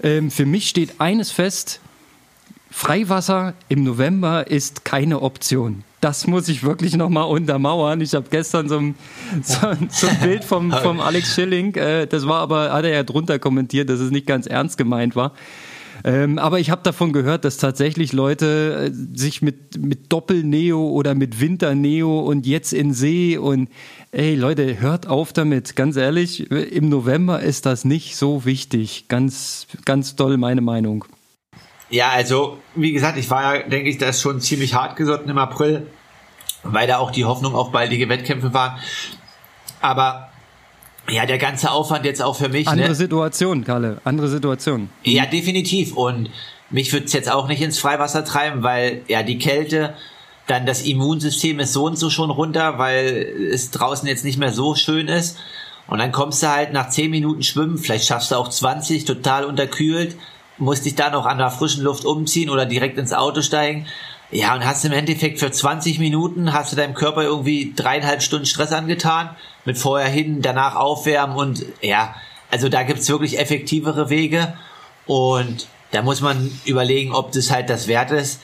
Ähm, 0.03 0.31
für 0.31 0.45
mich 0.45 0.69
steht 0.69 1.01
eines 1.01 1.31
fest, 1.31 1.81
Freiwasser 2.71 3.55
im 3.71 3.85
November 3.85 4.47
ist 4.47 4.85
keine 4.85 5.23
Option. 5.23 5.83
Das 6.03 6.27
muss 6.27 6.49
ich 6.49 6.63
wirklich 6.63 6.95
nochmal 6.95 7.25
untermauern. 7.25 8.03
Ich 8.03 8.13
habe 8.13 8.27
gestern 8.29 8.69
so 8.69 8.77
ein, 8.77 8.97
so, 9.43 9.61
so 9.89 10.09
ein, 10.09 10.21
Bild 10.21 10.45
vom, 10.45 10.73
vom 10.83 11.01
Alex 11.01 11.35
Schilling, 11.35 11.75
äh, 11.77 12.07
das 12.07 12.29
war 12.29 12.43
aber, 12.43 12.71
hat 12.71 12.85
er 12.85 12.93
ja 12.93 13.03
drunter 13.03 13.39
kommentiert, 13.39 13.89
dass 13.89 13.99
es 13.99 14.11
nicht 14.11 14.27
ganz 14.27 14.47
ernst 14.47 14.77
gemeint 14.77 15.17
war. 15.17 15.33
Ähm, 16.07 16.39
aber 16.39 16.61
ich 16.61 16.69
habe 16.69 16.83
davon 16.83 17.15
gehört, 17.15 17.47
dass 17.47 17.57
tatsächlich 17.57 18.13
Leute 18.13 18.91
äh, 18.93 19.19
sich 19.19 19.41
mit, 19.41 19.79
mit 19.79 20.13
Doppelneo 20.13 20.87
oder 20.91 21.15
mit 21.15 21.41
Winterneo 21.41 22.21
und 22.21 22.47
jetzt 22.47 22.75
in 22.75 22.93
See 22.93 23.39
und 23.39 23.71
ey 24.13 24.35
Leute, 24.35 24.81
hört 24.81 25.07
auf 25.07 25.33
damit. 25.33 25.77
Ganz 25.77 25.97
ehrlich, 25.97 26.51
im 26.51 26.91
November 26.91 27.41
ist 27.41 27.65
das 27.65 27.87
nicht 27.87 28.17
so 28.17 28.45
wichtig. 28.45 29.07
Ganz, 29.09 29.67
ganz 29.87 30.15
doll 30.15 30.37
meine 30.37 30.61
Meinung. 30.61 31.07
Ja, 31.89 32.11
also 32.11 32.59
wie 32.75 32.93
gesagt, 32.93 33.17
ich 33.17 33.31
war 33.31 33.57
ja, 33.57 33.63
denke 33.67 33.89
ich, 33.89 33.97
da 33.97 34.09
ist 34.11 34.21
schon 34.21 34.41
ziemlich 34.43 34.75
hart 34.75 34.97
gesotten 34.97 35.31
im 35.31 35.39
April, 35.39 35.87
weil 36.65 36.87
da 36.87 36.99
auch 36.99 37.13
die 37.13 37.25
Hoffnung 37.25 37.55
auf 37.55 37.73
baldige 37.73 38.11
Wettkämpfe 38.11 38.53
war. 38.53 38.79
Aber 39.81 40.29
ja, 41.09 41.27
der 41.27 41.39
ganze 41.39 41.71
Aufwand 41.71 42.05
jetzt 42.05 42.23
auch 42.23 42.37
für 42.37 42.49
mich. 42.49 42.67
Andere 42.69 42.89
ne? 42.89 42.95
Situation, 42.95 43.65
Kalle, 43.65 44.01
andere 44.05 44.29
Situation. 44.29 44.89
Ja, 45.03 45.27
definitiv. 45.27 45.95
Und 45.97 46.31
mich 46.71 46.93
würde 46.93 47.07
es 47.07 47.13
jetzt 47.13 47.31
auch 47.31 47.49
nicht 47.49 47.61
ins 47.61 47.79
Freiwasser 47.79 48.25
treiben, 48.25 48.63
weil 48.63 49.03
ja 49.09 49.23
die 49.23 49.39
Kälte, 49.39 49.95
dann 50.47 50.67
das 50.67 50.83
Immunsystem 50.83 51.61
ist 51.61 51.73
so 51.73 51.85
und 51.85 51.99
so 51.99 52.11
schon 52.11 52.31
runter, 52.31 52.79
weil 52.79 53.33
es 53.53 53.71
draußen 53.71 54.07
jetzt 54.09 54.25
nicht 54.25 54.39
mehr 54.39 54.53
so 54.53 54.75
schön 54.75 55.09
ist. 55.09 55.39
Und 55.87 55.99
dann 55.99 56.13
kommst 56.13 56.43
du 56.43 56.49
halt 56.49 56.73
nach 56.73 56.89
10 56.89 57.11
Minuten 57.11 57.43
Schwimmen, 57.43 57.79
vielleicht 57.79 58.07
schaffst 58.07 58.31
du 58.31 58.37
auch 58.37 58.49
20, 58.49 59.05
total 59.05 59.45
unterkühlt, 59.45 60.17
musst 60.57 60.87
dich 60.87 60.95
dann 60.95 61.13
noch 61.13 61.27
an 61.27 61.39
der 61.39 61.51
frischen 61.51 61.83
Luft 61.83 62.05
umziehen 62.05 62.49
oder 62.49 62.65
direkt 62.67 62.99
ins 62.99 63.13
Auto 63.13 63.43
steigen. 63.43 63.87
Ja, 64.31 64.55
und 64.55 64.65
hast 64.65 64.85
im 64.85 64.93
Endeffekt 64.93 65.39
für 65.39 65.51
20 65.51 65.99
Minuten 65.99 66.53
hast 66.53 66.73
du 66.73 66.77
deinem 66.77 66.95
Körper 66.95 67.23
irgendwie 67.23 67.73
dreieinhalb 67.77 68.23
Stunden 68.23 68.47
Stress 68.47 68.73
angetan, 68.73 69.31
mit 69.65 69.79
vorher 69.79 70.09
hin, 70.09 70.43
danach 70.43 70.77
aufwärmen 70.77 71.37
und 71.37 71.65
ja, 71.81 72.15
also 72.51 72.69
da 72.69 72.83
gibt's 72.83 73.09
wirklich 73.09 73.39
effektivere 73.39 74.11
Wege 74.11 74.55
und 75.07 75.67
Da 75.95 76.03
muss 76.03 76.21
man 76.21 76.51
überlegen, 76.65 77.13
ob 77.13 77.31
das 77.31 77.53
halt 77.53 77.71
das 77.71 77.87
wert 77.87 78.11
ist. 78.11 78.41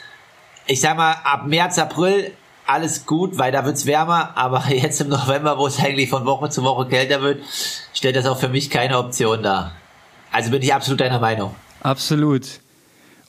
Ich 0.68 0.80
sag 0.80 0.96
mal, 0.96 1.16
ab 1.24 1.48
März, 1.48 1.78
April 1.80 2.30
alles 2.64 3.06
gut, 3.06 3.38
weil 3.38 3.50
da 3.50 3.64
wird's 3.64 3.86
wärmer, 3.86 4.36
aber 4.36 4.62
jetzt 4.68 5.00
im 5.00 5.08
November, 5.08 5.58
wo 5.58 5.66
es 5.66 5.80
eigentlich 5.80 6.08
von 6.08 6.24
Woche 6.26 6.48
zu 6.48 6.62
Woche 6.62 6.86
kälter 6.86 7.22
wird, 7.22 7.42
stellt 7.92 8.14
das 8.14 8.26
auch 8.26 8.38
für 8.38 8.48
mich 8.48 8.70
keine 8.70 8.96
Option 8.98 9.42
dar. 9.42 9.72
Also 10.30 10.52
bin 10.52 10.62
ich 10.62 10.72
absolut 10.72 11.00
deiner 11.00 11.18
Meinung. 11.18 11.56
Absolut. 11.82 12.60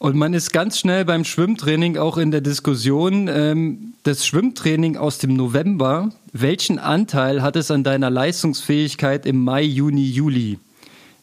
Und 0.01 0.15
man 0.15 0.34
ist 0.34 0.51
ganz 0.51 0.79
schnell 0.79 1.05
beim 1.05 1.24
Schwimmtraining 1.24 1.96
auch 1.96 2.17
in 2.17 2.31
der 2.31 2.41
Diskussion, 2.41 3.29
ähm, 3.31 3.93
das 4.01 4.25
Schwimmtraining 4.25 4.98
aus 4.98 5.20
dem 5.20 5.36
November, 5.36 6.10
welchen 6.34 6.79
Anteil 6.79 7.43
hat 7.43 7.55
es 7.55 7.70
an 7.70 7.84
deiner 7.84 8.10
Leistungsfähigkeit 8.10 9.27
im 9.27 9.43
Mai, 9.43 9.62
Juni, 9.62 10.10
Juli? 10.10 10.58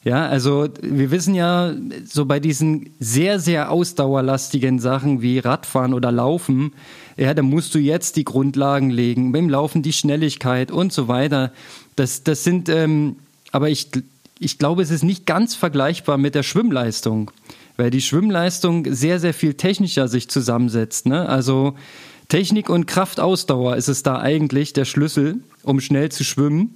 Ja, 0.04 0.28
also 0.28 0.68
wir 0.80 1.10
wissen 1.10 1.34
ja, 1.34 1.74
so 2.06 2.24
bei 2.24 2.38
diesen 2.38 2.90
sehr, 3.00 3.40
sehr 3.40 3.72
ausdauerlastigen 3.72 4.78
Sachen 4.78 5.22
wie 5.22 5.40
Radfahren 5.40 5.92
oder 5.92 6.12
Laufen, 6.12 6.72
ja, 7.16 7.34
da 7.34 7.42
musst 7.42 7.74
du 7.74 7.80
jetzt 7.80 8.14
die 8.14 8.24
Grundlagen 8.24 8.90
legen, 8.90 9.32
beim 9.32 9.48
Laufen 9.48 9.82
die 9.82 9.92
Schnelligkeit 9.92 10.70
und 10.70 10.92
so 10.92 11.08
weiter. 11.08 11.50
Das, 11.96 12.22
das 12.22 12.44
sind, 12.44 12.68
ähm, 12.68 13.16
aber 13.50 13.70
ich, 13.70 13.88
ich 14.38 14.56
glaube, 14.56 14.82
es 14.82 14.92
ist 14.92 15.02
nicht 15.02 15.26
ganz 15.26 15.56
vergleichbar 15.56 16.16
mit 16.16 16.36
der 16.36 16.44
Schwimmleistung 16.44 17.32
weil 17.78 17.90
die 17.90 18.02
Schwimmleistung 18.02 18.92
sehr, 18.92 19.20
sehr 19.20 19.32
viel 19.32 19.54
technischer 19.54 20.08
sich 20.08 20.28
zusammensetzt. 20.28 21.06
Ne? 21.06 21.26
Also 21.26 21.76
Technik 22.28 22.68
und 22.68 22.86
Kraftausdauer 22.86 23.76
ist 23.76 23.88
es 23.88 24.02
da 24.02 24.20
eigentlich 24.20 24.74
der 24.74 24.84
Schlüssel, 24.84 25.36
um 25.62 25.80
schnell 25.80 26.10
zu 26.10 26.24
schwimmen. 26.24 26.74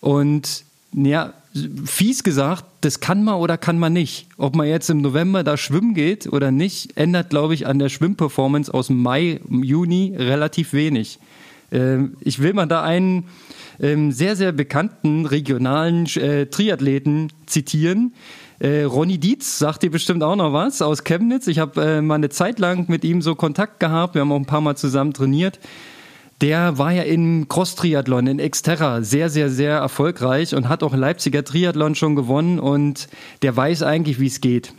Und 0.00 0.64
ja, 0.94 1.34
fies 1.84 2.22
gesagt, 2.22 2.64
das 2.82 3.00
kann 3.00 3.24
man 3.24 3.34
oder 3.34 3.58
kann 3.58 3.78
man 3.78 3.92
nicht. 3.92 4.28
Ob 4.38 4.54
man 4.54 4.68
jetzt 4.68 4.88
im 4.88 5.02
November 5.02 5.42
da 5.42 5.56
schwimmen 5.56 5.94
geht 5.94 6.32
oder 6.32 6.52
nicht, 6.52 6.96
ändert, 6.96 7.30
glaube 7.30 7.54
ich, 7.54 7.66
an 7.66 7.78
der 7.78 7.88
Schwimmperformance 7.88 8.72
aus 8.72 8.88
Mai, 8.88 9.40
Juni 9.50 10.14
relativ 10.16 10.72
wenig. 10.72 11.18
Ähm, 11.72 12.16
ich 12.20 12.38
will 12.38 12.54
mal 12.54 12.66
da 12.66 12.82
einen 12.82 13.24
ähm, 13.80 14.12
sehr, 14.12 14.36
sehr 14.36 14.52
bekannten 14.52 15.26
regionalen 15.26 16.06
äh, 16.16 16.46
Triathleten 16.46 17.32
zitieren, 17.46 18.14
äh, 18.58 18.82
Ronny 18.82 19.18
Dietz 19.18 19.58
sagt 19.58 19.82
dir 19.82 19.90
bestimmt 19.90 20.22
auch 20.22 20.36
noch 20.36 20.52
was 20.52 20.80
aus 20.82 21.04
Chemnitz. 21.04 21.46
Ich 21.46 21.58
habe 21.58 21.82
äh, 21.82 22.02
mal 22.02 22.14
eine 22.14 22.30
Zeit 22.30 22.58
lang 22.58 22.88
mit 22.88 23.04
ihm 23.04 23.22
so 23.22 23.34
Kontakt 23.34 23.80
gehabt. 23.80 24.14
Wir 24.14 24.22
haben 24.22 24.32
auch 24.32 24.36
ein 24.36 24.46
paar 24.46 24.60
Mal 24.60 24.76
zusammen 24.76 25.12
trainiert. 25.12 25.58
Der 26.40 26.76
war 26.76 26.92
ja 26.92 27.02
im 27.02 27.48
Cross-Triathlon 27.48 28.26
in 28.26 28.50
Xterra 28.50 29.02
sehr, 29.02 29.30
sehr, 29.30 29.48
sehr 29.48 29.76
erfolgreich 29.76 30.54
und 30.54 30.68
hat 30.68 30.82
auch 30.82 30.94
Leipziger 30.94 31.44
Triathlon 31.44 31.94
schon 31.94 32.14
gewonnen 32.14 32.58
und 32.58 33.08
der 33.40 33.56
weiß 33.56 33.82
eigentlich, 33.82 34.20
wie 34.20 34.26
es 34.26 34.42
geht. 34.42 34.72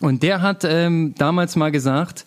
Und 0.00 0.22
der 0.22 0.42
hat 0.42 0.64
ähm, 0.64 1.14
damals 1.18 1.56
mal 1.56 1.72
gesagt, 1.72 2.24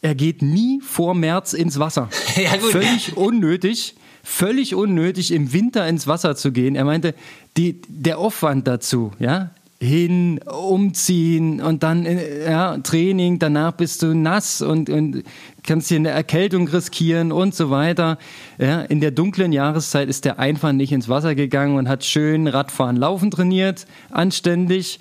er 0.00 0.14
geht 0.14 0.42
nie 0.42 0.80
vor 0.80 1.14
März 1.14 1.52
ins 1.52 1.78
Wasser. 1.78 2.08
Ja, 2.36 2.56
gut. 2.56 2.70
Völlig 2.70 3.16
unnötig, 3.16 3.94
völlig 4.22 4.74
unnötig, 4.74 5.32
im 5.32 5.52
Winter 5.52 5.86
ins 5.86 6.06
Wasser 6.06 6.36
zu 6.36 6.52
gehen. 6.52 6.76
Er 6.76 6.84
meinte, 6.84 7.14
die, 7.56 7.82
der 7.88 8.18
Aufwand 8.18 8.66
dazu, 8.66 9.12
ja, 9.18 9.50
hin, 9.82 10.38
umziehen 10.46 11.60
und 11.60 11.82
dann 11.82 12.06
äh, 12.06 12.48
ja, 12.48 12.78
Training, 12.78 13.40
danach 13.40 13.72
bist 13.72 14.02
du 14.02 14.14
nass 14.14 14.62
und, 14.62 14.88
und 14.88 15.24
kannst 15.64 15.88
hier 15.88 15.96
eine 15.96 16.10
Erkältung 16.10 16.68
riskieren 16.68 17.32
und 17.32 17.52
so 17.52 17.68
weiter. 17.70 18.18
Ja, 18.58 18.82
in 18.82 19.00
der 19.00 19.10
dunklen 19.10 19.50
Jahreszeit 19.50 20.08
ist 20.08 20.24
der 20.24 20.38
einfach 20.38 20.70
nicht 20.70 20.92
ins 20.92 21.08
Wasser 21.08 21.34
gegangen 21.34 21.76
und 21.76 21.88
hat 21.88 22.04
schön 22.04 22.46
Radfahren, 22.46 22.94
Laufen 22.94 23.32
trainiert, 23.32 23.86
anständig, 24.12 25.00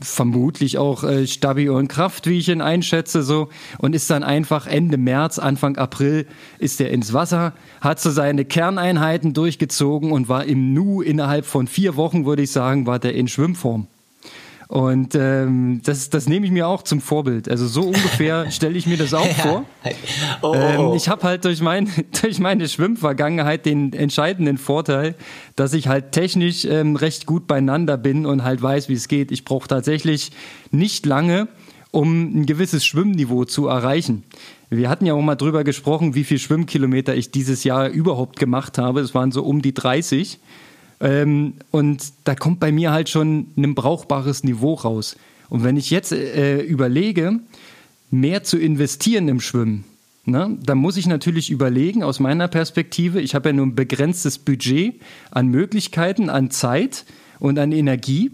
vermutlich 0.00 0.78
auch 0.78 1.02
äh, 1.02 1.26
Stabi 1.26 1.68
und 1.68 1.88
Kraft, 1.88 2.28
wie 2.28 2.38
ich 2.38 2.48
ihn 2.48 2.60
einschätze, 2.60 3.24
so 3.24 3.48
und 3.78 3.92
ist 3.92 4.08
dann 4.08 4.22
einfach 4.22 4.68
Ende 4.68 4.98
März, 4.98 5.40
Anfang 5.40 5.78
April 5.78 6.28
ist 6.60 6.80
er 6.80 6.90
ins 6.90 7.12
Wasser, 7.12 7.54
hat 7.80 7.98
so 7.98 8.12
seine 8.12 8.44
Kerneinheiten 8.44 9.34
durchgezogen 9.34 10.12
und 10.12 10.28
war 10.28 10.44
im 10.44 10.74
Nu 10.74 11.02
innerhalb 11.02 11.44
von 11.44 11.66
vier 11.66 11.96
Wochen, 11.96 12.24
würde 12.24 12.42
ich 12.42 12.52
sagen, 12.52 12.86
war 12.86 13.00
der 13.00 13.14
in 13.14 13.26
Schwimmform. 13.26 13.88
Und 14.72 15.14
ähm, 15.16 15.82
das, 15.84 16.08
das 16.08 16.26
nehme 16.30 16.46
ich 16.46 16.50
mir 16.50 16.66
auch 16.66 16.80
zum 16.80 17.02
Vorbild. 17.02 17.46
Also 17.46 17.66
so 17.66 17.82
ungefähr 17.82 18.50
stelle 18.50 18.78
ich 18.78 18.86
mir 18.86 18.96
das 18.96 19.12
auch 19.12 19.28
vor. 19.36 19.66
Oh, 20.40 20.48
oh, 20.48 20.54
ähm, 20.54 20.80
oh. 20.80 20.94
ich 20.96 21.10
habe 21.10 21.24
halt 21.24 21.44
durch, 21.44 21.60
mein, 21.60 21.90
durch 22.22 22.38
meine 22.38 22.66
Schwimmvergangenheit 22.66 23.66
den 23.66 23.92
entscheidenden 23.92 24.56
Vorteil, 24.56 25.14
dass 25.56 25.74
ich 25.74 25.88
halt 25.88 26.12
technisch 26.12 26.64
ähm, 26.64 26.96
recht 26.96 27.26
gut 27.26 27.46
beieinander 27.46 27.98
bin 27.98 28.24
und 28.24 28.44
halt 28.44 28.62
weiß, 28.62 28.88
wie 28.88 28.94
es 28.94 29.08
geht. 29.08 29.30
Ich 29.30 29.44
brauche 29.44 29.68
tatsächlich 29.68 30.32
nicht 30.70 31.04
lange, 31.04 31.48
um 31.90 32.40
ein 32.40 32.46
gewisses 32.46 32.82
Schwimmniveau 32.86 33.44
zu 33.44 33.66
erreichen. 33.66 34.22
Wir 34.70 34.88
hatten 34.88 35.04
ja 35.04 35.12
auch 35.12 35.20
mal 35.20 35.34
drüber 35.34 35.64
gesprochen, 35.64 36.14
wie 36.14 36.24
viel 36.24 36.38
Schwimmkilometer 36.38 37.14
ich 37.14 37.30
dieses 37.30 37.62
Jahr 37.64 37.90
überhaupt 37.90 38.38
gemacht 38.38 38.78
habe. 38.78 39.00
Es 39.00 39.14
waren 39.14 39.32
so 39.32 39.42
um 39.42 39.60
die 39.60 39.74
30. 39.74 40.40
Ähm, 41.02 41.54
und 41.72 42.12
da 42.24 42.34
kommt 42.34 42.60
bei 42.60 42.72
mir 42.72 42.92
halt 42.92 43.08
schon 43.08 43.48
ein 43.56 43.74
brauchbares 43.74 44.44
Niveau 44.44 44.74
raus. 44.74 45.16
Und 45.50 45.64
wenn 45.64 45.76
ich 45.76 45.90
jetzt 45.90 46.12
äh, 46.12 46.60
überlege, 46.60 47.40
mehr 48.10 48.44
zu 48.44 48.56
investieren 48.56 49.28
im 49.28 49.40
Schwimmen, 49.40 49.84
ne, 50.24 50.56
dann 50.64 50.78
muss 50.78 50.96
ich 50.96 51.06
natürlich 51.06 51.50
überlegen, 51.50 52.04
aus 52.04 52.20
meiner 52.20 52.46
Perspektive, 52.46 53.20
ich 53.20 53.34
habe 53.34 53.48
ja 53.48 53.52
nur 53.52 53.66
ein 53.66 53.74
begrenztes 53.74 54.38
Budget 54.38 54.94
an 55.30 55.48
Möglichkeiten, 55.48 56.30
an 56.30 56.50
Zeit 56.50 57.04
und 57.40 57.58
an 57.58 57.72
Energie. 57.72 58.30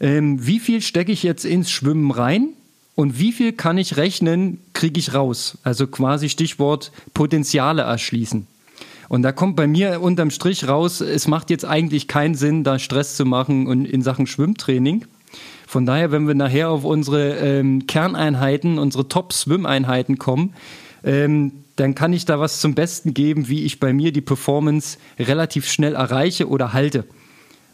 Ähm, 0.00 0.44
wie 0.44 0.58
viel 0.58 0.80
stecke 0.80 1.12
ich 1.12 1.22
jetzt 1.22 1.44
ins 1.44 1.70
Schwimmen 1.70 2.10
rein? 2.10 2.48
Und 2.94 3.18
wie 3.18 3.32
viel 3.32 3.52
kann 3.52 3.78
ich 3.78 3.96
rechnen, 3.96 4.58
kriege 4.72 4.98
ich 4.98 5.14
raus? 5.14 5.58
Also 5.62 5.86
quasi 5.86 6.28
Stichwort 6.28 6.92
Potenziale 7.14 7.82
erschließen. 7.82 8.46
Und 9.10 9.22
da 9.22 9.32
kommt 9.32 9.56
bei 9.56 9.66
mir 9.66 10.00
unterm 10.00 10.30
Strich 10.30 10.68
raus, 10.68 11.00
es 11.00 11.26
macht 11.26 11.50
jetzt 11.50 11.64
eigentlich 11.64 12.06
keinen 12.06 12.36
Sinn, 12.36 12.62
da 12.62 12.78
Stress 12.78 13.16
zu 13.16 13.24
machen 13.24 13.66
und 13.66 13.84
in 13.84 14.02
Sachen 14.02 14.28
Schwimmtraining. 14.28 15.04
Von 15.66 15.84
daher, 15.84 16.12
wenn 16.12 16.28
wir 16.28 16.36
nachher 16.36 16.70
auf 16.70 16.84
unsere 16.84 17.34
ähm, 17.38 17.88
Kerneinheiten, 17.88 18.78
unsere 18.78 19.08
Top-Swim-Einheiten 19.08 20.18
kommen, 20.18 20.54
ähm, 21.02 21.50
dann 21.74 21.96
kann 21.96 22.12
ich 22.12 22.24
da 22.24 22.38
was 22.38 22.60
zum 22.60 22.76
Besten 22.76 23.12
geben, 23.12 23.48
wie 23.48 23.64
ich 23.64 23.80
bei 23.80 23.92
mir 23.92 24.12
die 24.12 24.20
Performance 24.20 24.96
relativ 25.18 25.66
schnell 25.66 25.96
erreiche 25.96 26.48
oder 26.48 26.72
halte. 26.72 27.04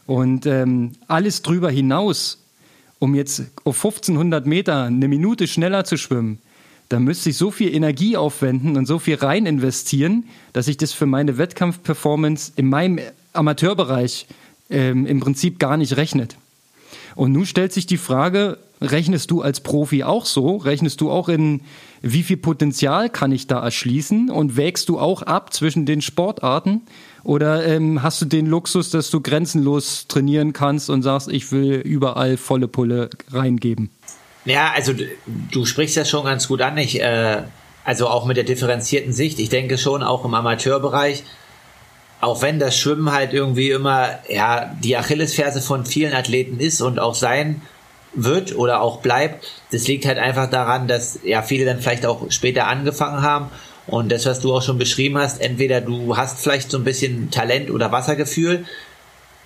Und 0.07 0.47
ähm, 0.47 0.93
alles 1.07 1.43
drüber 1.43 1.71
hinaus, 1.71 2.47
um 2.99 3.15
jetzt 3.15 3.43
auf 3.63 3.77
1500 3.77 4.47
Meter 4.47 4.85
eine 4.85 5.07
Minute 5.07 5.47
schneller 5.49 5.85
zu 5.85 5.99
schwimmen, 5.99 6.39
da 6.89 7.01
müsste 7.01 7.31
ich 7.31 7.37
so 7.37 7.51
viel 7.51 7.75
Energie 7.75 8.17
aufwenden 8.17 8.77
und 8.77 8.87
so 8.87 8.99
viel 8.99 9.17
rein 9.17 9.47
investieren, 9.47 10.25
dass 10.53 10.69
ich 10.69 10.77
das 10.77 10.93
für 10.93 11.07
meine 11.07 11.39
Wettkampfperformance 11.39 12.53
in 12.57 12.69
meinem 12.69 13.01
Amateurbereich 13.33 14.27
ähm, 14.71 15.07
im 15.07 15.21
Prinzip 15.21 15.59
gar 15.59 15.77
nicht 15.77 15.97
rechnet. 15.97 16.37
Und 17.15 17.33
nun 17.33 17.47
stellt 17.47 17.73
sich 17.73 17.87
die 17.87 17.97
Frage, 17.97 18.59
rechnest 18.81 19.31
du 19.31 19.43
als 19.43 19.61
Profi 19.61 20.05
auch 20.05 20.27
so? 20.27 20.57
Rechnest 20.57 21.01
du 21.01 21.11
auch 21.11 21.29
in, 21.29 21.63
wie 22.03 22.23
viel 22.23 22.37
Potenzial 22.37 23.09
kann 23.09 23.33
ich 23.33 23.47
da 23.47 23.63
erschließen? 23.63 24.31
Und 24.31 24.57
wägst 24.57 24.89
du 24.89 24.99
auch 24.99 25.23
ab 25.23 25.53
zwischen 25.53 25.87
den 25.87 26.03
Sportarten? 26.03 26.83
Oder 27.25 27.67
ähm, 27.67 28.03
hast 28.03 28.21
du 28.23 28.27
den 28.27 28.47
Luxus, 28.47 28.91
dass 28.91 29.11
du 29.11 29.21
grenzenlos 29.21 30.07
trainieren 30.07 30.53
kannst 30.53 30.91
und 30.91 31.03
sagst, 31.03 31.29
ich 31.29 31.51
will 31.51 31.81
überall 31.81 32.37
volle 32.37 32.69
Pulle 32.69 33.11
reingeben? 33.33 33.91
Ja, 34.47 34.73
also 34.75 34.95
du 35.51 35.67
sprichst 35.67 35.97
das 35.97 36.09
schon 36.09 36.25
ganz 36.25 36.49
gut 36.49 36.63
an. 36.63 36.79
Ich, 36.79 37.01
äh, 37.01 37.43
also 37.85 38.09
auch 38.09 38.25
mit 38.25 38.37
der 38.37 38.45
differenzierten 38.45 39.13
Sicht. 39.13 39.39
Ich 39.39 39.49
denke 39.49 39.77
schon 39.77 40.03
auch 40.03 40.25
im 40.25 40.35
Amateurbereich, 40.35 41.25
auch 42.21 42.43
wenn 42.43 42.59
das 42.59 42.79
Schwimmen 42.79 43.13
halt 43.13 43.33
irgendwie 43.33 43.71
immer 43.71 44.19
ja 44.29 44.75
die 44.83 44.97
Achillesferse 44.97 45.61
von 45.61 45.85
vielen 45.85 46.15
Athleten 46.15 46.59
ist 46.59 46.81
und 46.81 46.99
auch 46.99 47.15
sein 47.15 47.61
wird 48.15 48.57
oder 48.57 48.81
auch 48.81 49.01
bleibt, 49.01 49.47
das 49.73 49.87
liegt 49.87 50.07
halt 50.07 50.19
einfach 50.19 50.49
daran, 50.49 50.89
dass 50.89 51.19
ja 51.23 51.43
viele 51.43 51.67
dann 51.67 51.81
vielleicht 51.81 52.07
auch 52.07 52.31
später 52.31 52.67
angefangen 52.67 53.23
haben 53.23 53.51
und 53.87 54.11
das, 54.11 54.25
was 54.27 54.41
du 54.41 54.55
auch 54.55 54.63
schon 54.63 54.79
beschrieben 54.79 55.19
hast, 55.19 55.41
entweder 55.41 55.81
du 55.81 56.17
hast 56.17 56.41
vielleicht 56.41 56.71
so 56.71 56.79
ein 56.79 56.85
bisschen 56.85 57.31
Talent 57.31 57.71
oder 57.71 57.93
Wassergefühl, 57.93 58.65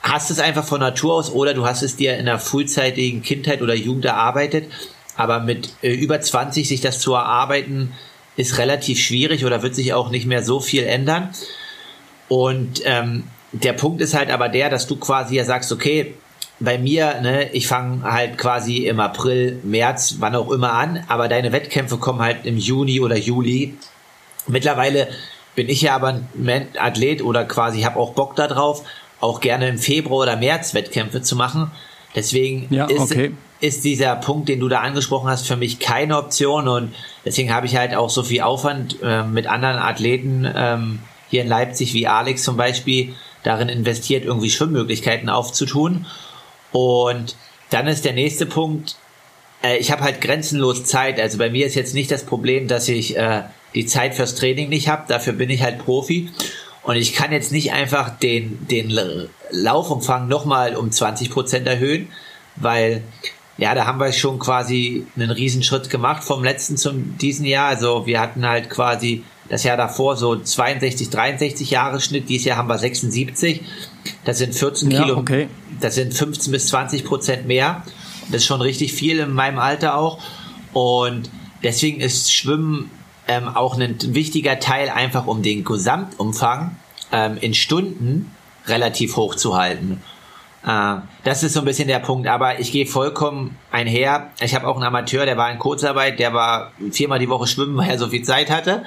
hast 0.03 0.31
es 0.31 0.39
einfach 0.39 0.65
von 0.65 0.81
Natur 0.81 1.15
aus 1.15 1.31
oder 1.31 1.55
du 1.55 1.67
hast 1.67 1.83
es 1.83 1.97
dir 1.97 2.17
in 2.17 2.27
der 2.27 2.39
frühzeitigen 2.39 3.23
Kindheit 3.23 3.63
oder 3.63 3.75
Jugend 3.75 4.05
erarbeitet. 4.05 4.71
Aber 5.17 5.41
mit 5.41 5.71
äh, 5.83 5.93
über 5.93 6.21
20 6.21 6.67
sich 6.67 6.81
das 6.81 7.01
zu 7.01 7.15
erarbeiten, 7.15 7.93
ist 8.37 8.59
relativ 8.59 8.99
schwierig 8.99 9.45
oder 9.45 9.63
wird 9.63 9.75
sich 9.75 9.93
auch 9.93 10.11
nicht 10.11 10.27
mehr 10.27 10.43
so 10.43 10.61
viel 10.61 10.85
ändern. 10.85 11.31
Und 12.29 12.83
ähm, 12.85 13.25
der 13.53 13.73
Punkt 13.73 14.01
ist 14.01 14.15
halt 14.15 14.31
aber 14.31 14.49
der, 14.49 14.71
dass 14.71 14.87
du 14.87 14.97
quasi 14.97 15.37
ja 15.37 15.45
sagst, 15.45 15.73
okay, 15.73 16.15
bei 16.61 16.79
mir, 16.79 17.21
ne, 17.21 17.51
ich 17.53 17.67
fange 17.67 18.03
halt 18.05 18.39
quasi 18.39 18.87
im 18.87 19.01
April, 19.01 19.59
März, 19.63 20.17
wann 20.21 20.37
auch 20.37 20.51
immer 20.51 20.73
an, 20.73 21.05
aber 21.09 21.29
deine 21.29 21.53
Wettkämpfe 21.53 21.97
kommen 21.97 22.21
halt 22.21 22.45
im 22.45 22.57
Juni 22.57 23.01
oder 23.01 23.17
Juli. 23.17 23.75
Mittlerweile 24.47 25.09
bin 25.55 25.69
ich 25.69 25.83
ja 25.83 25.95
aber 25.95 26.09
ein 26.35 26.69
Athlet 26.79 27.23
oder 27.23 27.45
quasi 27.45 27.83
habe 27.83 27.99
auch 27.99 28.13
Bock 28.13 28.37
da 28.37 28.47
drauf 28.47 28.85
auch 29.21 29.41
gerne 29.41 29.69
im 29.69 29.79
Februar 29.79 30.23
oder 30.23 30.37
März 30.37 30.75
Wettkämpfe 30.75 31.23
zu 31.23 31.37
machen. 31.37 31.71
Deswegen 32.15 32.67
ja, 32.71 32.87
ist, 32.87 33.01
okay. 33.01 33.33
ist 33.61 33.85
dieser 33.85 34.17
Punkt, 34.17 34.49
den 34.49 34.61
du 34.61 34.69
da 34.69 34.81
angesprochen 34.81 35.29
hast, 35.29 35.47
für 35.47 35.57
mich 35.57 35.79
keine 35.79 36.17
Option 36.17 36.67
und 36.67 36.95
deswegen 37.25 37.53
habe 37.53 37.67
ich 37.67 37.77
halt 37.77 37.95
auch 37.95 38.11
so 38.11 38.23
viel 38.23 38.41
Aufwand 38.41 38.97
äh, 39.03 39.23
mit 39.23 39.47
anderen 39.47 39.79
Athleten 39.79 40.51
ähm, 40.53 40.99
hier 41.29 41.43
in 41.43 41.49
Leipzig 41.49 41.95
wie 41.95 42.09
Alex 42.09 42.43
zum 42.43 42.57
Beispiel 42.57 43.15
darin 43.43 43.69
investiert, 43.69 44.25
irgendwie 44.25 44.51
Schwimmmöglichkeiten 44.51 45.29
aufzutun. 45.29 46.07
Und 46.73 47.37
dann 47.71 47.87
ist 47.87 48.05
der 48.05 48.13
nächste 48.13 48.47
Punkt, 48.47 48.97
äh, 49.63 49.79
ich 49.79 49.91
habe 49.91 50.03
halt 50.03 50.21
grenzenlos 50.21 50.85
Zeit. 50.85 51.21
Also 51.21 51.39
bei 51.39 51.51
mir 51.51 51.67
ist 51.67 51.75
jetzt 51.75 51.95
nicht 51.95 52.11
das 52.11 52.25
Problem, 52.25 52.69
dass 52.69 52.89
ich 52.89 53.17
äh, 53.17 53.43
die 53.75 53.87
Zeit 53.87 54.15
fürs 54.15 54.35
Training 54.35 54.69
nicht 54.69 54.89
habe. 54.89 55.05
Dafür 55.09 55.33
bin 55.33 55.51
ich 55.51 55.63
halt 55.63 55.79
Profi. 55.79 56.31
Und 56.83 56.97
ich 56.97 57.13
kann 57.13 57.33
jetzt 57.33 57.53
nicht 57.53 57.73
einfach 57.73 58.19
den, 58.19 58.67
den 58.69 58.91
Laufumfang 59.51 60.29
nochmal 60.29 60.77
um 60.77 60.91
20 60.91 61.31
Prozent 61.31 61.67
erhöhen, 61.67 62.09
weil 62.57 63.03
ja, 63.59 63.75
da 63.75 63.85
haben 63.85 64.01
wir 64.01 64.11
schon 64.13 64.39
quasi 64.39 65.07
einen 65.17 65.31
Riesenschritt 65.31 65.91
gemacht 65.91 66.25
vom 66.25 66.43
letzten 66.43 66.79
zum 66.79 67.19
diesen 67.19 67.45
Jahr. 67.45 67.69
Also 67.69 68.07
wir 68.07 68.19
hatten 68.19 68.47
halt 68.47 68.71
quasi 68.71 69.23
das 69.51 69.65
Jahr 69.65 69.77
davor 69.77 70.17
so 70.17 70.37
62, 70.37 71.11
63 71.11 71.71
Jahre 71.71 72.01
Schnitt. 72.01 72.31
Dieses 72.31 72.47
Jahr 72.47 72.57
haben 72.57 72.69
wir 72.69 72.79
76. 72.79 73.61
Das 74.25 74.39
sind 74.39 74.55
14 74.55 74.91
ja, 74.91 75.03
Kilo. 75.03 75.19
Okay. 75.19 75.49
Das 75.79 75.97
sind 75.97 76.15
15 76.15 76.53
bis 76.53 76.69
20 76.69 77.05
Prozent 77.05 77.47
mehr. 77.47 77.83
Das 78.29 78.43
ist 78.43 78.47
schon 78.47 78.63
richtig 78.63 78.95
viel 78.95 79.19
in 79.19 79.33
meinem 79.33 79.59
Alter 79.59 79.97
auch. 79.97 80.21
Und 80.73 81.29
deswegen 81.63 82.01
ist 82.01 82.33
Schwimmen 82.33 82.91
ähm, 83.31 83.49
auch 83.49 83.79
ein 83.79 83.97
wichtiger 84.13 84.59
Teil, 84.59 84.91
einfach 84.91 85.27
um 85.29 85.43
den 85.43 85.63
Gesamtumfang 85.63 86.75
ähm, 87.13 87.39
in 87.41 87.55
Stunden 87.55 88.35
relativ 88.67 89.17
hoch 89.17 89.37
zu 89.37 89.57
halten. 89.57 90.03
Äh, 90.67 90.97
das 91.23 91.45
ist 91.45 91.53
so 91.53 91.61
ein 91.61 91.65
bisschen 91.65 91.87
der 91.87 92.01
Punkt, 92.01 92.27
aber 92.27 92.59
ich 92.59 92.73
gehe 92.73 92.87
vollkommen 92.87 93.57
einher. 93.71 94.31
Ich 94.41 94.57
habe 94.57 94.67
auch 94.67 94.75
einen 94.75 94.85
Amateur, 94.85 95.27
der 95.27 95.37
war 95.37 95.49
in 95.53 95.61
Kurzarbeit, 95.61 96.19
der 96.19 96.35
war 96.35 96.73
viermal 96.91 97.21
die 97.21 97.29
Woche 97.29 97.47
schwimmen, 97.47 97.77
weil 97.79 97.91
er 97.91 97.99
so 97.99 98.09
viel 98.09 98.25
Zeit 98.25 98.51
hatte, 98.51 98.83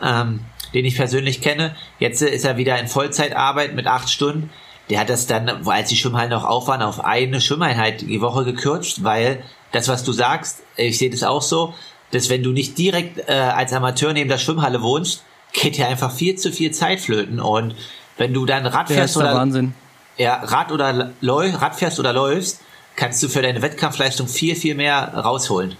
ähm, 0.00 0.40
den 0.72 0.84
ich 0.84 0.94
persönlich 0.94 1.40
kenne. 1.40 1.74
Jetzt 1.98 2.22
ist 2.22 2.44
er 2.44 2.56
wieder 2.56 2.78
in 2.78 2.86
Vollzeitarbeit 2.86 3.74
mit 3.74 3.88
acht 3.88 4.08
Stunden. 4.08 4.50
Der 4.88 5.00
hat 5.00 5.08
das 5.08 5.26
dann, 5.26 5.48
als 5.66 5.88
die 5.88 5.96
Schwimmhallen 5.96 6.30
noch 6.30 6.44
auf 6.44 6.68
waren, 6.68 6.82
auf 6.82 7.04
eine 7.04 7.40
Schwimmeinheit 7.40 8.02
die 8.02 8.20
Woche 8.20 8.44
gekürzt, 8.44 9.02
weil 9.02 9.42
das, 9.72 9.88
was 9.88 10.04
du 10.04 10.12
sagst, 10.12 10.62
ich 10.76 10.98
sehe 10.98 11.10
das 11.10 11.24
auch 11.24 11.42
so, 11.42 11.74
dass 12.10 12.28
wenn 12.28 12.42
du 12.42 12.52
nicht 12.52 12.76
direkt 12.78 13.28
äh, 13.28 13.32
als 13.32 13.72
Amateur 13.72 14.12
neben 14.12 14.28
der 14.28 14.38
Schwimmhalle 14.38 14.82
wohnst, 14.82 15.24
geht 15.52 15.76
dir 15.76 15.88
einfach 15.88 16.12
viel 16.12 16.36
zu 16.36 16.52
viel 16.52 16.70
Zeit 16.72 17.00
flöten. 17.00 17.40
Und 17.40 17.74
wenn 18.16 18.32
du 18.32 18.46
dann 18.46 18.66
Rad 18.66 18.88
fährst 18.88 19.16
oder 19.16 19.34
Wahnsinn. 19.34 19.74
Ja, 20.16 20.42
Rad 20.42 20.72
oder 20.72 21.12
läu 21.20 21.50
Rad 21.50 21.76
fährst 21.76 21.98
oder 21.98 22.12
läufst, 22.12 22.60
kannst 22.96 23.22
du 23.22 23.28
für 23.28 23.42
deine 23.42 23.62
Wettkampfleistung 23.62 24.28
viel, 24.28 24.54
viel 24.54 24.74
mehr 24.74 25.14
rausholen. 25.14 25.76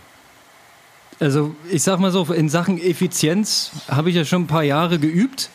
Also 1.18 1.54
ich 1.70 1.82
sag 1.82 1.98
mal 1.98 2.10
so, 2.10 2.24
in 2.32 2.48
Sachen 2.48 2.80
Effizienz 2.80 3.72
habe 3.88 4.08
ich 4.08 4.16
ja 4.16 4.24
schon 4.24 4.44
ein 4.44 4.46
paar 4.46 4.62
Jahre 4.62 4.98
geübt. 4.98 5.50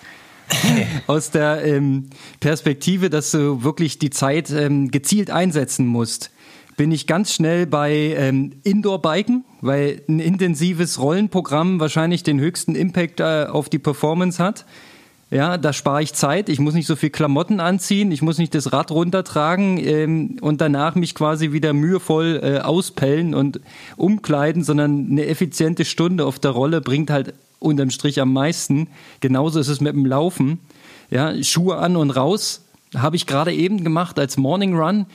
aus 1.08 1.32
der 1.32 1.66
ähm, 1.66 2.12
Perspektive, 2.40 3.10
dass 3.10 3.32
du 3.32 3.64
wirklich 3.64 3.98
die 3.98 4.12
Zeit 4.12 4.52
ähm, 4.52 4.92
gezielt 4.92 5.32
einsetzen 5.32 5.88
musst 5.88 6.30
bin 6.78 6.92
ich 6.92 7.08
ganz 7.08 7.34
schnell 7.34 7.66
bei 7.66 7.94
ähm, 8.18 8.54
Indoor-Biken, 8.64 9.46
weil 9.62 10.02
ein 10.08 10.20
intensives 10.20 11.00
Rollenprogramm 11.00 11.80
wahrscheinlich 11.80 12.24
den 12.24 12.40
höchsten 12.40 12.76
Impact 12.76 13.20
äh, 13.20 13.46
auf 13.50 13.70
die 13.70 13.80
Performance 13.80 14.44
hat. 14.44 14.66
Ja, 15.32 15.58
da 15.58 15.74
spare 15.74 16.04
ich 16.04 16.14
Zeit. 16.14 16.50
Ich 16.50 16.60
muss 16.60 16.76
nicht 16.76 16.86
so 16.86 16.96
viel 16.96 17.10
Klamotten 17.10 17.60
anziehen. 17.60 18.12
Ich 18.12 18.22
muss 18.22 18.38
nicht 18.38 18.54
das 18.54 18.72
Rad 18.72 18.92
runtertragen 18.92 19.78
ähm, 19.80 20.38
und 20.42 20.62
danach 20.62 20.96
mich 20.96 21.16
quasi 21.16 21.52
wieder 21.52 21.74
mühevoll 21.74 22.40
äh, 22.44 22.60
auspellen 22.60 23.34
und 23.34 23.60
umkleiden, 23.98 24.64
sondern 24.64 25.08
eine 25.10 25.26
effiziente 25.26 25.84
Stunde 25.84 26.26
auf 26.26 26.38
der 26.38 26.52
Rolle 26.52 26.80
bringt 26.80 27.10
halt 27.10 27.34
unterm 27.60 27.90
Strich 27.90 28.22
am 28.22 28.34
meisten. 28.34 28.88
Genauso 29.20 29.60
ist 29.60 29.68
es 29.68 29.82
mit 29.82 29.94
dem 29.94 30.06
Laufen. 30.06 30.60
Ja, 31.10 31.34
Schuhe 31.44 31.78
an 31.78 31.96
und 31.96 32.12
raus. 32.12 32.64
Habe 32.96 33.16
ich 33.16 33.26
gerade 33.26 33.54
eben 33.54 33.84
gemacht 33.84 34.20
als 34.20 34.38
Morning 34.38 34.78
Run. 34.78 35.08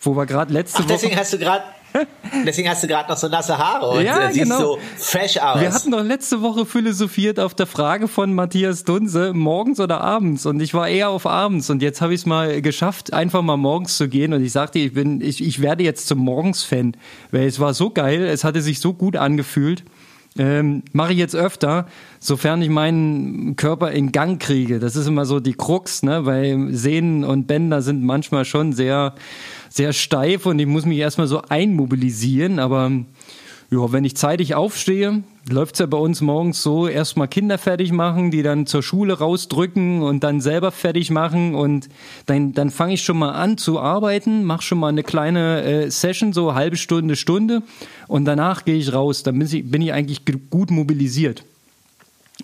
Wo 0.00 0.16
wir 0.16 0.26
gerade 0.26 0.52
letzte 0.52 0.82
Ach, 0.82 0.86
deswegen 0.86 1.12
Woche. 1.12 1.20
Hast 1.20 1.32
du 1.32 1.38
grad, 1.38 1.62
deswegen 2.46 2.68
hast 2.68 2.82
du 2.82 2.86
gerade 2.86 3.08
noch 3.08 3.16
so 3.16 3.28
nasse 3.28 3.56
Haare 3.56 3.88
und 3.88 4.04
ja, 4.04 4.30
siehst 4.30 4.44
genau. 4.44 4.58
so 4.58 4.78
fresh 4.96 5.38
aus. 5.38 5.60
Wir 5.60 5.72
hatten 5.72 5.90
doch 5.90 6.02
letzte 6.02 6.42
Woche 6.42 6.66
philosophiert 6.66 7.40
auf 7.40 7.54
der 7.54 7.66
Frage 7.66 8.08
von 8.08 8.34
Matthias 8.34 8.84
Dunse, 8.84 9.32
morgens 9.32 9.80
oder 9.80 10.00
abends. 10.00 10.46
Und 10.46 10.60
ich 10.60 10.74
war 10.74 10.88
eher 10.88 11.10
auf 11.10 11.26
abends. 11.26 11.70
Und 11.70 11.82
jetzt 11.82 12.00
habe 12.00 12.14
ich 12.14 12.20
es 12.20 12.26
mal 12.26 12.60
geschafft, 12.62 13.12
einfach 13.12 13.42
mal 13.42 13.56
morgens 13.56 13.96
zu 13.96 14.08
gehen. 14.08 14.32
Und 14.32 14.44
ich 14.44 14.52
sagte, 14.52 14.78
ich 14.78 14.92
bin, 14.92 15.20
ich, 15.20 15.42
ich 15.42 15.62
werde 15.62 15.84
jetzt 15.84 16.06
zum 16.06 16.18
Morgens-Fan. 16.18 16.96
Weil 17.30 17.46
es 17.46 17.60
war 17.60 17.74
so 17.74 17.90
geil, 17.90 18.24
es 18.24 18.44
hatte 18.44 18.62
sich 18.62 18.80
so 18.80 18.92
gut 18.92 19.16
angefühlt. 19.16 19.84
Ähm, 20.38 20.82
Mache 20.92 21.12
ich 21.12 21.18
jetzt 21.18 21.34
öfter, 21.34 21.86
sofern 22.20 22.60
ich 22.60 22.68
meinen 22.68 23.56
Körper 23.56 23.92
in 23.92 24.12
Gang 24.12 24.40
kriege. 24.40 24.78
Das 24.78 24.94
ist 24.94 25.06
immer 25.06 25.24
so 25.24 25.40
die 25.40 25.54
Krux, 25.54 26.02
ne? 26.02 26.26
weil 26.26 26.74
Sehnen 26.74 27.24
und 27.24 27.46
Bänder 27.46 27.80
sind 27.80 28.02
manchmal 28.02 28.44
schon 28.44 28.74
sehr 28.74 29.14
sehr 29.68 29.92
steif 29.92 30.46
und 30.46 30.58
ich 30.58 30.66
muss 30.66 30.84
mich 30.84 30.98
erstmal 30.98 31.26
so 31.26 31.42
einmobilisieren. 31.42 32.58
Aber 32.58 32.90
ja, 33.70 33.92
wenn 33.92 34.04
ich 34.04 34.16
zeitig 34.16 34.54
aufstehe, 34.54 35.24
läuft 35.48 35.74
es 35.74 35.78
ja 35.80 35.86
bei 35.86 35.98
uns 35.98 36.20
morgens 36.20 36.62
so, 36.62 36.86
erstmal 36.86 37.28
Kinder 37.28 37.58
fertig 37.58 37.92
machen, 37.92 38.30
die 38.30 38.42
dann 38.42 38.66
zur 38.66 38.82
Schule 38.82 39.18
rausdrücken 39.18 40.02
und 40.02 40.22
dann 40.22 40.40
selber 40.40 40.70
fertig 40.70 41.10
machen 41.10 41.54
und 41.54 41.88
dann, 42.26 42.52
dann 42.52 42.70
fange 42.70 42.94
ich 42.94 43.02
schon 43.02 43.18
mal 43.18 43.32
an 43.32 43.58
zu 43.58 43.80
arbeiten, 43.80 44.44
mache 44.44 44.62
schon 44.62 44.78
mal 44.78 44.88
eine 44.88 45.02
kleine 45.02 45.62
äh, 45.62 45.90
Session, 45.90 46.32
so 46.32 46.54
halbe 46.54 46.76
Stunde, 46.76 47.16
Stunde 47.16 47.62
und 48.08 48.24
danach 48.24 48.64
gehe 48.64 48.76
ich 48.76 48.92
raus. 48.92 49.22
Dann 49.22 49.38
bin 49.38 49.48
ich, 49.50 49.70
bin 49.70 49.82
ich 49.82 49.92
eigentlich 49.92 50.22
gut 50.50 50.70
mobilisiert. 50.70 51.44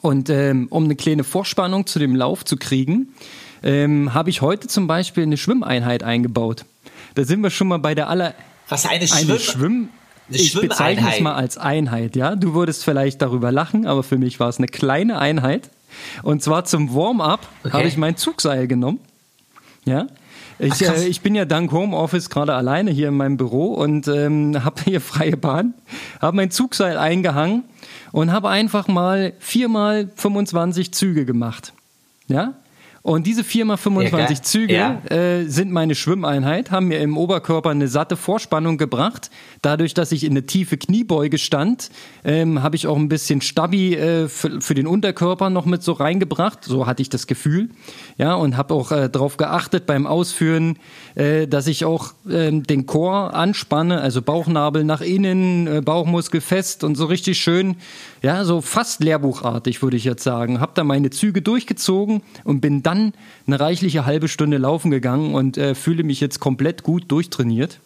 Und 0.01 0.31
ähm, 0.31 0.69
um 0.71 0.85
eine 0.85 0.97
kleine 0.97 1.23
Vorspannung 1.23 1.87
zu 1.87 1.99
dem 1.99 2.17
Lauf 2.17 2.45
zu 2.45 2.57
kriegen, 2.57 3.09
ähm, 3.63 4.15
habe 4.15 4.31
ich 4.31 4.41
heute 4.41 4.67
zum 4.67 4.87
Beispiel 4.87 5.23
eine 5.23 5.37
Schwimmeinheit 5.37 6.03
eingebaut. 6.03 6.65
Da 7.15 7.25
sind 7.25 7.41
wir 7.43 7.51
schon 7.51 7.69
mal 7.69 7.79
bei 7.79 7.95
der 7.95 8.09
aller. 8.09 8.35
Was 8.69 8.87
eine, 8.87 9.07
Schwimm 9.07 9.31
eine 9.31 9.39
Schwimm 9.39 9.89
eine 10.29 10.37
ich 10.37 10.55
bezeichne 10.55 11.13
es 11.13 11.21
mal 11.21 11.35
als 11.35 11.59
Einheit, 11.59 12.17
ja. 12.17 12.37
Du 12.37 12.55
würdest 12.55 12.85
vielleicht 12.85 13.21
darüber 13.21 13.53
lachen, 13.53 13.87
aber 13.87 14.03
für 14.03 14.19
mich 14.19 14.41
war 14.41 14.49
es 14.49 14.59
eine 14.59 14.69
kleine 14.69 15.19
Einheit. 15.19 15.71
Und 16.23 16.43
zwar 16.43 16.65
zum 16.65 16.95
Warm-up 16.95 17.47
okay. 17.65 17.73
habe 17.73 17.89
ich 17.89 17.97
mein 17.97 18.17
Zugseil 18.17 18.67
genommen. 18.67 19.01
Ja. 19.85 20.07
Ich, 20.59 20.89
Ach, 20.89 20.97
äh, 20.97 21.09
ich 21.09 21.23
bin 21.23 21.35
ja 21.35 21.45
dank 21.45 21.73
Homeoffice 21.73 22.31
gerade 22.31 22.55
alleine 22.55 22.91
hier 22.91 23.09
in 23.09 23.17
meinem 23.17 23.37
Büro 23.37 23.75
und 23.75 24.07
ähm, 24.09 24.65
habe 24.65 24.83
hier 24.85 25.01
freie 25.01 25.37
Bahn, 25.37 25.75
habe 26.21 26.37
mein 26.37 26.51
Zugseil 26.51 26.97
eingehangen 26.97 27.65
und 28.13 28.31
habe 28.31 28.49
einfach 28.49 28.89
mal 28.89 29.33
viermal 29.39 30.11
25 30.15 30.93
Züge 30.95 31.25
gemacht. 31.25 31.73
Ja, 32.29 32.55
und 33.03 33.27
diese 33.27 33.43
4x25 33.43 34.17
ja, 34.17 34.43
Züge 34.43 34.75
ja. 34.75 35.03
äh, 35.11 35.47
sind 35.47 35.73
meine 35.73 35.97
Schwimmeinheit, 35.97 36.71
haben 36.71 36.87
mir 36.87 37.01
im 37.01 37.17
Oberkörper 37.17 37.71
eine 37.71 37.89
satte 37.89 38.17
Vorspannung 38.17 38.79
gebracht. 38.79 39.31
Dadurch, 39.61 39.93
dass 39.93 40.13
ich 40.13 40.23
in 40.23 40.33
eine 40.33 40.47
tiefe 40.47 40.77
Kniebeuge 40.77 41.39
stand, 41.39 41.91
ähm, 42.25 42.63
habe 42.63 42.77
ich 42.77 42.87
auch 42.87 42.97
ein 42.97 43.09
bisschen 43.09 43.41
Stabi 43.41 43.97
äh, 43.97 44.29
für, 44.29 44.61
für, 44.61 44.75
den 44.75 44.87
Unterkörper 44.87 45.51
noch 45.51 45.67
mit 45.67 45.83
so 45.83 45.93
reingebracht. 45.93 46.63
So 46.65 46.87
hatte 46.87 47.03
ich 47.03 47.11
das 47.11 47.27
Gefühl. 47.27 47.71
Ja, 48.19 48.35
und 48.35 48.57
habe 48.57 48.73
auch 48.75 48.93
äh, 48.93 49.11
darauf 49.11 49.37
geachtet 49.37 49.85
beim 49.87 50.07
Ausführen, 50.07 50.79
äh, 51.17 51.49
dass 51.49 51.67
ich 51.67 51.85
auch 51.85 52.13
ähm, 52.31 52.63
den 52.63 52.87
Chor 52.87 53.35
anspanne, 53.35 54.01
also 54.01 54.23
Bauchnabel 54.23 54.85
nach 54.85 55.01
innen, 55.01 55.67
äh, 55.67 55.81
Bauchmuskel 55.81 56.41
fest 56.41 56.85
und 56.85 56.95
so 56.95 57.07
richtig 57.07 57.39
schön, 57.39 57.77
ja, 58.23 58.45
so 58.45 58.61
fast 58.61 59.03
lehrbuchartig 59.03 59.83
würde 59.83 59.97
ich 59.97 60.05
jetzt 60.05 60.23
sagen. 60.23 60.61
Habe 60.61 60.73
da 60.75 60.85
meine 60.85 61.11
Züge 61.11 61.43
durchgezogen 61.43 62.23
und 62.45 62.61
bin 62.61 62.83
dann 62.83 63.13
eine 63.47 63.59
reichliche 63.59 64.07
halbe 64.07 64.29
Stunde 64.29 64.59
laufen 64.59 64.91
gegangen 64.91 65.35
und 65.35 65.59
äh, 65.59 65.75
fühle 65.75 66.05
mich 66.05 66.21
jetzt 66.21 66.39
komplett 66.39 66.85
gut 66.85 67.11
durchtrainiert. 67.11 67.81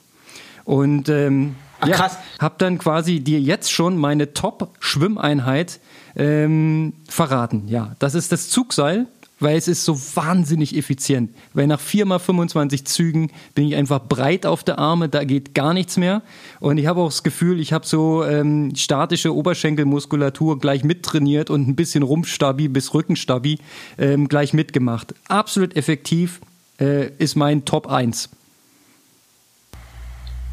Und 0.64 1.08
ähm, 1.08 1.56
Ach, 1.80 1.88
ja, 1.88 2.10
habe 2.38 2.54
dann 2.58 2.78
quasi 2.78 3.20
dir 3.20 3.40
jetzt 3.40 3.72
schon 3.72 3.96
meine 3.96 4.34
Top-Schwimmeinheit 4.34 5.80
ähm, 6.16 6.92
verraten. 7.08 7.68
Ja, 7.68 7.94
das 7.98 8.14
ist 8.14 8.32
das 8.32 8.48
Zugseil 8.48 9.06
weil 9.38 9.56
es 9.56 9.68
ist 9.68 9.84
so 9.84 9.98
wahnsinnig 10.14 10.76
effizient. 10.76 11.34
Weil 11.52 11.66
nach 11.66 11.80
viermal 11.80 12.18
25 12.18 12.84
Zügen 12.86 13.30
bin 13.54 13.68
ich 13.68 13.76
einfach 13.76 14.00
breit 14.00 14.46
auf 14.46 14.64
der 14.64 14.78
Arme, 14.78 15.08
da 15.08 15.24
geht 15.24 15.54
gar 15.54 15.74
nichts 15.74 15.96
mehr. 15.96 16.22
Und 16.60 16.78
ich 16.78 16.86
habe 16.86 17.00
auch 17.00 17.08
das 17.08 17.22
Gefühl, 17.22 17.60
ich 17.60 17.72
habe 17.72 17.86
so 17.86 18.24
ähm, 18.24 18.74
statische 18.74 19.34
Oberschenkelmuskulatur 19.34 20.58
gleich 20.58 20.84
mittrainiert 20.84 21.50
und 21.50 21.68
ein 21.68 21.76
bisschen 21.76 22.02
Rumpfstabi 22.02 22.68
bis 22.68 22.94
Rückenstabi 22.94 23.58
ähm, 23.98 24.28
gleich 24.28 24.52
mitgemacht. 24.52 25.14
Absolut 25.28 25.76
effektiv 25.76 26.40
äh, 26.80 27.08
ist 27.18 27.36
mein 27.36 27.64
Top 27.64 27.88
1. 27.88 28.30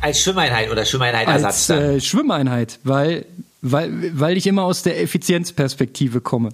Als 0.02 0.22
Schwimmeinheit 0.22 0.70
oder 0.70 0.84
Schwimmeinheitersatz? 0.84 1.70
Als 1.70 1.82
äh, 1.82 2.02
Schwimmeinheit, 2.02 2.80
weil, 2.84 3.26
weil, 3.62 4.12
weil 4.20 4.36
ich 4.36 4.48
immer 4.48 4.64
aus 4.64 4.84
der 4.84 5.02
Effizienzperspektive 5.02 6.20
komme. 6.20 6.50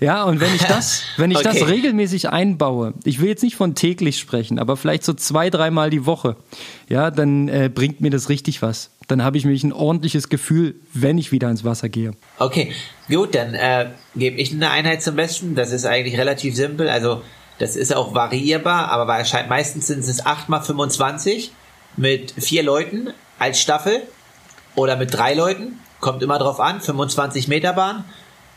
Ja, 0.00 0.24
und 0.24 0.40
wenn 0.40 0.54
ich 0.54 0.62
das, 0.64 1.02
wenn 1.16 1.30
ich 1.30 1.38
Okay. 1.38 1.58
das 1.58 1.68
regelmäßig 1.68 2.28
einbaue, 2.30 2.94
ich 3.04 3.20
will 3.20 3.28
jetzt 3.28 3.42
nicht 3.42 3.56
von 3.56 3.74
täglich 3.74 4.18
sprechen, 4.18 4.58
aber 4.58 4.76
vielleicht 4.76 5.04
so 5.04 5.12
zwei, 5.12 5.50
dreimal 5.50 5.90
die 5.90 6.06
Woche, 6.06 6.36
ja, 6.88 7.10
dann 7.10 7.48
äh, 7.48 7.70
bringt 7.72 8.00
mir 8.00 8.10
das 8.10 8.28
richtig 8.28 8.62
was. 8.62 8.90
Dann 9.08 9.24
habe 9.24 9.38
ich 9.38 9.44
mich 9.44 9.64
ein 9.64 9.72
ordentliches 9.72 10.28
Gefühl, 10.28 10.74
wenn 10.92 11.16
ich 11.18 11.32
wieder 11.32 11.48
ins 11.50 11.64
Wasser 11.64 11.88
gehe. 11.88 12.12
Okay, 12.38 12.72
gut, 13.08 13.34
dann 13.34 13.54
äh, 13.54 13.86
gebe 14.14 14.36
ich 14.36 14.52
eine 14.52 14.70
Einheit 14.70 15.02
zum 15.02 15.16
Besten. 15.16 15.54
Das 15.54 15.72
ist 15.72 15.86
eigentlich 15.86 16.18
relativ 16.18 16.54
simpel. 16.54 16.88
Also 16.90 17.22
das 17.58 17.74
ist 17.74 17.96
auch 17.96 18.14
variierbar, 18.14 18.90
aber 18.90 19.06
wahrscheinlich 19.08 19.48
meistens 19.48 19.86
sind 19.86 20.00
es 20.00 20.24
8 20.24 20.48
mal 20.50 20.60
25 20.60 21.50
mit 21.96 22.32
vier 22.38 22.62
Leuten 22.62 23.08
als 23.38 23.60
Staffel 23.60 24.02
oder 24.76 24.96
mit 24.96 25.12
drei 25.14 25.34
Leuten. 25.34 25.78
Kommt 26.00 26.22
immer 26.22 26.38
drauf 26.38 26.60
an, 26.60 26.80
25 26.80 27.48
Meter 27.48 27.72
Bahn 27.72 28.04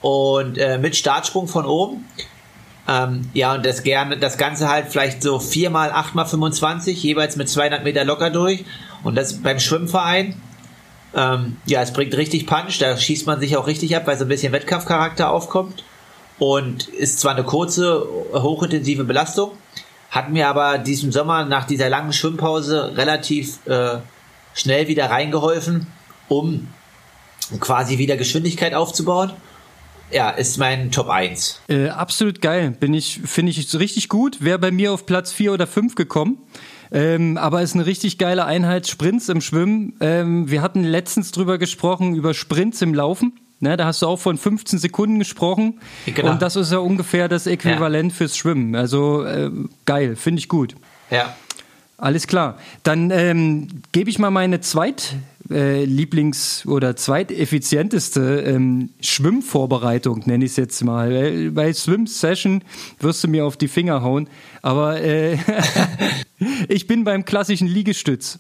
und 0.02 0.58
äh, 0.58 0.78
mit 0.78 0.96
Startsprung 0.96 1.48
von 1.48 1.66
oben. 1.66 2.06
Ähm, 2.88 3.30
ja, 3.34 3.54
und 3.54 3.66
das 3.66 3.84
gerne, 3.84 4.18
das 4.18 4.38
Ganze 4.38 4.68
halt 4.68 4.88
vielleicht 4.90 5.22
so 5.22 5.40
4 5.40 5.70
mal 5.70 5.92
8 5.92 6.16
mal 6.16 6.26
25, 6.26 7.02
jeweils 7.02 7.36
mit 7.36 7.50
200 7.50 7.84
Meter 7.84 8.04
locker 8.04 8.32
durch. 8.32 8.66
Und 9.04 9.16
das 9.16 9.42
beim 9.42 9.60
Schwimmverein. 9.60 10.42
Ähm, 11.14 11.58
ja, 11.66 11.82
es 11.82 11.92
bringt 11.92 12.16
richtig 12.16 12.48
Punch, 12.48 12.80
da 12.80 12.96
schießt 12.98 13.28
man 13.28 13.40
sich 13.40 13.58
auch 13.58 13.68
richtig 13.68 13.96
ab, 13.96 14.08
weil 14.08 14.18
so 14.18 14.26
ein 14.26 14.30
bisschen 14.30 14.54
Wettkampfcharakter 14.54 15.30
aufkommt. 15.30 15.84
Und 16.40 16.88
ist 16.88 17.20
zwar 17.20 17.34
eine 17.34 17.44
kurze, 17.44 18.08
hochintensive 18.34 19.04
Belastung, 19.04 19.52
hat 20.10 20.32
mir 20.32 20.48
aber 20.48 20.78
diesen 20.78 21.12
Sommer 21.12 21.46
nach 21.46 21.66
dieser 21.66 21.90
langen 21.90 22.14
Schwimmpause 22.14 22.96
relativ 22.96 23.66
äh, 23.68 23.98
schnell 24.54 24.88
wieder 24.88 25.10
reingeholfen, 25.10 25.88
um 26.30 26.68
quasi 27.60 27.98
wieder 27.98 28.18
Geschwindigkeit 28.18 28.74
aufzubauen. 28.74 29.34
Ja, 30.12 30.30
ist 30.32 30.58
mein 30.58 30.92
Top 30.92 31.10
1. 31.10 31.62
Äh, 31.70 31.90
absolut 31.90 32.42
geil. 32.42 32.72
Bin 32.80 32.94
ich, 32.94 33.22
finde 33.26 33.52
ich 33.52 33.74
richtig 33.80 34.10
gut. 34.10 34.44
Wäre 34.44 34.60
bei 34.60 34.72
mir 34.72 34.94
auf 34.94 35.06
Platz 35.06 35.32
vier 35.32 35.54
oder 35.54 35.68
fünf 35.68 35.96
gekommen. 35.96 36.38
Ähm, 36.92 37.38
aber 37.38 37.62
ist 37.62 37.74
eine 37.74 37.86
richtig 37.86 38.18
geile 38.18 38.46
Einheit. 38.46 38.88
Sprints 38.88 39.30
im 39.30 39.40
Schwimmen. 39.42 39.94
Ähm, 40.02 40.52
wir 40.52 40.62
hatten 40.62 40.84
letztens 40.84 41.32
drüber 41.32 41.58
gesprochen, 41.58 42.16
über 42.16 42.34
Sprints 42.34 42.82
im 42.82 42.94
Laufen. 42.94 43.34
Ne, 43.62 43.78
da 43.78 43.86
hast 43.86 44.02
du 44.02 44.08
auch 44.08 44.20
von 44.20 44.40
15 44.40 44.80
Sekunden 44.80 45.20
gesprochen. 45.20 45.80
Genau. 46.08 46.32
Und 46.32 46.42
das 46.42 46.56
ist 46.56 46.72
ja 46.72 46.80
ungefähr 46.80 47.30
das 47.30 47.46
Äquivalent 47.46 48.12
fürs 48.12 48.36
Schwimmen. 48.36 48.76
Also 48.76 49.24
äh, 49.24 49.52
geil, 49.86 50.16
finde 50.16 50.40
ich 50.40 50.50
gut. 50.50 50.76
Ja. 51.12 51.36
Alles 51.98 52.26
klar. 52.26 52.58
Dann 52.82 53.12
ähm, 53.12 53.68
gebe 53.92 54.10
ich 54.10 54.18
mal 54.18 54.32
meine 54.32 54.62
zweit 54.62 55.14
äh, 55.52 55.84
Lieblings- 55.86 56.66
oder 56.68 56.96
zweiteffizienteste 56.96 58.42
ähm, 58.46 58.90
Schwimmvorbereitung, 59.02 60.24
nenne 60.26 60.46
ich 60.46 60.52
es 60.52 60.58
jetzt 60.58 60.84
mal. 60.84 61.12
Äh, 61.12 61.50
Bei 61.50 61.72
Swim 61.74 62.08
Session 62.08 62.64
wirst 63.00 63.24
du 63.24 63.28
mir 63.28 63.46
auf 63.46 63.58
die 63.58 63.68
Finger 63.68 64.02
hauen, 64.02 64.28
aber 64.62 65.02
äh, 65.02 65.38
ich 66.70 66.88
bin 66.88 67.04
beim 67.04 67.26
klassischen 67.26 67.68
Liegestütz. 67.68 68.40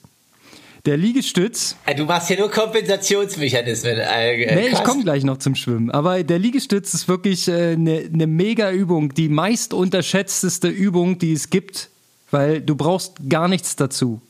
Der 0.86 0.97
Liegestütz, 0.97 1.76
Äh, 1.86 1.93
Du 1.95 2.06
machst 2.06 2.28
hier 2.30 2.39
nur 2.39 2.50
Kompensationsmechanismen. 2.50 3.97
Äh, 3.97 4.56
nee, 4.56 4.67
ich 4.71 4.84
komme 4.84 5.04
gleich 5.04 5.24
noch 5.24 5.38
zum 5.38 5.54
Schwimmen, 5.56 5.91
aber 5.91 6.24
der 6.24 6.39
Liegestütz 6.39 6.93
ist 6.93 7.08
wirklich 7.08 7.50
eine 7.50 7.71
äh, 7.74 7.78
ne, 7.78 8.10
ne 8.12 8.28
mega 8.28 8.71
Übung, 8.71 9.13
die 9.13 9.30
meist 9.30 9.74
unterschätzteste 9.74 10.67
Übung, 10.69 11.19
die 11.19 11.34
es 11.34 11.50
gibt, 11.50 11.89
weil 12.32 12.62
du 12.62 12.76
brauchst 12.76 13.13
gar 13.30 13.47
nichts 13.47 13.76
dazu. 13.76 14.21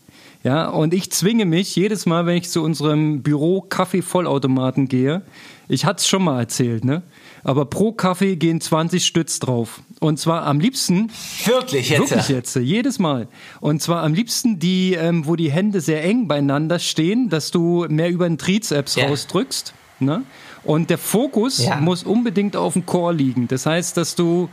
Ja, 0.44 0.70
und 0.70 0.94
ich 0.94 1.12
zwinge 1.12 1.46
mich 1.46 1.76
jedes 1.76 2.06
Mal, 2.08 2.26
wenn 2.26 2.36
ich 2.38 2.50
zu 2.50 2.64
unserem 2.64 3.22
Büro 3.22 3.62
Kaffee-Vollautomaten 3.62 4.88
gehe, 4.88 5.22
ich 5.68 5.86
hatte 5.86 6.00
es 6.00 6.08
schon 6.08 6.24
mal 6.24 6.40
erzählt, 6.40 6.84
ne? 6.84 7.04
Aber 7.44 7.66
pro 7.66 7.92
Kaffee 7.92 8.36
gehen 8.36 8.60
20 8.60 9.06
Stütz 9.06 9.40
drauf. 9.40 9.82
Und 10.00 10.20
zwar 10.20 10.44
am 10.46 10.60
liebsten 10.60 11.12
Wirklich 11.46 11.90
jetzt. 11.90 12.10
Wirklich 12.12 12.28
jetzt, 12.30 12.56
jedes 12.56 12.98
Mal. 13.00 13.28
Und 13.60 13.82
zwar 13.82 14.04
am 14.04 14.14
liebsten 14.14 14.58
die, 14.60 14.94
ähm, 14.96 15.28
wo 15.28 15.36
die 15.36 15.52
Hände 15.52 15.80
sehr 15.80 16.04
eng 16.04 16.28
beieinander 16.28 16.80
stehen, 16.80 17.30
dass 17.30 17.52
du 17.52 17.86
mehr 17.88 18.10
über 18.10 18.28
den 18.28 18.38
Trizeps 18.40 18.96
Ja. 18.96 19.08
rausdrückst. 19.08 19.74
Ne? 20.00 20.24
Und 20.64 20.90
der 20.90 20.98
Fokus 20.98 21.64
Ja. 21.64 21.78
muss 21.78 22.04
unbedingt 22.04 22.56
auf 22.56 22.74
dem 22.74 22.86
Chor 22.88 23.14
liegen. 23.14 23.48
Das 23.48 23.66
heißt, 23.68 23.96
dass 23.96 24.16
du 24.16 24.50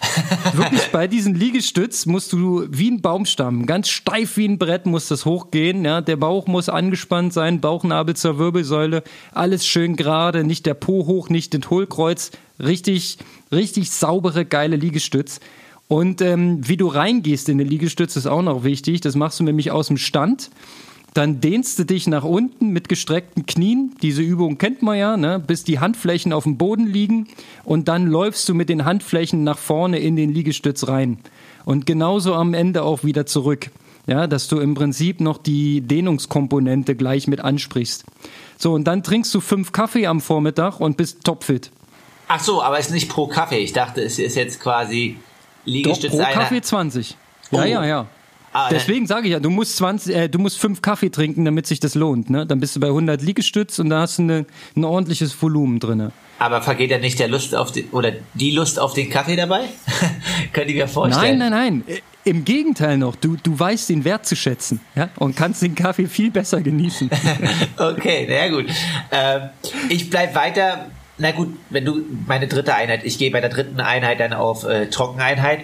wirklich 0.52 0.88
bei 0.92 1.06
diesem 1.06 1.34
Liegestütz 1.34 2.06
musst 2.06 2.32
du 2.32 2.66
wie 2.70 2.90
ein 2.90 3.00
Baumstamm, 3.00 3.66
ganz 3.66 3.88
steif 3.88 4.36
wie 4.36 4.46
ein 4.46 4.58
Brett 4.58 4.86
muss 4.86 5.08
das 5.08 5.24
hochgehen. 5.24 5.84
Ja? 5.84 6.00
Der 6.00 6.16
Bauch 6.16 6.46
muss 6.46 6.68
angespannt 6.68 7.32
sein, 7.32 7.60
Bauchnabel 7.60 8.14
zur 8.16 8.38
Wirbelsäule, 8.38 9.02
alles 9.32 9.66
schön 9.66 9.96
gerade, 9.96 10.44
nicht 10.44 10.66
der 10.66 10.74
Po 10.74 11.06
hoch, 11.06 11.28
nicht 11.28 11.52
den 11.52 11.68
Hohlkreuz. 11.68 12.30
Richtig, 12.60 13.18
richtig 13.52 13.90
saubere, 13.90 14.44
geile 14.44 14.76
Liegestütz. 14.76 15.40
Und 15.86 16.20
ähm, 16.20 16.60
wie 16.68 16.76
du 16.76 16.86
reingehst 16.86 17.48
in 17.48 17.58
den 17.58 17.66
Liegestütz 17.66 18.16
ist 18.16 18.26
auch 18.26 18.42
noch 18.42 18.62
wichtig. 18.62 19.00
Das 19.00 19.14
machst 19.14 19.40
du 19.40 19.44
nämlich 19.44 19.70
aus 19.70 19.86
dem 19.88 19.96
Stand. 19.96 20.50
Dann 21.18 21.40
dehnst 21.40 21.76
du 21.80 21.84
dich 21.84 22.06
nach 22.06 22.22
unten 22.22 22.68
mit 22.68 22.88
gestreckten 22.88 23.44
Knien. 23.44 23.92
Diese 24.02 24.22
Übung 24.22 24.56
kennt 24.56 24.82
man 24.82 24.96
ja, 24.96 25.16
ne? 25.16 25.42
bis 25.44 25.64
die 25.64 25.80
Handflächen 25.80 26.32
auf 26.32 26.44
dem 26.44 26.58
Boden 26.58 26.86
liegen. 26.86 27.26
Und 27.64 27.88
dann 27.88 28.06
läufst 28.06 28.48
du 28.48 28.54
mit 28.54 28.68
den 28.68 28.84
Handflächen 28.84 29.42
nach 29.42 29.58
vorne 29.58 29.98
in 29.98 30.14
den 30.14 30.32
Liegestütz 30.32 30.86
rein. 30.86 31.18
Und 31.64 31.86
genauso 31.86 32.34
am 32.34 32.54
Ende 32.54 32.84
auch 32.84 33.02
wieder 33.02 33.26
zurück. 33.26 33.70
Ja, 34.06 34.28
dass 34.28 34.46
du 34.46 34.60
im 34.60 34.74
Prinzip 34.74 35.20
noch 35.20 35.38
die 35.38 35.80
Dehnungskomponente 35.80 36.94
gleich 36.94 37.26
mit 37.26 37.40
ansprichst. 37.40 38.04
So, 38.56 38.72
und 38.74 38.84
dann 38.84 39.02
trinkst 39.02 39.34
du 39.34 39.40
fünf 39.40 39.72
Kaffee 39.72 40.06
am 40.06 40.20
Vormittag 40.20 40.78
und 40.78 40.96
bist 40.96 41.24
topfit. 41.24 41.72
Ach 42.28 42.38
so, 42.40 42.62
aber 42.62 42.78
es 42.78 42.86
ist 42.86 42.92
nicht 42.92 43.08
pro 43.08 43.26
Kaffee. 43.26 43.58
Ich 43.58 43.72
dachte, 43.72 44.02
es 44.02 44.20
ist 44.20 44.36
jetzt 44.36 44.60
quasi 44.60 45.16
Doch, 45.16 45.72
Liegestütz 45.72 46.12
pro 46.12 46.20
einer- 46.20 46.30
Kaffee 46.32 46.62
20. 46.62 47.16
Ja, 47.50 47.58
Oh. 47.60 47.64
ja, 47.64 47.84
ja. 47.84 48.00
Ah, 48.02 48.06
Deswegen 48.70 49.06
sage 49.06 49.26
ich 49.26 49.32
ja, 49.32 49.40
du 49.40 49.50
musst 49.50 49.76
20, 49.76 50.14
äh, 50.14 50.28
du 50.28 50.38
musst 50.38 50.58
fünf 50.58 50.82
Kaffee 50.82 51.10
trinken, 51.10 51.44
damit 51.44 51.66
sich 51.66 51.80
das 51.80 51.94
lohnt. 51.94 52.30
Ne? 52.30 52.46
Dann 52.46 52.60
bist 52.60 52.76
du 52.76 52.80
bei 52.80 52.88
100 52.88 53.22
Liegestütz 53.22 53.78
und 53.78 53.90
da 53.90 54.00
hast 54.00 54.18
du 54.18 54.22
eine, 54.22 54.46
ein 54.76 54.84
ordentliches 54.84 55.40
Volumen 55.40 55.80
drin. 55.80 56.12
Aber 56.38 56.62
vergeht 56.62 56.90
ja 56.90 56.98
nicht 56.98 57.18
der 57.18 57.28
Lust 57.28 57.54
auf 57.54 57.72
den, 57.72 57.88
oder 57.90 58.12
die 58.34 58.52
Lust 58.52 58.78
auf 58.78 58.94
den 58.94 59.10
Kaffee 59.10 59.36
dabei? 59.36 59.64
Könnt 60.52 60.70
ihr 60.70 60.76
mir 60.76 60.88
vorstellen? 60.88 61.38
Nein, 61.38 61.50
nein, 61.50 61.82
nein. 61.86 61.96
Äh, 61.96 62.30
Im 62.30 62.44
Gegenteil 62.44 62.96
noch, 62.96 63.16
du, 63.16 63.36
du 63.42 63.58
weißt 63.58 63.88
den 63.88 64.04
Wert 64.04 64.26
zu 64.26 64.36
schätzen 64.36 64.80
ja? 64.94 65.08
und 65.16 65.36
kannst 65.36 65.62
den 65.62 65.74
Kaffee 65.74 66.06
viel 66.06 66.30
besser 66.30 66.60
genießen. 66.60 67.10
Okay, 67.76 68.26
na 68.28 68.34
ja, 68.34 68.48
gut. 68.48 68.66
Ähm, 69.10 69.50
ich 69.88 70.10
bleib 70.10 70.34
weiter. 70.34 70.86
Na 71.16 71.32
gut, 71.32 71.56
wenn 71.70 71.84
du 71.84 72.02
meine 72.26 72.46
dritte 72.46 72.74
Einheit, 72.74 73.00
ich 73.04 73.18
gehe 73.18 73.30
bei 73.30 73.40
der 73.40 73.50
dritten 73.50 73.80
Einheit 73.80 74.20
dann 74.20 74.32
auf 74.32 74.64
äh, 74.64 74.86
Trockeneinheit. 74.86 75.60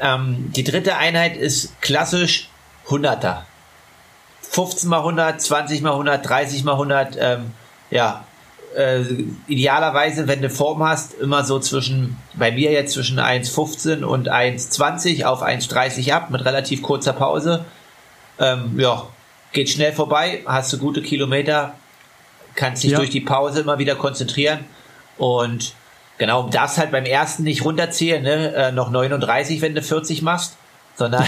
Ähm, 0.00 0.52
die 0.54 0.64
dritte 0.64 0.96
Einheit 0.96 1.36
ist 1.36 1.80
klassisch 1.80 2.48
100er. 2.88 3.42
15 4.42 4.88
mal 4.88 4.98
100, 4.98 5.40
20 5.40 5.82
mal 5.82 5.92
100, 5.92 6.26
30 6.26 6.64
mal 6.64 6.72
100. 6.72 7.16
Ähm, 7.18 7.50
ja, 7.90 8.24
äh, 8.76 9.02
idealerweise, 9.46 10.28
wenn 10.28 10.42
du 10.42 10.50
Form 10.50 10.82
hast, 10.82 11.14
immer 11.14 11.44
so 11.44 11.58
zwischen, 11.58 12.16
bei 12.34 12.50
mir 12.52 12.70
jetzt 12.72 12.92
zwischen 12.94 13.18
1,15 13.18 14.04
und 14.04 14.30
1,20 14.30 15.24
auf 15.24 15.42
1,30 15.42 16.12
ab 16.12 16.30
mit 16.30 16.44
relativ 16.44 16.82
kurzer 16.82 17.12
Pause. 17.12 17.64
Ähm, 18.38 18.78
ja, 18.78 19.06
geht 19.52 19.68
schnell 19.68 19.92
vorbei, 19.92 20.42
hast 20.46 20.72
du 20.72 20.78
gute 20.78 21.02
Kilometer, 21.02 21.74
kannst 22.54 22.84
dich 22.84 22.92
Ja. 22.92 22.98
durch 22.98 23.10
die 23.10 23.20
Pause 23.20 23.60
immer 23.60 23.78
wieder 23.78 23.96
konzentrieren 23.96 24.60
und 25.16 25.74
genau, 26.18 26.48
darfst 26.48 26.78
halt 26.78 26.90
beim 26.90 27.04
ersten 27.04 27.44
nicht 27.44 27.64
runterzählen, 27.64 28.22
ne? 28.22 28.54
äh, 28.54 28.72
noch 28.72 28.90
39, 28.90 29.60
wenn 29.60 29.74
du 29.74 29.82
40 29.82 30.22
machst, 30.22 30.56
sondern 30.96 31.24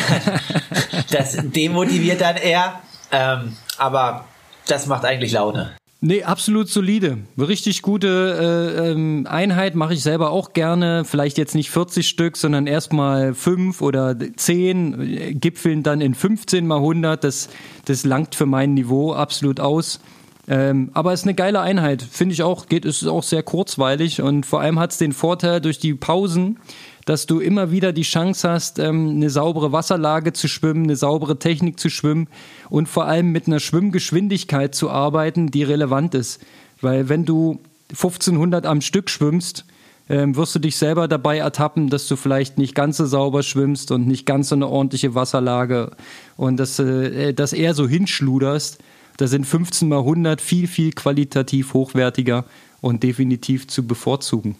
das 1.11 1.37
demotiviert 1.41 2.21
dann 2.21 2.37
eher, 2.37 2.81
ähm, 3.13 3.57
aber 3.79 4.25
das 4.67 4.87
macht 4.87 5.05
eigentlich 5.05 5.33
Laune. 5.33 5.73
Nee, 6.03 6.23
absolut 6.23 6.71
solide. 6.71 7.19
Richtig 7.39 7.83
gute 7.83 8.79
äh, 8.79 8.91
ähm, 8.91 9.27
Einheit 9.29 9.75
mache 9.75 9.93
ich 9.93 10.03
selber 10.03 10.31
auch 10.31 10.55
gerne. 10.55 11.05
Vielleicht 11.05 11.37
jetzt 11.37 11.55
nicht 11.55 11.71
40 11.71 12.09
Stück, 12.09 12.39
sondern 12.39 12.67
erstmal 12.67 13.35
5 13.35 13.83
oder 13.83 14.17
10, 14.19 15.01
äh, 15.01 15.35
gipfeln 15.35 15.83
dann 15.83 16.01
in 16.01 16.15
15 16.15 16.67
mal 16.67 16.77
100. 16.77 17.23
Das, 17.23 17.51
das 17.85 18.05
langt 18.07 18.35
für 18.35 18.47
mein 18.47 18.73
Niveau 18.73 19.13
absolut 19.13 19.61
aus. 19.61 20.01
Ähm, 20.49 20.91
aber 20.95 21.13
ist 21.13 21.25
eine 21.25 21.35
geile 21.35 21.61
Einheit, 21.61 22.03
finde 22.03 22.33
ich 22.33 22.43
auch. 22.43 22.67
Geht, 22.67 22.85
ist 22.85 23.07
auch 23.07 23.23
sehr 23.23 23.43
kurzweilig 23.43 24.23
und 24.23 24.47
vor 24.47 24.61
allem 24.61 24.79
hat 24.79 24.93
es 24.93 24.99
den 24.99 25.13
Vorteil 25.13 25.61
durch 25.61 25.79
die 25.79 25.95
Pausen, 25.95 26.59
dass 27.05 27.27
du 27.27 27.41
immer 27.41 27.71
wieder 27.71 27.93
die 27.93 28.03
Chance 28.03 28.49
hast, 28.49 28.79
ähm, 28.79 29.11
eine 29.11 29.31
saubere 29.31 29.73
Wasserlage 29.73 30.33
zu 30.33 30.49
schwimmen, 30.49 30.85
eine 30.85 30.97
saubere 30.97 31.39
Technik 31.39 31.79
zu 31.79 31.91
schwimmen 31.91 32.29
und 32.69 32.89
vor 32.89 33.07
allem 33.07 33.33
mit 33.33 33.47
einer 33.47 33.61
Schwimmgeschwindigkeit 33.61 34.75
zu 34.75 34.91
arbeiten, 34.91 35.51
die 35.51 35.63
relevant 35.63 36.15
ist. 36.15 36.41
Weil 36.81 37.09
wenn 37.09 37.25
du 37.25 37.61
1500 37.91 38.67
am 38.67 38.81
Stück 38.81 39.11
schwimmst, 39.11 39.65
ähm, 40.09 40.35
wirst 40.35 40.55
du 40.55 40.59
dich 40.59 40.77
selber 40.77 41.07
dabei 41.07 41.39
ertappen, 41.39 41.89
dass 41.89 42.09
du 42.09 42.17
vielleicht 42.17 42.59
nicht 42.59 42.75
ganz 42.75 42.97
so 42.97 43.07
sauber 43.07 43.43
schwimmst 43.43 43.93
und 43.93 44.07
nicht 44.09 44.27
ganz 44.27 44.49
so 44.49 44.57
eine 44.57 44.67
ordentliche 44.67 45.15
Wasserlage 45.15 45.93
und 46.37 46.59
dass 46.59 46.79
äh, 46.81 47.33
das 47.33 47.53
eher 47.53 47.75
so 47.75 47.89
hinschluderst. 47.89 48.79
Da 49.17 49.27
sind 49.27 49.47
15 49.47 49.89
mal 49.89 49.99
100 49.99 50.41
viel, 50.41 50.67
viel 50.67 50.93
qualitativ 50.93 51.75
hochwertiger 51.75 52.45
und 52.81 53.03
definitiv 53.03 53.69
zu 53.69 53.87
bevorzugen. 53.87 54.57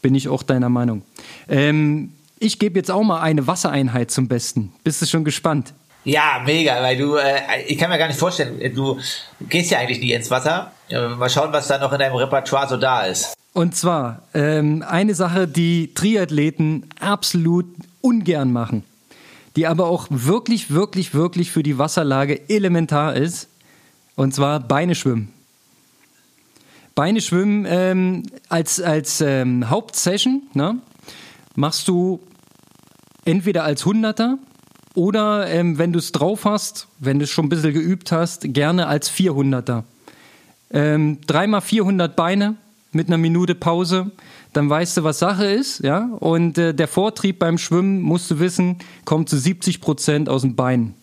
Bin 0.00 0.14
ich 0.14 0.28
auch 0.28 0.42
deiner 0.42 0.68
Meinung. 0.68 1.02
Ähm, 1.48 2.12
ich 2.38 2.58
gebe 2.58 2.78
jetzt 2.78 2.90
auch 2.90 3.02
mal 3.02 3.20
eine 3.20 3.46
Wassereinheit 3.46 4.10
zum 4.10 4.28
Besten. 4.28 4.72
Bist 4.82 5.00
du 5.00 5.06
schon 5.06 5.24
gespannt? 5.24 5.74
Ja, 6.04 6.42
mega, 6.44 6.82
weil 6.82 6.96
du, 6.96 7.16
äh, 7.16 7.62
ich 7.68 7.78
kann 7.78 7.88
mir 7.88 7.98
gar 7.98 8.08
nicht 8.08 8.18
vorstellen, 8.18 8.74
du 8.74 8.98
gehst 9.48 9.70
ja 9.70 9.78
eigentlich 9.78 10.00
nie 10.00 10.12
ins 10.12 10.30
Wasser. 10.30 10.72
Mal 10.90 11.30
schauen, 11.30 11.52
was 11.52 11.68
da 11.68 11.78
noch 11.78 11.92
in 11.92 12.00
deinem 12.00 12.16
Repertoire 12.16 12.68
so 12.68 12.76
da 12.76 13.02
ist. 13.02 13.34
Und 13.52 13.76
zwar 13.76 14.22
ähm, 14.34 14.84
eine 14.86 15.14
Sache, 15.14 15.46
die 15.46 15.94
Triathleten 15.94 16.86
absolut 17.00 17.66
ungern 18.00 18.52
machen, 18.52 18.82
die 19.56 19.66
aber 19.66 19.86
auch 19.86 20.06
wirklich, 20.10 20.72
wirklich, 20.72 21.14
wirklich 21.14 21.50
für 21.50 21.62
die 21.62 21.78
Wasserlage 21.78 22.48
elementar 22.48 23.14
ist. 23.14 23.48
Und 24.22 24.32
zwar 24.32 24.60
Beine 24.60 24.94
schwimmen. 24.94 25.32
Beine 26.94 27.20
schwimmen 27.20 27.66
ähm, 27.68 28.22
als, 28.48 28.80
als 28.80 29.20
ähm, 29.20 29.68
Hauptsession 29.68 30.42
ne, 30.54 30.78
machst 31.56 31.88
du 31.88 32.20
entweder 33.24 33.64
als 33.64 33.84
Hunderter 33.84 34.38
oder 34.94 35.48
ähm, 35.48 35.76
wenn 35.78 35.92
du 35.92 35.98
es 35.98 36.12
drauf 36.12 36.44
hast, 36.44 36.86
wenn 37.00 37.18
du 37.18 37.24
es 37.24 37.30
schon 37.30 37.46
ein 37.46 37.48
bisschen 37.48 37.72
geübt 37.72 38.12
hast, 38.12 38.42
gerne 38.54 38.86
als 38.86 39.10
400er. 39.10 39.82
Ähm, 40.70 41.18
dreimal 41.26 41.60
400 41.60 42.14
Beine 42.14 42.54
mit 42.92 43.08
einer 43.08 43.18
Minute 43.18 43.56
Pause, 43.56 44.12
dann 44.52 44.70
weißt 44.70 44.98
du, 44.98 45.04
was 45.04 45.18
Sache 45.18 45.46
ist, 45.46 45.82
ja. 45.82 46.10
Und 46.20 46.58
äh, 46.58 46.72
der 46.72 46.86
Vortrieb 46.86 47.40
beim 47.40 47.58
Schwimmen, 47.58 48.00
musst 48.00 48.30
du 48.30 48.38
wissen, 48.38 48.76
kommt 49.04 49.28
zu 49.28 49.36
70 49.36 49.80
Prozent 49.80 50.28
aus 50.28 50.42
dem 50.42 50.54
Bein. 50.54 50.94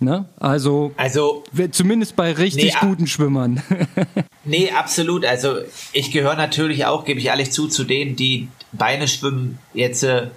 Ne? 0.00 0.24
Also, 0.38 0.92
also 0.96 1.44
zumindest 1.72 2.16
bei 2.16 2.32
richtig 2.32 2.74
nee, 2.74 2.88
guten 2.88 3.06
Schwimmern. 3.06 3.62
nee, 4.44 4.70
absolut. 4.70 5.26
Also 5.26 5.58
ich 5.92 6.10
gehöre 6.10 6.36
natürlich 6.36 6.86
auch, 6.86 7.04
gebe 7.04 7.20
ich 7.20 7.26
ehrlich 7.26 7.52
zu, 7.52 7.68
zu 7.68 7.84
denen, 7.84 8.16
die 8.16 8.48
Beine 8.72 9.08
schwimmen 9.08 9.58
jetzt 9.74 10.02
äh, 10.02 10.28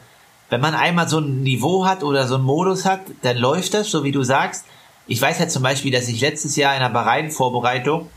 wenn 0.54 0.62
man 0.62 0.76
einmal 0.76 1.10
so 1.10 1.18
ein 1.18 1.42
Niveau 1.42 1.84
hat 1.88 2.04
oder 2.04 2.28
so 2.28 2.36
einen 2.36 2.44
Modus 2.44 2.86
hat, 2.86 3.02
dann 3.24 3.38
läuft 3.38 3.74
das, 3.74 3.90
so 3.90 4.04
wie 4.04 4.12
du 4.12 4.22
sagst. 4.22 4.66
Ich 5.08 5.20
weiß 5.20 5.40
ja 5.40 5.48
zum 5.48 5.64
Beispiel, 5.64 5.92
dass 5.92 6.08
ich 6.08 6.22
letztes 6.22 6.56
Jahr 6.56 6.76
in 6.76 6.82
der 6.82 6.90
Bahrain-Vorbereitung 6.90 8.08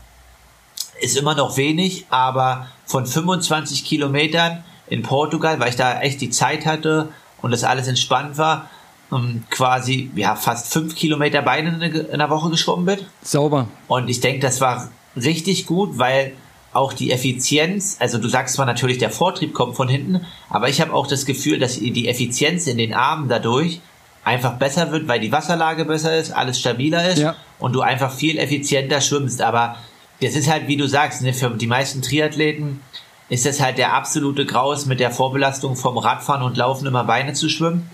ist 1.01 1.17
immer 1.17 1.33
noch 1.33 1.57
wenig, 1.57 2.05
aber 2.11 2.67
von 2.85 3.07
25 3.07 3.85
Kilometern 3.85 4.63
in 4.85 5.01
Portugal, 5.01 5.59
weil 5.59 5.69
ich 5.69 5.77
da 5.77 5.99
echt 5.99 6.21
die 6.21 6.29
Zeit 6.29 6.67
hatte 6.67 7.09
und 7.41 7.49
das 7.49 7.63
alles 7.63 7.87
entspannt 7.87 8.37
war, 8.37 8.69
ähm, 9.11 9.43
quasi 9.49 10.11
ja 10.15 10.35
fast 10.35 10.71
fünf 10.71 10.95
Kilometer 10.95 11.41
Beine 11.41 11.85
in 12.11 12.19
der 12.19 12.29
Woche 12.29 12.49
geschwommen 12.49 12.85
bin. 12.85 12.99
Sauber. 13.21 13.67
Und 13.87 14.09
ich 14.09 14.19
denke, 14.19 14.39
das 14.39 14.61
war 14.61 14.89
richtig 15.15 15.65
gut, 15.65 15.97
weil 15.97 16.33
auch 16.73 16.93
die 16.93 17.11
Effizienz, 17.11 17.97
also 17.99 18.17
du 18.17 18.27
sagst 18.27 18.55
zwar 18.55 18.65
natürlich, 18.65 18.97
der 18.97 19.09
Vortrieb 19.09 19.53
kommt 19.53 19.75
von 19.75 19.87
hinten, 19.87 20.25
aber 20.49 20.69
ich 20.69 20.79
habe 20.81 20.93
auch 20.93 21.07
das 21.07 21.25
Gefühl, 21.25 21.59
dass 21.59 21.79
die 21.79 22.07
Effizienz 22.07 22.67
in 22.67 22.77
den 22.77 22.93
Armen 22.93 23.29
dadurch 23.29 23.81
einfach 24.23 24.57
besser 24.57 24.91
wird, 24.91 25.07
weil 25.07 25.19
die 25.19 25.31
Wasserlage 25.31 25.85
besser 25.85 26.17
ist, 26.17 26.31
alles 26.31 26.59
stabiler 26.59 27.09
ist 27.09 27.19
ja. 27.19 27.35
und 27.59 27.73
du 27.73 27.81
einfach 27.81 28.11
viel 28.11 28.37
effizienter 28.37 29.01
schwimmst. 29.01 29.41
Aber 29.41 29.77
das 30.21 30.35
ist 30.35 30.49
halt, 30.49 30.67
wie 30.67 30.77
du 30.77 30.87
sagst, 30.87 31.21
ne, 31.21 31.33
für 31.33 31.49
die 31.51 31.67
meisten 31.67 32.01
Triathleten 32.01 32.81
ist 33.29 33.45
das 33.45 33.61
halt 33.61 33.77
der 33.77 33.93
absolute 33.93 34.45
Graus 34.45 34.85
mit 34.85 34.99
der 34.99 35.11
Vorbelastung 35.11 35.75
vom 35.75 35.97
Radfahren 35.97 36.43
und 36.43 36.57
Laufen 36.57 36.85
immer 36.85 37.05
Beine 37.05 37.33
zu 37.33 37.49
schwimmen. 37.49 37.89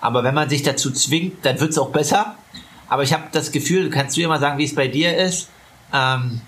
Aber 0.00 0.24
wenn 0.24 0.34
man 0.34 0.48
sich 0.48 0.62
dazu 0.62 0.90
zwingt, 0.90 1.44
dann 1.44 1.60
wird 1.60 1.70
es 1.70 1.78
auch 1.78 1.90
besser. 1.90 2.36
Aber 2.88 3.02
ich 3.02 3.12
habe 3.12 3.24
das 3.32 3.52
Gefühl, 3.52 3.90
kannst 3.90 4.16
du 4.16 4.20
dir 4.20 4.28
mal 4.28 4.40
sagen, 4.40 4.58
wie 4.58 4.64
es 4.64 4.74
bei 4.74 4.88
dir 4.88 5.16
ist? 5.16 5.48
Ähm, 5.92 6.40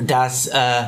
dass 0.00 0.46
äh, 0.48 0.84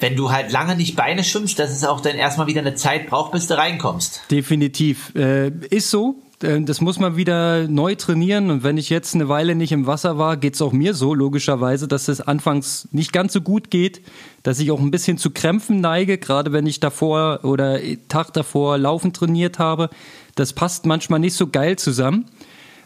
wenn 0.00 0.16
du 0.16 0.30
halt 0.30 0.52
lange 0.52 0.76
nicht 0.76 0.96
Beine 0.96 1.24
schwimmst, 1.24 1.58
dass 1.58 1.70
es 1.70 1.84
auch 1.84 2.00
dann 2.00 2.16
erstmal 2.16 2.46
wieder 2.46 2.60
eine 2.60 2.74
Zeit 2.74 3.08
braucht, 3.08 3.32
bis 3.32 3.46
du 3.46 3.56
reinkommst. 3.56 4.22
Definitiv. 4.30 5.14
Äh, 5.14 5.48
ist 5.70 5.90
so. 5.90 6.16
Äh, 6.44 6.62
das 6.62 6.80
muss 6.80 6.98
man 6.98 7.16
wieder 7.16 7.66
neu 7.68 7.94
trainieren. 7.94 8.50
Und 8.50 8.62
wenn 8.62 8.76
ich 8.76 8.90
jetzt 8.90 9.14
eine 9.14 9.28
Weile 9.28 9.54
nicht 9.54 9.72
im 9.72 9.86
Wasser 9.86 10.18
war, 10.18 10.36
geht 10.36 10.54
es 10.54 10.62
auch 10.62 10.72
mir 10.72 10.94
so, 10.94 11.14
logischerweise, 11.14 11.88
dass 11.88 12.08
es 12.08 12.20
anfangs 12.20 12.88
nicht 12.92 13.12
ganz 13.12 13.32
so 13.32 13.40
gut 13.40 13.70
geht, 13.70 14.02
dass 14.42 14.60
ich 14.60 14.70
auch 14.70 14.80
ein 14.80 14.90
bisschen 14.90 15.18
zu 15.18 15.30
Krämpfen 15.30 15.80
neige, 15.80 16.18
gerade 16.18 16.52
wenn 16.52 16.66
ich 16.66 16.80
davor 16.80 17.40
oder 17.42 17.78
Tag 18.08 18.32
davor 18.32 18.78
Laufen 18.78 19.12
trainiert 19.12 19.58
habe. 19.58 19.90
Das 20.34 20.52
passt 20.52 20.86
manchmal 20.86 21.20
nicht 21.20 21.34
so 21.34 21.46
geil 21.48 21.76
zusammen. 21.76 22.26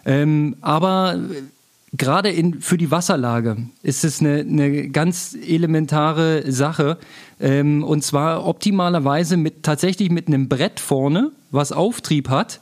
Ähm, 0.04 0.56
aber 0.60 1.18
gerade 1.92 2.30
in, 2.30 2.60
für 2.60 2.78
die 2.78 2.90
Wasserlage 2.90 3.56
ist 3.82 4.04
es 4.04 4.20
eine, 4.20 4.40
eine 4.40 4.88
ganz 4.90 5.36
elementare 5.46 6.50
Sache. 6.50 6.98
Ähm, 7.40 7.82
und 7.82 8.04
zwar 8.04 8.46
optimalerweise 8.46 9.36
mit, 9.36 9.62
tatsächlich 9.62 10.10
mit 10.10 10.28
einem 10.28 10.48
Brett 10.48 10.80
vorne, 10.80 11.32
was 11.50 11.72
Auftrieb 11.72 12.28
hat. 12.28 12.60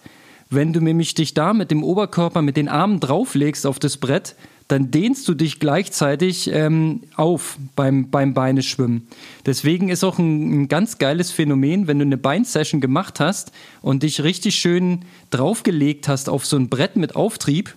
Wenn 0.49 0.73
du 0.73 0.81
nämlich 0.81 1.15
dich 1.15 1.35
da 1.35 1.53
mit 1.53 1.71
dem 1.71 1.83
Oberkörper, 1.83 2.43
mit 2.43 2.57
den 2.57 2.69
Armen 2.69 3.01
drauflegst 3.01 3.67
auf 3.67 3.79
das 3.79 3.97
Brett, 3.97 4.37
dann 4.69 4.91
dehnst 4.91 5.29
du 5.29 5.35
dich 5.35 5.61
gleichzeitig 5.61 6.51
ähm, 6.53 7.03
auf 7.15 7.57
beim, 7.77 8.11
beim 8.11 8.35
Beineschwimmen. 8.35 9.07
Deswegen 9.45 9.89
ist 9.89 10.03
auch 10.03 10.19
ein, 10.19 10.63
ein 10.63 10.69
ganz 10.69 10.99
geiles 10.99 11.31
Phänomen, 11.31 11.87
wenn 11.87 12.01
du 12.01 12.05
eine 12.05 12.17
Beinsession 12.17 12.81
gemacht 12.81 13.21
hast 13.21 13.53
und 13.81 14.03
dich 14.03 14.23
richtig 14.25 14.57
schön 14.57 15.05
draufgelegt 15.31 16.09
hast 16.09 16.29
auf 16.29 16.47
so 16.47 16.57
ein 16.57 16.69
Brett 16.69 16.97
mit 16.97 17.15
Auftrieb, 17.15 17.75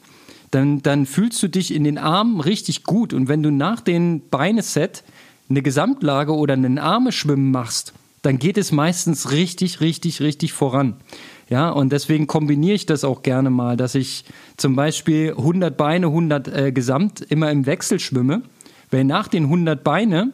dann, 0.49 0.81
dann 0.81 1.05
fühlst 1.05 1.41
du 1.43 1.47
dich 1.47 1.73
in 1.73 1.83
den 1.83 1.99
Armen 1.99 2.39
richtig 2.39 2.83
gut. 2.83 3.13
Und 3.13 3.27
wenn 3.27 3.43
du 3.43 3.51
nach 3.51 3.81
dem 3.81 4.21
Beineset 4.31 5.03
eine 5.47 5.61
Gesamtlage 5.61 6.33
oder 6.33 6.53
einen 6.53 6.79
Armeschwimmen 6.79 7.51
machst, 7.51 7.93
dann 8.23 8.39
geht 8.39 8.57
es 8.57 8.71
meistens 8.71 9.31
richtig, 9.31 9.79
richtig, 9.79 10.21
richtig 10.21 10.53
voran. 10.53 10.95
Ja, 11.49 11.69
und 11.69 11.91
deswegen 11.91 12.27
kombiniere 12.27 12.75
ich 12.75 12.85
das 12.85 13.03
auch 13.03 13.23
gerne 13.23 13.49
mal, 13.49 13.75
dass 13.75 13.95
ich 13.95 14.23
zum 14.55 14.75
Beispiel 14.75 15.31
100 15.31 15.75
Beine, 15.75 16.07
100 16.07 16.47
äh, 16.47 16.71
Gesamt 16.71 17.21
immer 17.21 17.49
im 17.49 17.65
Wechsel 17.65 17.99
schwimme. 17.99 18.43
Weil 18.91 19.03
nach 19.03 19.27
den 19.27 19.45
100 19.45 19.83
Beine 19.83 20.31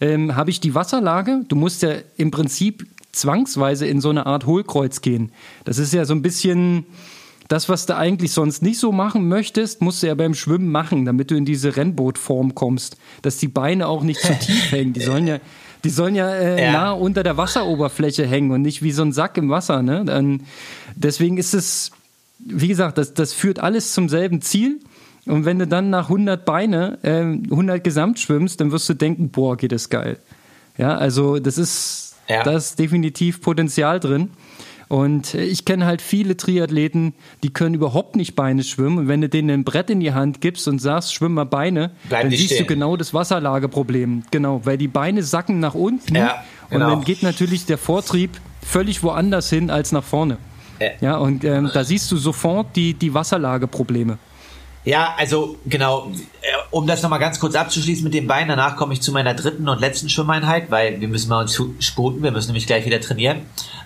ähm, 0.00 0.34
habe 0.34 0.50
ich 0.50 0.60
die 0.60 0.74
Wasserlage. 0.74 1.42
Du 1.48 1.56
musst 1.56 1.82
ja 1.82 1.92
im 2.16 2.30
Prinzip 2.30 2.86
zwangsweise 3.12 3.86
in 3.86 4.00
so 4.00 4.10
eine 4.10 4.26
Art 4.26 4.46
Hohlkreuz 4.46 5.00
gehen. 5.00 5.32
Das 5.64 5.78
ist 5.78 5.92
ja 5.92 6.04
so 6.04 6.14
ein 6.14 6.22
bisschen, 6.22 6.84
das, 7.48 7.68
was 7.68 7.86
du 7.86 7.96
eigentlich 7.96 8.32
sonst 8.32 8.62
nicht 8.62 8.78
so 8.78 8.92
machen 8.92 9.28
möchtest, 9.28 9.80
musst 9.80 10.02
du 10.02 10.08
ja 10.08 10.14
beim 10.14 10.34
Schwimmen 10.34 10.70
machen, 10.70 11.04
damit 11.04 11.30
du 11.30 11.36
in 11.36 11.44
diese 11.44 11.76
Rennbootform 11.76 12.54
kommst, 12.54 12.96
dass 13.22 13.36
die 13.38 13.48
Beine 13.48 13.86
auch 13.88 14.02
nicht 14.02 14.20
zu 14.20 14.34
tief 14.38 14.70
hängen. 14.72 14.92
Die 14.92 15.00
sollen 15.00 15.26
ja, 15.26 15.38
die 15.84 15.90
sollen 15.90 16.14
ja, 16.14 16.28
äh, 16.30 16.64
ja, 16.64 16.72
nah 16.72 16.90
unter 16.92 17.22
der 17.22 17.36
Wasseroberfläche 17.36 18.26
hängen 18.26 18.50
und 18.50 18.62
nicht 18.62 18.82
wie 18.82 18.92
so 18.92 19.02
ein 19.02 19.12
Sack 19.12 19.36
im 19.38 19.50
Wasser. 19.50 19.82
Ne? 19.82 20.04
Dann, 20.04 20.42
deswegen 20.94 21.38
ist 21.38 21.54
es, 21.54 21.92
wie 22.38 22.68
gesagt, 22.68 22.98
das, 22.98 23.14
das 23.14 23.32
führt 23.32 23.60
alles 23.60 23.92
zum 23.92 24.08
selben 24.08 24.42
Ziel. 24.42 24.80
Und 25.26 25.44
wenn 25.44 25.58
du 25.58 25.66
dann 25.66 25.90
nach 25.90 26.04
100 26.04 26.44
Beine, 26.44 26.98
äh, 27.02 27.20
100 27.20 27.82
Gesamt 27.82 28.18
schwimmst, 28.18 28.60
dann 28.60 28.72
wirst 28.72 28.88
du 28.88 28.94
denken, 28.94 29.30
boah, 29.30 29.56
geht 29.56 29.72
das 29.72 29.88
geil. 29.88 30.18
Ja, 30.78 30.96
also 30.96 31.38
das 31.38 31.58
ist, 31.58 32.16
ja. 32.28 32.42
da 32.42 32.56
ist 32.56 32.78
definitiv 32.78 33.40
Potenzial 33.40 33.98
drin. 33.98 34.30
Und 34.88 35.34
ich 35.34 35.64
kenne 35.64 35.84
halt 35.84 36.00
viele 36.00 36.36
Triathleten, 36.36 37.14
die 37.42 37.52
können 37.52 37.74
überhaupt 37.74 38.14
nicht 38.14 38.36
Beine 38.36 38.62
schwimmen. 38.62 38.98
Und 38.98 39.08
wenn 39.08 39.20
du 39.20 39.28
denen 39.28 39.50
ein 39.50 39.64
Brett 39.64 39.90
in 39.90 39.98
die 39.98 40.12
Hand 40.12 40.40
gibst 40.40 40.68
und 40.68 40.78
sagst, 40.78 41.12
schwimm 41.12 41.34
mal 41.34 41.44
Beine, 41.44 41.90
Bleib 42.08 42.22
dann 42.22 42.30
siehst 42.30 42.46
stehen. 42.46 42.58
du 42.58 42.66
genau 42.66 42.96
das 42.96 43.12
Wasserlageproblem. 43.12 44.24
Genau, 44.30 44.60
weil 44.64 44.78
die 44.78 44.88
Beine 44.88 45.24
sacken 45.24 45.58
nach 45.58 45.74
unten 45.74 46.14
ja, 46.14 46.44
genau. 46.70 46.84
und 46.84 46.92
dann 46.92 47.04
geht 47.04 47.22
natürlich 47.22 47.66
der 47.66 47.78
Vortrieb 47.78 48.30
völlig 48.62 49.02
woanders 49.02 49.50
hin 49.50 49.70
als 49.70 49.90
nach 49.90 50.04
vorne. 50.04 50.38
Ja, 50.80 50.88
ja 51.00 51.16
und 51.16 51.42
ähm, 51.44 51.70
da 51.72 51.82
siehst 51.82 52.10
du 52.12 52.16
sofort 52.16 52.76
die, 52.76 52.94
die 52.94 53.12
Wasserlageprobleme. 53.12 54.18
Ja, 54.84 55.14
also 55.18 55.58
genau, 55.66 56.12
äh, 56.42 56.46
um 56.70 56.86
das 56.86 57.02
nochmal 57.02 57.18
ganz 57.18 57.40
kurz 57.40 57.56
abzuschließen 57.56 58.04
mit 58.04 58.14
den 58.14 58.28
Beinen, 58.28 58.50
danach 58.50 58.76
komme 58.76 58.94
ich 58.94 59.02
zu 59.02 59.10
meiner 59.10 59.34
dritten 59.34 59.68
und 59.68 59.80
letzten 59.80 60.08
Schwimmeinheit, 60.08 60.70
weil 60.70 61.00
wir 61.00 61.08
müssen 61.08 61.28
mal 61.28 61.40
uns 61.40 61.60
sputen, 61.80 62.22
wir 62.22 62.30
müssen 62.30 62.48
nämlich 62.48 62.68
gleich 62.68 62.86
wieder 62.86 63.00
trainieren. 63.00 63.40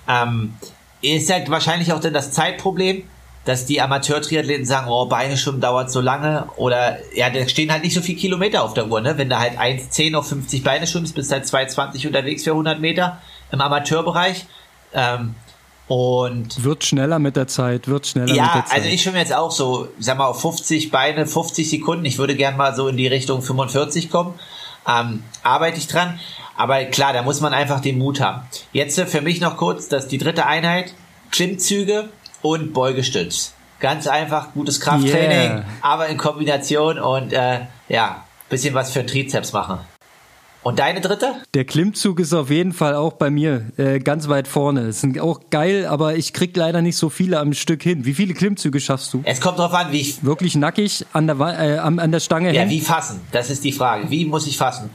Ähm, 0.07 0.53
ist 1.03 1.33
halt 1.33 1.51
wahrscheinlich 1.51 1.93
auch 1.93 2.01
dann 2.01 2.13
das 2.13 2.33
Zeitproblem, 2.33 3.05
dass 3.45 3.65
die 3.65 3.81
Amateur-Triathleten 3.81 4.67
sagen, 4.67 4.89
oh, 4.91 5.07
Beine 5.07 5.37
schwimmen 5.37 5.61
dauert 5.61 5.91
so 5.91 6.01
lange 6.01 6.47
oder 6.57 6.99
ja, 7.15 7.31
da 7.31 7.49
stehen 7.49 7.73
halt 7.73 7.83
nicht 7.83 7.95
so 7.95 8.03
viele 8.03 8.19
Kilometer 8.19 8.63
auf 8.63 8.75
der 8.75 8.89
Uhr, 8.89 9.01
ne? 9.01 9.17
Wenn 9.17 9.31
du 9.31 9.39
halt 9.39 9.59
1,10 9.59 10.15
auf 10.15 10.29
50 10.29 10.63
Beine 10.63 10.87
schwimmst, 10.87 11.15
bist 11.15 11.33
halt 11.33 11.45
2,20 11.45 12.07
unterwegs 12.07 12.45
für 12.45 12.51
100 12.51 12.81
Meter 12.81 13.21
im 13.51 13.61
Amateurbereich. 13.61 14.47
Ähm, 14.93 15.35
und 15.89 16.63
wird 16.63 16.85
schneller 16.85 17.19
mit 17.19 17.35
der 17.35 17.49
Zeit, 17.49 17.89
wird 17.89 18.07
schneller 18.07 18.33
ja, 18.33 18.45
mit 18.45 18.55
der 18.55 18.65
Zeit. 18.67 18.77
also 18.77 18.89
ich 18.89 19.03
schwimme 19.03 19.19
jetzt 19.19 19.35
auch 19.35 19.51
so, 19.51 19.89
sag 19.99 20.19
mal, 20.19 20.27
auf 20.27 20.41
50 20.41 20.91
Beine, 20.93 21.27
50 21.27 21.69
Sekunden. 21.69 22.05
Ich 22.05 22.19
würde 22.19 22.37
gern 22.37 22.57
mal 22.57 22.77
so 22.77 22.87
in 22.87 22.97
die 22.97 23.09
Richtung 23.09 23.43
45 23.43 24.11
kommen. 24.11 24.35
Ähm, 24.89 25.23
arbeite 25.43 25.79
ich 25.79 25.89
dran. 25.89 26.19
Aber 26.57 26.85
klar, 26.85 27.13
da 27.13 27.23
muss 27.23 27.41
man 27.41 27.55
einfach 27.55 27.81
den 27.81 27.99
Mut 27.99 28.21
haben. 28.21 28.43
Jetzt 28.73 28.99
äh, 28.99 29.07
für 29.07 29.21
mich 29.21 29.41
noch 29.41 29.57
kurz, 29.57 29.89
dass 29.89 30.09
die 30.09 30.19
dritte 30.19 30.47
Einheit, 30.47 30.95
Klimmzüge 31.31 32.11
und 32.43 32.73
Beugestütz. 32.73 33.55
Ganz 33.79 34.07
einfach, 34.07 34.53
gutes 34.53 34.81
Krafttraining, 34.81 35.53
yeah. 35.53 35.65
aber 35.81 36.09
in 36.09 36.19
Kombination 36.19 36.99
und 36.99 37.33
äh, 37.33 37.61
ja, 37.89 38.25
bisschen 38.51 38.75
was 38.75 38.93
für 38.93 39.07
Trizeps 39.07 39.55
machen. 39.55 39.79
Und 40.63 40.79
deine 40.79 41.01
dritte? 41.01 41.33
Der 41.55 41.65
Klimmzug 41.65 42.21
ist 42.21 42.35
auf 42.35 42.51
jeden 42.51 42.73
Fall 42.75 42.95
auch 42.95 43.15
bei 43.15 43.31
mir 43.31 43.65
äh, 43.79 43.99
ganz 43.99 44.29
weit 44.29 44.47
vorne. 44.47 44.89
Das 44.89 45.01
sind 45.01 45.19
auch 45.19 45.41
geil, 45.49 45.87
aber 45.87 46.17
ich 46.17 46.35
krieg 46.35 46.55
leider 46.55 46.83
nicht 46.83 46.97
so 46.97 47.09
viele 47.09 47.39
am 47.41 47.55
Stück 47.55 47.83
hin. 47.83 48.05
Wie 48.05 48.13
viele 48.13 48.35
Klimmzüge 48.35 48.79
schaffst 48.79 49.15
du? 49.15 49.23
Es 49.25 49.41
kommt 49.41 49.59
drauf 49.59 49.73
an, 49.73 49.91
wie 49.91 50.01
ich. 50.03 50.23
Wirklich 50.23 50.57
nackig 50.57 51.07
an 51.15 51.27
der, 51.27 51.39
äh, 51.41 51.79
an 51.79 52.13
der 52.13 52.21
Stange 52.21 52.53
Ja, 52.53 52.61
hängen? 52.61 52.71
wie 52.71 52.81
fassen? 52.81 53.21
Das 53.33 53.49
ist 53.49 53.65
die 53.65 53.73
Frage. 53.73 54.11
Wie 54.11 54.27
muss 54.27 54.47
ich 54.47 54.59
fassen? 54.59 54.91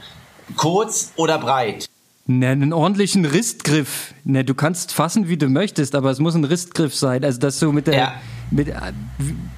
Kurz 0.56 1.12
oder 1.16 1.38
breit? 1.38 1.86
Ne, 2.28 2.48
einen 2.48 2.72
ordentlichen 2.72 3.24
Ristgriff. 3.24 4.12
Ne, 4.24 4.44
du 4.44 4.54
kannst 4.54 4.92
fassen, 4.92 5.28
wie 5.28 5.36
du 5.36 5.48
möchtest, 5.48 5.94
aber 5.94 6.10
es 6.10 6.18
muss 6.18 6.34
ein 6.34 6.42
Ristgriff 6.44 6.92
sein. 6.94 7.24
Also, 7.24 7.38
dass 7.38 7.60
du 7.60 7.70
mit 7.70 7.86
der, 7.86 7.94
Ja. 7.96 8.14
mit, 8.50 8.66
äh, 8.68 8.74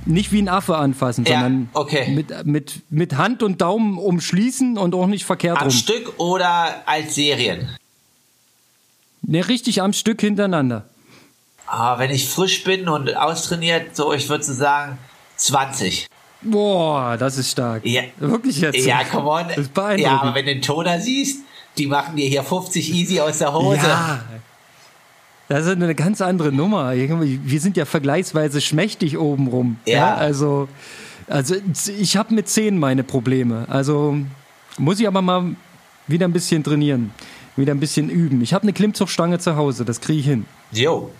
nicht 0.04 0.32
wie 0.32 0.42
ein 0.42 0.48
Affe 0.50 0.76
anfassen, 0.76 1.24
Ja, 1.24 1.40
sondern 1.40 1.70
okay. 1.72 2.10
mit, 2.14 2.44
mit, 2.46 2.80
mit 2.90 3.16
Hand 3.16 3.42
und 3.42 3.62
Daumen 3.62 3.96
umschließen 3.96 4.76
und 4.76 4.94
auch 4.94 5.06
nicht 5.06 5.24
verkehrt 5.24 5.56
Am 5.56 5.68
rum. 5.68 5.70
Stück 5.70 6.18
oder 6.18 6.82
als 6.86 7.14
Serien? 7.14 7.70
Ne, 9.22 9.48
richtig 9.48 9.80
am 9.80 9.94
Stück 9.94 10.20
hintereinander. 10.20 10.84
Ah, 11.66 11.98
wenn 11.98 12.10
ich 12.10 12.28
frisch 12.28 12.64
bin 12.64 12.88
und 12.88 13.14
austrainiert, 13.16 13.96
so 13.96 14.12
ich 14.12 14.28
würde 14.28 14.44
so 14.44 14.52
sagen 14.52 14.98
20. 15.36 16.06
Boah, 16.42 17.16
das 17.18 17.36
ist 17.38 17.50
stark. 17.50 17.84
Ja. 17.84 18.02
Wirklich 18.18 18.60
jetzt? 18.60 18.84
Ja, 18.86 19.04
come 19.04 19.28
on. 19.28 19.48
Das 19.48 19.58
ist 19.58 19.74
beeindruckend. 19.74 20.02
Ja, 20.02 20.20
aber 20.22 20.34
wenn 20.34 20.46
du 20.46 20.52
den 20.54 20.62
Toner 20.62 21.00
siehst, 21.00 21.40
die 21.78 21.86
machen 21.86 22.16
dir 22.16 22.28
hier 22.28 22.42
50 22.42 22.92
easy 22.92 23.20
aus 23.20 23.38
der 23.38 23.52
Hose. 23.52 23.76
Ja. 23.76 24.22
Das 25.48 25.64
ist 25.64 25.72
eine 25.72 25.94
ganz 25.94 26.20
andere 26.20 26.52
Nummer. 26.52 26.92
Wir 26.94 27.60
sind 27.60 27.76
ja 27.76 27.86
vergleichsweise 27.86 28.60
schmächtig 28.60 29.16
obenrum. 29.16 29.78
Ja. 29.86 30.14
also, 30.14 30.68
also 31.26 31.54
ich 31.98 32.16
habe 32.16 32.34
mit 32.34 32.48
10 32.48 32.78
meine 32.78 33.02
Probleme. 33.02 33.64
Also 33.68 34.18
muss 34.76 35.00
ich 35.00 35.08
aber 35.08 35.22
mal 35.22 35.56
wieder 36.06 36.26
ein 36.26 36.32
bisschen 36.32 36.62
trainieren. 36.62 37.12
Wieder 37.56 37.72
ein 37.72 37.80
bisschen 37.80 38.08
üben. 38.10 38.42
Ich 38.42 38.52
habe 38.52 38.62
eine 38.62 38.72
Klimmzugstange 38.72 39.38
zu 39.38 39.56
Hause, 39.56 39.84
das 39.84 40.00
kriege 40.00 40.20
ich 40.20 40.26
hin. 40.26 40.44
Jo. 40.70 41.10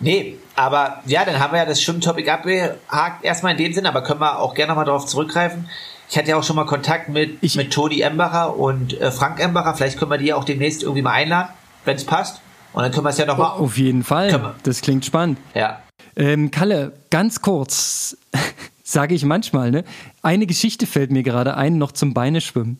Nee, 0.00 0.36
aber 0.54 1.02
ja, 1.06 1.24
dann 1.24 1.40
haben 1.40 1.52
wir 1.52 1.58
ja 1.58 1.64
das 1.64 1.82
Schwimmtopic 1.82 2.28
abgehakt, 2.30 3.24
erstmal 3.24 3.52
in 3.52 3.58
dem 3.58 3.72
Sinn, 3.72 3.86
aber 3.86 4.02
können 4.02 4.20
wir 4.20 4.38
auch 4.38 4.54
gerne 4.54 4.70
nochmal 4.70 4.84
darauf 4.84 5.06
zurückgreifen. 5.06 5.68
Ich 6.10 6.16
hatte 6.16 6.30
ja 6.30 6.36
auch 6.36 6.42
schon 6.44 6.56
mal 6.56 6.64
Kontakt 6.64 7.08
mit, 7.08 7.38
Ich- 7.42 7.56
mit 7.56 7.72
Toni 7.72 8.00
Embacher 8.00 8.56
und 8.56 8.98
äh, 9.00 9.10
Frank 9.10 9.40
Embacher. 9.40 9.74
Vielleicht 9.74 9.98
können 9.98 10.10
wir 10.10 10.18
die 10.18 10.26
ja 10.26 10.36
auch 10.36 10.44
demnächst 10.44 10.82
irgendwie 10.82 11.02
mal 11.02 11.12
einladen, 11.12 11.50
wenn 11.84 11.96
es 11.96 12.04
passt. 12.04 12.40
Und 12.72 12.82
dann 12.82 12.92
können 12.92 13.04
wir 13.04 13.10
es 13.10 13.18
ja 13.18 13.26
nochmal. 13.26 13.52
Auf 13.58 13.76
jeden. 13.78 14.04
Fall. 14.04 14.54
Das 14.62 14.80
klingt 14.80 15.04
spannend. 15.04 15.38
Ja. 15.54 15.80
Ähm, 16.16 16.50
Kalle, 16.50 16.92
ganz 17.10 17.42
kurz, 17.42 18.16
sage 18.82 19.14
ich 19.14 19.24
manchmal, 19.24 19.70
ne? 19.70 19.84
Eine 20.22 20.46
Geschichte 20.46 20.86
fällt 20.86 21.10
mir 21.10 21.22
gerade 21.22 21.56
ein, 21.56 21.78
noch 21.78 21.92
zum 21.92 22.14
Beineschwimmen. 22.14 22.78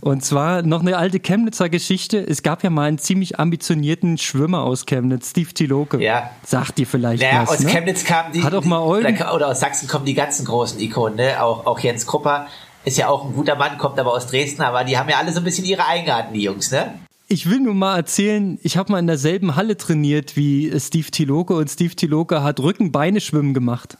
Und 0.00 0.24
zwar 0.24 0.62
noch 0.62 0.80
eine 0.80 0.96
alte 0.96 1.20
Chemnitzer 1.20 1.68
Geschichte. 1.68 2.18
Es 2.18 2.42
gab 2.42 2.62
ja 2.62 2.70
mal 2.70 2.88
einen 2.88 2.98
ziemlich 2.98 3.38
ambitionierten 3.38 4.18
Schwimmer 4.18 4.62
aus 4.62 4.86
Chemnitz, 4.86 5.30
Steve 5.30 5.52
Tiloke. 5.52 6.02
Ja. 6.02 6.30
Sagt 6.44 6.78
dir 6.78 6.86
vielleicht 6.86 7.22
Naja, 7.22 7.42
was, 7.42 7.50
aus 7.50 7.60
ne? 7.60 7.70
Chemnitz 7.70 8.04
kamen 8.04 8.32
die. 8.32 8.42
Hat 8.42 8.54
auch 8.54 8.64
mal 8.64 8.80
Eulen. 8.80 9.16
oder, 9.16 9.48
aus 9.48 9.60
Sachsen 9.60 9.88
kommen 9.88 10.06
die 10.06 10.14
ganzen 10.14 10.46
großen 10.46 10.80
Ikonen, 10.80 11.16
ne? 11.16 11.42
Auch, 11.42 11.66
auch 11.66 11.78
Jens 11.78 12.06
Krupper 12.06 12.46
ist 12.84 12.96
ja 12.96 13.08
auch 13.08 13.26
ein 13.26 13.34
guter 13.34 13.56
Mann, 13.56 13.76
kommt 13.78 13.98
aber 13.98 14.12
aus 14.14 14.26
Dresden, 14.26 14.62
aber 14.62 14.84
die 14.84 14.96
haben 14.96 15.08
ja 15.08 15.18
alle 15.18 15.32
so 15.32 15.40
ein 15.40 15.44
bisschen 15.44 15.64
ihre 15.66 15.86
Eigenarten, 15.86 16.32
die 16.32 16.42
Jungs, 16.42 16.70
ne? 16.70 16.94
Ich 17.28 17.48
will 17.48 17.60
nur 17.60 17.74
mal 17.74 17.96
erzählen, 17.96 18.58
ich 18.62 18.76
habe 18.76 18.90
mal 18.90 18.98
in 18.98 19.06
derselben 19.06 19.54
Halle 19.54 19.76
trainiert 19.76 20.36
wie 20.36 20.72
Steve 20.80 21.10
Tiloke 21.10 21.54
und 21.54 21.70
Steve 21.70 21.94
Tiloke 21.94 22.42
hat 22.42 22.58
Rücken-Beine-Schwimmen 22.58 23.54
gemacht. 23.54 23.98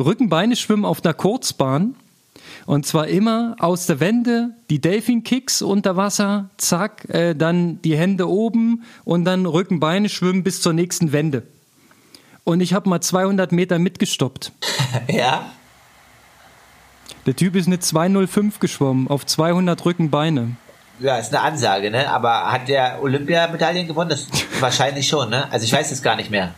Rücken-Beine-Schwimmen 0.00 0.84
auf 0.84 1.04
einer 1.04 1.14
Kurzbahn 1.14 1.94
und 2.66 2.86
zwar 2.86 3.08
immer 3.08 3.56
aus 3.58 3.86
der 3.86 4.00
Wende, 4.00 4.50
die 4.70 4.80
Delfin-Kicks 4.80 5.62
unter 5.62 5.96
Wasser, 5.96 6.50
zack, 6.56 7.08
äh, 7.08 7.34
dann 7.34 7.80
die 7.82 7.96
Hände 7.96 8.28
oben 8.28 8.84
und 9.04 9.24
dann 9.24 9.46
Rücken-Beine-Schwimmen 9.46 10.42
bis 10.42 10.60
zur 10.60 10.72
nächsten 10.72 11.12
Wende. 11.12 11.42
Und 12.44 12.60
ich 12.60 12.74
habe 12.74 12.88
mal 12.88 13.00
200 13.00 13.52
Meter 13.52 13.78
mitgestoppt. 13.78 14.52
ja. 15.08 15.46
Der 17.26 17.36
Typ 17.36 17.54
ist 17.54 17.66
eine 17.66 17.78
205 17.78 18.58
geschwommen 18.58 19.08
auf 19.08 19.24
200 19.26 19.84
Rückenbeine. 19.84 20.56
Ja, 20.98 21.18
ist 21.18 21.34
eine 21.34 21.42
Ansage, 21.42 21.90
ne? 21.90 22.08
Aber 22.10 22.52
hat 22.52 22.68
der 22.68 23.02
Olympiamedaillen 23.02 23.86
gewonnen? 23.86 24.10
Das 24.10 24.26
wahrscheinlich 24.60 25.08
schon, 25.08 25.30
ne? 25.30 25.50
Also 25.50 25.64
ich 25.64 25.72
weiß 25.72 25.90
es 25.92 26.02
gar 26.02 26.16
nicht 26.16 26.30
mehr. 26.30 26.54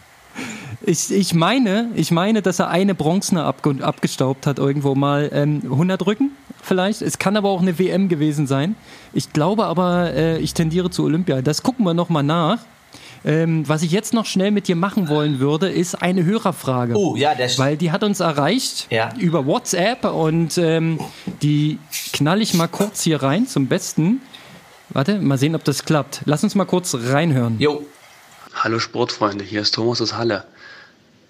Ich, 0.87 1.11
ich 1.11 1.35
meine, 1.35 1.89
ich 1.95 2.11
meine, 2.11 2.43
dass 2.43 2.59
er 2.59 2.69
eine 2.69 2.95
Bronzene 2.95 3.45
abge 3.45 3.77
abgestaubt 3.83 4.47
hat 4.47 4.59
irgendwo 4.59 4.95
mal. 4.95 5.31
Ähm, 5.33 5.61
100 5.65 6.05
Rücken 6.07 6.33
vielleicht. 6.63 7.01
Es 7.03 7.19
kann 7.19 7.37
aber 7.37 7.49
auch 7.49 7.63
eine 7.63 7.79
WM 7.79 8.09
gewesen 8.09 8.47
sein. 8.47 8.77
Ich 9.13 9.33
glaube 9.33 9.65
aber, 9.65 10.13
äh, 10.15 10.39
ich 10.39 10.53
tendiere 10.55 10.91
zu 10.91 11.05
Olympia. 11.05 11.41
Das 11.43 11.63
gucken 11.63 11.85
wir 11.87 11.95
nochmal 11.95 12.23
nach. 12.23 12.59
Ähm, 13.27 13.67
was 13.67 13.83
ich 13.83 13.91
jetzt 13.91 14.13
noch 14.13 14.27
schnell 14.27 14.51
mit 14.51 14.69
dir 14.69 14.77
machen 14.77 15.09
wollen 15.09 15.39
würde, 15.41 15.71
ist 15.71 16.03
eine 16.03 16.25
Hörerfrage. 16.27 16.95
Oh, 16.95 17.17
ja, 17.17 17.35
der 17.35 17.49
Weil 17.57 17.79
die 17.79 17.91
hat 17.91 18.05
uns 18.05 18.21
erreicht 18.21 18.87
Ja. 18.91 19.09
über 19.19 19.47
WhatsApp 19.47 20.05
und 20.05 20.59
ähm, 20.59 21.01
die 21.41 21.79
knall 22.13 22.43
ich 22.43 22.53
mal 22.53 22.69
kurz 22.69 23.03
hier 23.03 23.23
rein 23.23 23.47
zum 23.47 23.67
Besten. 23.69 24.21
Warte, 24.91 25.19
mal 25.21 25.39
sehen, 25.39 25.55
ob 25.55 25.65
das 25.65 25.87
klappt. 25.87 26.21
Lass 26.27 26.45
uns 26.45 26.55
mal 26.55 26.67
kurz 26.67 26.95
reinhören. 26.95 27.57
Jo. 27.59 27.83
Hallo 28.63 28.79
Sportfreunde, 28.79 29.43
hier 29.43 29.63
ist 29.63 29.75
Thomas 29.75 30.03
aus 30.03 30.15
Halle. 30.17 30.45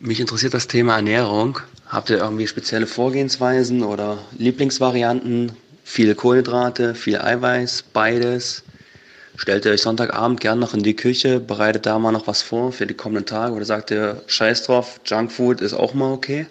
Mich 0.01 0.21
interessiert 0.21 0.55
das 0.55 0.67
Thema 0.67 0.97
Ernährung. 0.97 1.61
Habt 1.89 2.11
ihr 2.11 2.19
irgendwie 2.19 2.47
spezielle 2.47 2.87
Vorgehensweisen 2.87 3.83
oder 3.83 4.19
Lieblingsvarianten? 4.37 5.53
Viele 5.85 6.15
Kohlenhydrate, 6.15 6.95
viel 6.95 7.19
Eiweiß, 7.19 7.85
beides. 7.93 8.65
Stellt 9.37 9.65
ihr 9.65 9.73
euch 9.73 9.83
Sonntagabend 9.83 10.41
gern 10.41 10.59
noch 10.59 10.75
in 10.75 10.83
die 10.83 10.95
Küche, 10.95 11.41
bereitet 11.41 11.87
da 11.87 11.99
mal 11.99 12.13
noch 12.13 12.27
was 12.27 12.43
vor 12.43 12.73
für 12.73 12.87
die 12.87 12.95
kommenden 12.95 13.27
Tage 13.27 13.55
oder 13.55 13.65
sagt 13.65 13.91
ihr, 13.91 14.23
scheiß 14.27 14.65
drauf, 14.65 15.01
Junkfood 15.05 15.61
ist 15.61 15.75
auch 15.75 15.93
mal 15.93 16.13
okay? 16.13 16.47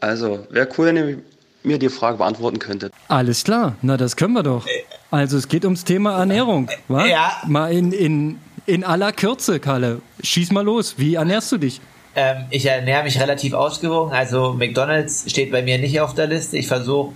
Also, 0.00 0.46
wäre 0.50 0.68
cool, 0.76 0.86
wenn 0.86 0.96
ihr 0.96 1.18
mir 1.62 1.78
die 1.78 1.88
Frage 1.88 2.18
beantworten 2.18 2.58
könntet. 2.58 2.92
Alles 3.08 3.44
klar, 3.44 3.76
na 3.82 3.96
das 3.96 4.16
können 4.16 4.32
wir 4.32 4.42
doch. 4.42 4.66
Also 5.10 5.36
es 5.36 5.48
geht 5.48 5.64
ums 5.64 5.84
Thema 5.84 6.18
Ernährung, 6.18 6.68
wa? 6.88 7.06
Ja. 7.06 7.42
Mal 7.46 7.72
in, 7.72 7.92
in, 7.92 8.38
in 8.66 8.84
aller 8.84 9.12
Kürze, 9.12 9.60
Kalle. 9.60 10.00
Schieß 10.22 10.52
mal 10.52 10.64
los. 10.64 10.94
Wie 10.96 11.14
ernährst 11.14 11.52
du 11.52 11.58
dich? 11.58 11.80
Ähm, 12.14 12.46
ich 12.50 12.66
ernähre 12.66 13.04
mich 13.04 13.20
relativ 13.20 13.54
ausgewogen. 13.54 14.12
Also 14.12 14.52
McDonalds 14.52 15.30
steht 15.30 15.52
bei 15.52 15.62
mir 15.62 15.78
nicht 15.78 16.00
auf 16.00 16.14
der 16.14 16.26
Liste. 16.26 16.56
Ich 16.56 16.66
versuche 16.66 17.14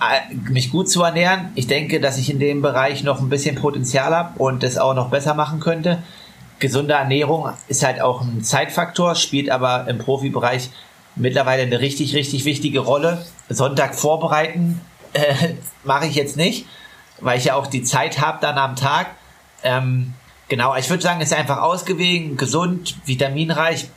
äh, 0.00 0.34
mich 0.50 0.70
gut 0.70 0.90
zu 0.90 1.02
ernähren. 1.02 1.50
Ich 1.54 1.66
denke, 1.66 2.00
dass 2.00 2.18
ich 2.18 2.30
in 2.30 2.38
dem 2.38 2.62
Bereich 2.62 3.02
noch 3.02 3.20
ein 3.20 3.28
bisschen 3.28 3.56
Potenzial 3.56 4.14
habe 4.14 4.38
und 4.38 4.62
das 4.62 4.76
auch 4.78 4.94
noch 4.94 5.10
besser 5.10 5.34
machen 5.34 5.60
könnte. 5.60 6.02
Gesunde 6.58 6.94
Ernährung 6.94 7.50
ist 7.68 7.84
halt 7.84 8.00
auch 8.00 8.22
ein 8.22 8.42
Zeitfaktor, 8.42 9.14
spielt 9.14 9.50
aber 9.50 9.86
im 9.88 9.98
Profibereich 9.98 10.70
mittlerweile 11.16 11.62
eine 11.62 11.80
richtig, 11.80 12.14
richtig 12.14 12.44
wichtige 12.44 12.80
Rolle. 12.80 13.24
Sonntag 13.48 13.94
vorbereiten 13.94 14.80
äh, 15.12 15.34
mache 15.84 16.06
ich 16.06 16.14
jetzt 16.14 16.36
nicht, 16.36 16.66
weil 17.20 17.38
ich 17.38 17.46
ja 17.46 17.54
auch 17.54 17.66
die 17.66 17.82
Zeit 17.82 18.20
habe 18.20 18.38
dann 18.40 18.58
am 18.58 18.76
Tag. 18.76 19.08
Ähm, 19.62 20.14
genau, 20.48 20.76
ich 20.76 20.88
würde 20.90 21.02
sagen, 21.02 21.20
es 21.20 21.30
ist 21.30 21.38
einfach 21.38 21.58
ausgewogen, 21.60 22.36
gesund, 22.36 22.96
vitaminreich, 23.04 23.88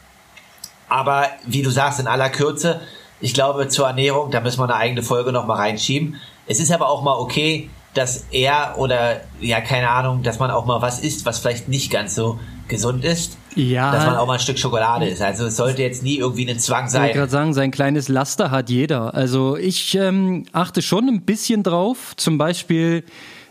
aber 0.90 1.28
wie 1.46 1.62
du 1.62 1.70
sagst, 1.70 2.00
in 2.00 2.08
aller 2.08 2.30
Kürze, 2.30 2.82
ich 3.20 3.34
glaube, 3.34 3.68
zur 3.68 3.88
Ernährung, 3.88 4.32
da 4.32 4.40
müssen 4.42 4.60
wir 4.60 4.66
eine 4.66 4.76
eigene 4.76 5.04
Folge 5.04 5.32
noch 5.32 5.46
mal 5.48 5.56
reinschieben. 5.56 6.16
Es 6.46 6.60
ist 6.60 6.72
aber 6.72 6.90
auch 6.90 7.02
mal 7.02 7.16
okay, 7.16 7.70
dass 7.94 8.26
er 8.32 8.76
oder, 8.78 9.22
ja, 9.42 9.60
keine 9.60 9.90
Ahnung, 9.90 10.22
dass 10.22 10.40
man 10.40 10.52
auch 10.52 10.66
mal 10.66 10.82
was 10.82 11.00
isst, 11.00 11.26
was 11.26 11.40
vielleicht 11.40 11.68
nicht 11.68 11.92
ganz 11.92 12.14
so 12.14 12.40
gesund 12.68 13.04
ist. 13.04 13.38
Ja. 13.56 13.92
Dass 13.92 14.06
man 14.06 14.18
auch 14.18 14.28
mal 14.28 14.34
ein 14.36 14.40
Stück 14.40 14.60
Schokolade 14.60 15.08
isst. 15.08 15.22
Also 15.22 15.46
es 15.48 15.56
sollte 15.56 15.82
jetzt 15.82 16.04
nie 16.04 16.18
irgendwie 16.18 16.48
ein 16.48 16.60
Zwang 16.60 16.86
Ich 16.88 16.94
wollte 16.94 17.08
sein. 17.08 17.14
gerade 17.14 17.32
sagen, 17.32 17.54
sein 17.54 17.72
kleines 17.72 18.08
Laster 18.08 18.52
hat 18.52 18.70
jeder. 18.70 19.16
Also 19.16 19.58
ich 19.58 19.96
ähm, 19.96 20.46
achte 20.52 20.84
schon 20.84 21.08
ein 21.08 21.22
bisschen 21.24 21.64
drauf. 21.64 22.14
Zum 22.18 22.38
Beispiel 22.38 23.04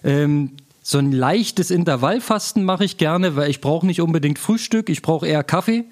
ähm, 0.04 0.52
so 0.88 0.98
ein 0.98 1.10
leichtes 1.10 1.72
Intervallfasten 1.72 2.62
mache 2.62 2.84
ich 2.84 2.96
gerne, 2.96 3.34
weil 3.34 3.50
ich 3.50 3.60
brauche 3.60 3.84
nicht 3.84 4.00
unbedingt 4.00 4.38
Frühstück, 4.38 4.88
ich 4.88 5.02
brauche 5.02 5.26
eher 5.26 5.42
Kaffee. 5.42 5.86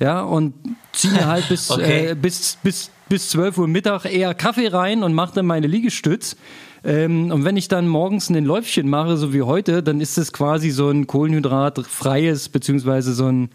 Ja, 0.00 0.22
und 0.22 0.54
ziehe 0.92 1.24
halt 1.26 1.48
bis, 1.48 1.70
Okay. 1.70 2.08
äh, 2.08 2.14
bis, 2.16 2.58
bis, 2.60 2.90
bis 3.08 3.28
12 3.28 3.58
Uhr 3.58 3.68
Mittag 3.68 4.06
eher 4.06 4.34
Kaffee 4.34 4.66
rein 4.66 5.04
und 5.04 5.14
mache 5.14 5.36
dann 5.36 5.46
meine 5.46 5.68
Liegestütz. 5.68 6.34
Ähm, 6.82 7.30
und 7.30 7.44
wenn 7.44 7.56
ich 7.56 7.68
dann 7.68 7.86
morgens 7.86 8.28
ein 8.28 8.44
Läufchen 8.44 8.90
mache, 8.90 9.16
so 9.18 9.32
wie 9.32 9.42
heute, 9.42 9.84
dann 9.84 10.00
ist 10.00 10.18
es 10.18 10.32
quasi 10.32 10.70
so 10.70 10.90
ein 10.90 11.06
kohlenhydratfreies, 11.06 12.48
beziehungsweise 12.48 13.14
so 13.14 13.26
ein, 13.26 13.50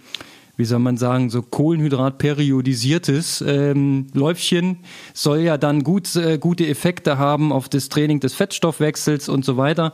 wie 0.55 0.63
soll 0.63 0.79
man 0.79 0.95
sagen, 0.95 1.29
so 1.29 1.41
Kohlenhydrat-periodisiertes 1.41 3.43
ähm, 3.45 4.07
Läufchen. 4.13 4.77
Soll 5.13 5.39
ja 5.39 5.57
dann 5.57 5.83
gut, 5.83 6.15
äh, 6.15 6.37
gute 6.37 6.65
Effekte 6.65 7.17
haben 7.17 7.51
auf 7.51 7.67
das 7.67 7.89
Training 7.89 8.21
des 8.21 8.33
Fettstoffwechsels 8.33 9.27
und 9.27 9.43
so 9.43 9.57
weiter. 9.57 9.93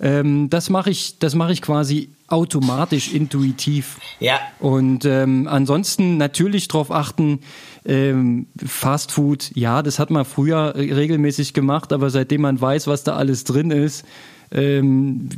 Ähm, 0.00 0.48
das 0.50 0.70
mache 0.70 0.90
ich, 0.90 1.18
das 1.18 1.34
mache 1.34 1.52
ich 1.52 1.62
quasi 1.62 2.10
automatisch, 2.28 3.12
intuitiv. 3.12 3.98
Ja, 4.20 4.40
Und 4.60 5.04
ähm, 5.04 5.48
ansonsten 5.48 6.16
natürlich 6.16 6.68
darauf 6.68 6.90
achten, 6.90 7.40
ähm, 7.84 8.46
Fast 8.64 9.12
Food, 9.12 9.50
ja, 9.54 9.82
das 9.82 9.98
hat 9.98 10.10
man 10.10 10.24
früher 10.24 10.74
regelmäßig 10.76 11.54
gemacht, 11.54 11.92
aber 11.92 12.10
seitdem 12.10 12.42
man 12.42 12.60
weiß, 12.60 12.86
was 12.86 13.04
da 13.04 13.16
alles 13.16 13.44
drin 13.44 13.70
ist, 13.70 14.04
ähm, 14.52 15.28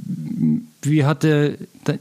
wie 0.81 1.05
hatte 1.05 1.59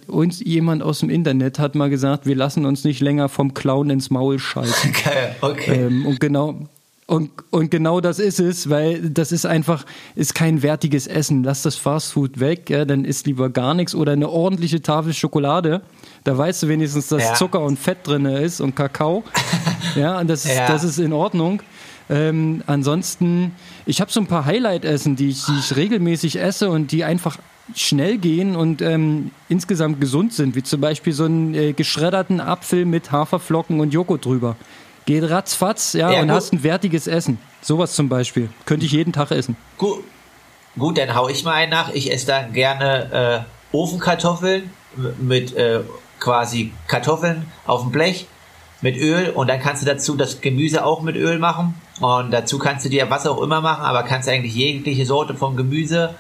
uns 0.08 0.40
jemand 0.40 0.82
aus 0.82 1.00
dem 1.00 1.10
Internet 1.10 1.60
hat 1.60 1.76
mal 1.76 1.90
gesagt, 1.90 2.26
wir 2.26 2.36
lassen 2.36 2.66
uns 2.66 2.84
nicht 2.84 3.02
länger 3.02 3.28
vom 3.28 3.54
Clown 3.54 3.90
ins 3.90 4.10
Maul 4.10 4.40
scheißen. 4.40 4.94
okay. 5.42 5.86
Ähm, 5.88 6.06
und 6.06 6.20
genau 6.20 6.70
und, 7.12 7.30
und 7.50 7.70
genau 7.70 8.00
das 8.00 8.20
ist 8.20 8.40
es, 8.40 8.70
weil 8.70 9.10
das 9.10 9.34
ist 9.34 9.46
einfach, 9.46 9.86
ist 10.16 10.34
kein 10.34 10.64
wertiges 10.64 11.08
Essen. 11.08 11.44
Lass 11.44 11.62
das 11.62 11.76
Fastfood 11.76 12.40
weg, 12.40 12.70
ja, 12.70 12.86
dann 12.86 13.04
isst 13.04 13.26
lieber 13.26 13.50
gar 13.50 13.74
nichts 13.74 13.94
oder 13.94 14.14
eine 14.14 14.30
ordentliche 14.30 14.82
Tafel 14.82 15.14
Schokolade. 15.14 15.82
Da 16.24 16.38
weißt 16.38 16.64
du 16.64 16.68
wenigstens, 16.70 17.10
dass 17.10 17.22
ja. 17.22 17.34
Zucker 17.34 17.60
und 17.60 17.78
Fett 17.78 18.08
drin 18.08 18.24
ist 18.24 18.62
und 18.62 18.78
Kakao. 18.78 19.26
ja, 19.98 20.22
und 20.22 20.30
das 20.30 20.46
ist, 20.46 20.56
ja. 20.56 20.68
das 20.68 20.86
ist 20.86 21.00
in 21.00 21.12
Ordnung. 21.12 21.62
Ähm, 22.10 22.64
ansonsten, 22.66 23.52
ich 23.86 24.00
habe 24.00 24.10
so 24.10 24.22
ein 24.22 24.28
paar 24.28 24.46
Highlight-Essen, 24.46 25.18
die 25.18 25.32
ich, 25.32 25.44
die 25.44 25.60
ich 25.60 25.76
regelmäßig 25.76 26.40
esse 26.40 26.70
und 26.70 26.94
die 26.94 27.04
einfach 27.04 27.40
schnell 27.76 28.20
gehen 28.20 28.56
und 28.56 28.82
ähm, 28.82 29.32
insgesamt 29.50 30.00
gesund 30.00 30.32
sind, 30.32 30.56
wie 30.56 30.64
zum 30.64 30.80
Beispiel 30.80 31.12
so 31.12 31.26
einen 31.26 31.56
äh, 31.56 31.74
geschredderten 31.74 32.40
Apfel 32.40 32.86
mit 32.86 33.12
Haferflocken 33.12 33.82
und 33.82 33.94
Joghurt 33.94 34.24
drüber. 34.24 34.56
Geht 35.06 35.30
ratzfatz, 35.30 35.94
ja, 35.94 36.12
ja 36.12 36.22
und 36.22 36.28
gut. 36.28 36.36
hast 36.36 36.54
ein 36.54 36.64
wertiges 36.64 37.08
Essen. 37.08 37.40
Sowas 37.62 37.94
zum 37.94 38.10
Beispiel. 38.10 38.50
Könnte 38.66 38.86
ich 38.86 38.92
jeden 38.92 39.14
Tag 39.14 39.32
essen. 39.32 39.56
Gut, 39.78 40.04
gut 40.78 40.98
dann 40.98 41.16
hau 41.16 41.28
ich 41.28 41.44
mal 41.44 41.54
einen 41.54 41.72
nach. 41.72 41.94
Ich 41.94 42.12
esse 42.12 42.28
dann 42.28 42.54
gerne 42.54 43.46
äh, 43.74 43.76
Ofenkartoffeln 43.76 44.70
mit 45.20 45.56
äh, 45.56 45.82
quasi 46.20 46.72
Kartoffeln 46.88 47.52
auf 47.66 47.82
dem 47.82 47.92
Blech 47.92 48.28
mit 48.82 48.98
Öl 48.98 49.30
und 49.30 49.48
dann 49.48 49.60
kannst 49.60 49.82
du 49.82 49.86
dazu 49.86 50.16
das 50.16 50.42
Gemüse 50.42 50.86
auch 50.86 51.02
mit 51.02 51.16
Öl 51.16 51.40
machen 51.40 51.76
und 52.00 52.32
dazu 52.32 52.58
kannst 52.58 52.86
du 52.86 52.90
dir 52.90 53.10
was 53.10 53.28
auch 53.28 53.42
immer 53.42 53.62
machen, 53.62 53.84
aber 53.84 54.04
kannst 54.04 54.28
eigentlich 54.28 54.56
jegliche 54.56 55.06
Sorte 55.06 55.36
von 55.36 55.56
Gemüse 55.56 56.16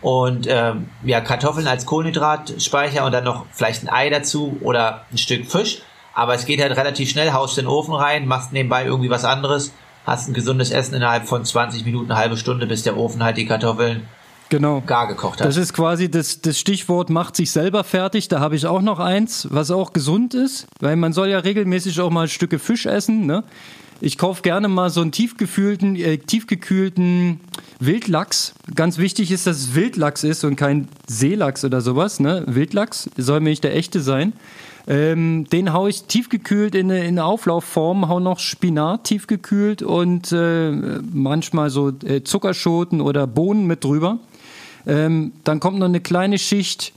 und 0.00 0.46
ähm, 0.48 0.88
ja 1.04 1.20
Kartoffeln 1.20 1.66
als 1.66 1.86
Kohlenhydratspeicher 1.86 3.04
und 3.04 3.12
dann 3.12 3.24
noch 3.24 3.46
vielleicht 3.52 3.84
ein 3.84 3.88
Ei 3.90 4.10
dazu 4.10 4.56
oder 4.62 5.04
ein 5.12 5.18
Stück 5.18 5.50
Fisch 5.50 5.82
aber 6.14 6.34
es 6.34 6.44
geht 6.44 6.60
halt 6.60 6.76
relativ 6.76 7.10
schnell, 7.10 7.32
haust 7.32 7.56
den 7.56 7.66
Ofen 7.66 7.94
rein, 7.94 8.26
machst 8.26 8.52
nebenbei 8.52 8.84
irgendwie 8.84 9.10
was 9.10 9.24
anderes, 9.24 9.72
hast 10.04 10.28
ein 10.28 10.34
gesundes 10.34 10.70
Essen 10.70 10.94
innerhalb 10.94 11.26
von 11.26 11.44
20 11.44 11.84
Minuten, 11.84 12.10
eine 12.10 12.20
halbe 12.20 12.36
Stunde, 12.36 12.66
bis 12.66 12.82
der 12.82 12.96
Ofen 12.96 13.22
halt 13.22 13.36
die 13.36 13.46
Kartoffeln 13.46 14.02
genau. 14.52 14.82
gar 14.86 15.08
gekocht 15.08 15.40
hat. 15.40 15.46
Das 15.46 15.56
ist 15.56 15.72
quasi 15.72 16.10
das, 16.10 16.40
das 16.40 16.58
Stichwort 16.58 17.10
macht 17.10 17.36
sich 17.36 17.50
selber 17.50 17.84
fertig. 17.84 18.28
Da 18.28 18.40
habe 18.40 18.54
ich 18.54 18.66
auch 18.66 18.82
noch 18.82 19.00
eins, 19.00 19.48
was 19.50 19.70
auch 19.70 19.92
gesund 19.92 20.34
ist, 20.34 20.66
weil 20.80 20.96
man 20.96 21.12
soll 21.12 21.28
ja 21.28 21.38
regelmäßig 21.38 22.00
auch 22.00 22.10
mal 22.10 22.28
Stücke 22.28 22.58
Fisch 22.58 22.86
essen. 22.86 23.26
Ne? 23.26 23.44
Ich 24.00 24.18
kaufe 24.18 24.42
gerne 24.42 24.68
mal 24.68 24.90
so 24.90 25.00
einen 25.00 25.12
tiefgekühlten, 25.12 25.96
äh, 25.96 26.18
tiefgekühlten 26.18 27.40
Wildlachs. 27.80 28.54
Ganz 28.74 28.98
wichtig 28.98 29.30
ist, 29.30 29.46
dass 29.46 29.56
es 29.56 29.74
Wildlachs 29.74 30.22
ist 30.22 30.44
und 30.44 30.56
kein 30.56 30.88
Seelachs 31.06 31.64
oder 31.64 31.80
sowas. 31.80 32.20
Ne? 32.20 32.44
Wildlachs 32.46 33.10
soll 33.16 33.38
nämlich 33.38 33.60
der 33.60 33.74
echte 33.74 34.00
sein. 34.00 34.34
Ähm, 34.88 35.46
den 35.52 35.72
haue 35.72 35.90
ich 35.90 36.04
tiefgekühlt 36.04 36.74
in 36.74 36.90
in 36.90 37.06
eine 37.06 37.24
Auflaufform, 37.24 38.08
hau 38.08 38.18
noch 38.18 38.40
Spinat 38.40 39.04
tiefgekühlt 39.04 39.82
und 39.82 40.32
äh, 40.32 40.72
manchmal 41.12 41.70
so 41.70 41.92
äh, 42.04 42.24
Zuckerschoten 42.24 43.00
oder 43.00 43.26
Bohnen 43.26 43.66
mit 43.66 43.84
drüber. 43.84 44.18
Ähm, 44.86 45.32
dann 45.44 45.60
kommt 45.60 45.78
noch 45.78 45.86
eine 45.86 46.00
kleine 46.00 46.38
Schicht 46.38 46.92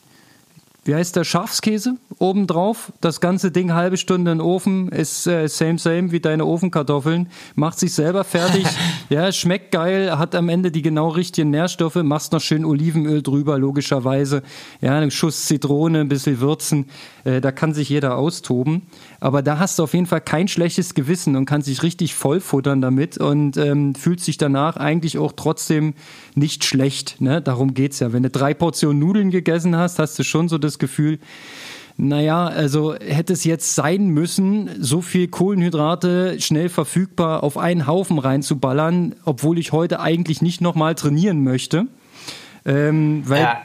wie 0.86 0.94
heißt 0.94 1.16
der 1.16 1.24
Schafskäse 1.24 1.98
obendrauf. 2.20 2.94
Das 3.02 3.20
ganze 3.20 3.52
Ding 3.52 3.74
halbe 3.74 3.98
Stunde 3.98 4.32
in 4.32 4.38
den 4.38 4.46
Ofen 4.46 4.90
ist 4.90 5.26
äh, 5.26 5.48
same 5.48 5.80
same 5.80 6.12
wie 6.12 6.20
deine 6.20 6.46
Ofenkartoffeln. 6.46 7.28
Macht 7.56 7.80
sich 7.80 7.94
selber 7.94 8.24
fertig. 8.24 8.66
ja, 9.10 9.32
schmeckt 9.32 9.72
geil, 9.72 10.18
hat 10.18 10.36
am 10.36 10.48
Ende 10.48 10.72
die 10.72 10.84
genau 10.84 11.10
richtigen 11.10 11.50
Nährstoffe. 11.50 11.96
Machst 11.96 12.34
noch 12.34 12.40
schön 12.40 12.66
Olivenöl 12.66 13.24
drüber, 13.24 13.58
logischerweise. 13.58 14.44
Ja, 14.80 14.96
einen 14.96 15.10
Schuss 15.10 15.48
Zitrone, 15.48 16.02
ein 16.02 16.08
bisschen 16.08 16.40
würzen. 16.40 16.86
Äh, 17.24 17.42
da 17.42 17.52
kann 17.52 17.74
sich 17.74 17.90
jeder 17.90 18.16
austoben. 18.18 18.84
Aber 19.20 19.42
da 19.42 19.60
hast 19.60 19.80
du 19.80 19.84
auf 19.84 19.94
jeden 19.94 20.06
Fall 20.06 20.22
kein 20.22 20.48
schlechtes 20.48 20.94
Gewissen 20.94 21.36
und 21.36 21.46
kannst 21.46 21.68
dich 21.68 21.84
richtig 21.84 22.16
vollfuttern 22.16 22.82
damit 22.82 23.18
und 23.18 23.58
ähm, 23.58 23.96
fühlt 23.96 24.20
sich 24.20 24.38
danach 24.38 24.78
eigentlich 24.78 25.18
auch 25.18 25.34
trotzdem 25.36 25.94
nicht 26.36 26.64
schlecht. 26.64 27.22
Ne? 27.22 27.42
Darum 27.42 27.74
geht's 27.74 28.00
ja. 28.00 28.14
Wenn 28.14 28.24
du 28.24 28.30
drei 28.30 28.54
Portionen 28.54 29.00
Nudeln 29.00 29.32
gegessen 29.32 29.76
hast, 29.76 30.00
hast 30.00 30.18
du 30.20 30.24
schon 30.24 30.50
so 30.50 30.58
das 30.58 30.80
Gefühl, 30.80 31.20
naja, 31.98 32.48
also 32.48 32.94
hätte 32.96 33.32
es 33.32 33.46
jetzt 33.46 33.74
sein 33.74 34.08
müssen, 34.08 34.70
so 34.80 35.02
viel 35.02 35.30
Kohlenhydrate 35.30 36.42
schnell 36.42 36.68
verfügbar 36.68 37.42
auf 37.42 37.58
einen 37.58 37.88
Haufen 37.88 38.20
reinzuballern, 38.20 39.16
obwohl 39.24 39.60
ich 39.60 39.72
heute 39.72 40.02
eigentlich 40.02 40.42
nicht 40.42 40.60
nochmal 40.60 40.96
trainieren 40.96 41.42
möchte. 41.44 41.88
Ähm, 42.66 43.24
weil 43.26 43.44
ja 43.44 43.58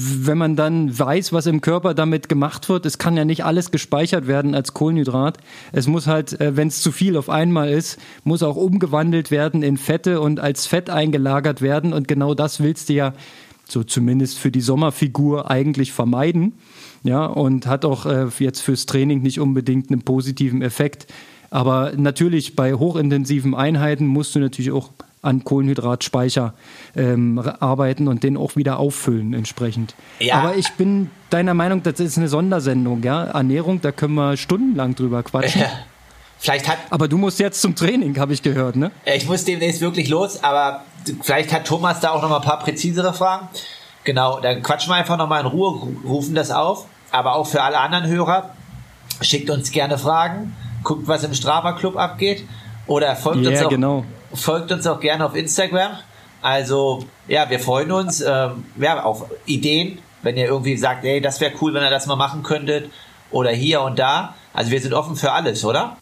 wenn 0.00 0.38
man 0.38 0.54
dann 0.54 0.96
weiß, 0.96 1.32
was 1.32 1.46
im 1.46 1.60
Körper 1.60 1.92
damit 1.92 2.28
gemacht 2.28 2.68
wird, 2.68 2.86
es 2.86 2.98
kann 2.98 3.16
ja 3.16 3.24
nicht 3.24 3.44
alles 3.44 3.72
gespeichert 3.72 4.28
werden 4.28 4.54
als 4.54 4.72
Kohlenhydrat. 4.72 5.38
Es 5.72 5.88
muss 5.88 6.06
halt, 6.06 6.40
äh, 6.40 6.56
wenn 6.56 6.68
es 6.68 6.82
zu 6.82 6.92
viel 6.92 7.16
auf 7.16 7.28
einmal 7.28 7.68
ist, 7.68 7.98
muss 8.22 8.44
auch 8.44 8.54
umgewandelt 8.54 9.32
werden 9.32 9.64
in 9.64 9.76
Fette 9.76 10.20
und 10.20 10.38
als 10.38 10.66
Fett 10.66 10.88
eingelagert 10.88 11.62
werden. 11.62 11.92
Und 11.92 12.06
genau 12.06 12.34
das 12.34 12.60
willst 12.60 12.88
du 12.90 12.92
ja 12.92 13.12
so 13.66 13.82
zumindest 13.82 14.38
für 14.38 14.52
die 14.52 14.60
Sommerfigur 14.60 15.50
eigentlich 15.50 15.92
vermeiden. 15.92 16.52
Ja, 17.02 17.26
und 17.26 17.66
hat 17.66 17.84
auch 17.84 18.06
äh, 18.06 18.26
jetzt 18.38 18.60
fürs 18.60 18.86
Training 18.86 19.22
nicht 19.22 19.40
unbedingt 19.40 19.90
einen 19.90 20.02
positiven 20.02 20.62
Effekt. 20.62 21.12
Aber 21.50 21.92
natürlich 21.96 22.54
bei 22.54 22.74
hochintensiven 22.74 23.54
Einheiten 23.54 24.06
musst 24.06 24.34
du 24.36 24.38
natürlich 24.38 24.70
auch 24.70 24.90
an 25.28 25.44
Kohlenhydratspeicher 25.44 26.54
ähm, 26.96 27.38
arbeiten 27.60 28.08
und 28.08 28.22
den 28.22 28.36
auch 28.36 28.56
wieder 28.56 28.78
auffüllen 28.78 29.34
entsprechend. 29.34 29.94
Ja. 30.18 30.36
Aber 30.36 30.56
ich 30.56 30.72
bin 30.72 31.10
deiner 31.30 31.54
Meinung, 31.54 31.82
das 31.82 32.00
ist 32.00 32.16
eine 32.16 32.28
Sondersendung, 32.28 33.02
ja. 33.02 33.24
Ernährung, 33.24 33.80
da 33.80 33.92
können 33.92 34.14
wir 34.14 34.36
stundenlang 34.36 34.94
drüber 34.94 35.22
quatschen. 35.22 35.60
Ja. 35.60 35.68
Vielleicht 36.40 36.68
hat, 36.68 36.78
aber 36.90 37.08
du 37.08 37.18
musst 37.18 37.40
jetzt 37.40 37.60
zum 37.60 37.74
Training, 37.74 38.18
habe 38.18 38.32
ich 38.32 38.42
gehört, 38.42 38.76
ne? 38.76 38.92
Ich 39.04 39.26
muss 39.26 39.44
demnächst 39.44 39.80
wirklich 39.80 40.08
los, 40.08 40.42
aber 40.42 40.84
vielleicht 41.22 41.52
hat 41.52 41.66
Thomas 41.66 42.00
da 42.00 42.10
auch 42.10 42.22
noch 42.22 42.28
mal 42.28 42.36
ein 42.36 42.42
paar 42.42 42.60
präzisere 42.60 43.12
Fragen. 43.12 43.48
Genau, 44.04 44.38
dann 44.40 44.62
quatschen 44.62 44.90
wir 44.90 44.94
einfach 44.94 45.18
noch 45.18 45.28
mal 45.28 45.40
in 45.40 45.46
Ruhe, 45.46 45.88
rufen 46.04 46.34
das 46.34 46.50
auf. 46.50 46.86
Aber 47.10 47.34
auch 47.34 47.46
für 47.46 47.62
alle 47.62 47.78
anderen 47.80 48.06
Hörer, 48.06 48.50
schickt 49.20 49.50
uns 49.50 49.72
gerne 49.72 49.98
Fragen, 49.98 50.54
guckt, 50.84 51.08
was 51.08 51.24
im 51.24 51.34
Strava 51.34 51.72
Club 51.72 51.96
abgeht 51.96 52.44
oder 52.86 53.16
folgt 53.16 53.40
yeah, 53.40 53.50
uns 53.50 53.62
auch 53.62 53.70
genau 53.70 54.04
folgt 54.32 54.72
uns 54.72 54.86
auch 54.86 55.00
gerne 55.00 55.24
auf 55.24 55.34
Instagram. 55.34 55.92
Also, 56.40 57.04
ja, 57.26 57.50
wir 57.50 57.60
freuen 57.60 57.90
uns 57.90 58.20
ähm, 58.20 58.64
ja, 58.78 59.02
auf 59.02 59.26
Ideen, 59.46 59.98
wenn 60.22 60.36
ihr 60.36 60.46
irgendwie 60.46 60.76
sagt, 60.76 61.04
ey, 61.04 61.20
das 61.20 61.40
wäre 61.40 61.52
cool, 61.60 61.74
wenn 61.74 61.82
ihr 61.82 61.90
das 61.90 62.06
mal 62.06 62.16
machen 62.16 62.42
könntet. 62.42 62.90
Oder 63.30 63.50
hier 63.50 63.82
und 63.82 63.98
da. 63.98 64.34
Also 64.52 64.70
wir 64.70 64.80
sind 64.80 64.94
offen 64.94 65.16
für 65.16 65.32
alles, 65.32 65.64
oder? 65.64 65.98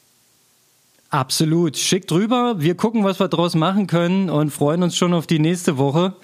Absolut. 1.11 1.77
Schickt 1.77 2.13
rüber. 2.13 2.57
Wir 2.59 2.77
gucken, 2.77 3.05
was 3.05 3.19
wir 3.19 3.29
draus 3.29 3.55
machen 3.55 3.87
können 3.87 4.31
und 4.31 4.51
freuen 4.51 4.83
uns 4.83 4.97
schon 4.97 5.15
auf 5.15 5.27
die 5.27 5.39
nächste 5.39 5.79
Woche. 5.79 6.15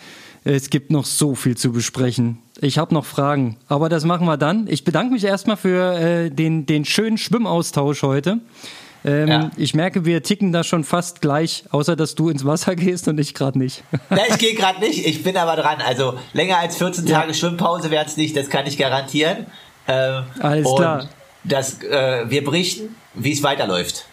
Es 0.44 0.70
gibt 0.70 0.90
noch 0.90 1.04
so 1.04 1.34
viel 1.34 1.56
zu 1.56 1.72
besprechen. 1.72 2.38
Ich 2.60 2.78
habe 2.78 2.92
noch 2.94 3.04
Fragen, 3.04 3.56
aber 3.68 3.88
das 3.88 4.04
machen 4.04 4.26
wir 4.26 4.36
dann. 4.36 4.66
Ich 4.68 4.84
bedanke 4.84 5.12
mich 5.12 5.24
erstmal 5.24 5.56
für 5.56 5.94
äh, 5.94 6.30
den, 6.30 6.66
den 6.66 6.84
schönen 6.84 7.16
Schwimmaustausch 7.16 8.02
heute. 8.02 8.40
Ähm, 9.04 9.28
ja. 9.28 9.50
Ich 9.56 9.74
merke, 9.74 10.04
wir 10.04 10.22
ticken 10.22 10.52
da 10.52 10.62
schon 10.62 10.84
fast 10.84 11.20
gleich, 11.20 11.64
außer 11.70 11.96
dass 11.96 12.14
du 12.14 12.28
ins 12.28 12.44
Wasser 12.44 12.76
gehst 12.76 13.08
und 13.08 13.18
ich 13.18 13.34
gerade 13.34 13.58
nicht. 13.58 13.82
Ja, 14.10 14.22
ich 14.28 14.38
gehe 14.38 14.54
gerade 14.54 14.80
nicht, 14.80 15.06
ich 15.06 15.22
bin 15.22 15.36
aber 15.36 15.56
dran. 15.56 15.78
Also 15.84 16.18
länger 16.32 16.58
als 16.58 16.76
14 16.76 17.06
ja. 17.06 17.20
Tage 17.20 17.34
Schwimmpause 17.34 17.90
werden 17.90 18.08
es 18.08 18.16
nicht, 18.16 18.36
das 18.36 18.48
kann 18.48 18.66
ich 18.66 18.78
garantieren. 18.78 19.46
Ähm, 19.88 20.24
Alles 20.40 20.68
klar. 20.76 21.08
Das, 21.44 21.82
äh, 21.82 22.30
wir 22.30 22.44
berichten, 22.44 22.94
wie 23.14 23.32
es 23.32 23.42
weiterläuft. 23.42 24.06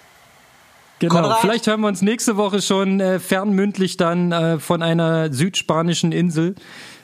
Genau, 1.00 1.14
Konrad? 1.14 1.40
vielleicht 1.40 1.68
hören 1.68 1.82
wir 1.82 1.88
uns 1.88 2.02
nächste 2.02 2.36
Woche 2.36 2.62
schon 2.62 3.00
äh, 3.00 3.20
fernmündlich 3.20 3.96
dann 3.96 4.32
äh, 4.32 4.60
von 4.60 4.82
einer 4.82 5.32
südspanischen 5.32 6.12
Insel. 6.12 6.56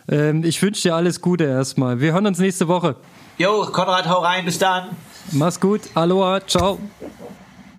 Ähm, 0.09 0.43
ich 0.43 0.61
wünsche 0.61 0.81
dir 0.81 0.95
alles 0.95 1.21
Gute 1.21 1.45
erstmal. 1.45 2.01
Wir 2.01 2.11
hören 2.11 2.27
uns 2.27 2.39
nächste 2.39 2.67
Woche. 2.67 2.95
Jo, 3.37 3.65
Konrad, 3.71 4.07
hau 4.07 4.19
rein, 4.19 4.45
bis 4.45 4.59
dann. 4.59 4.89
Mach's 5.31 5.59
gut, 5.59 5.81
Aloha, 5.93 6.41
ciao. 6.45 6.79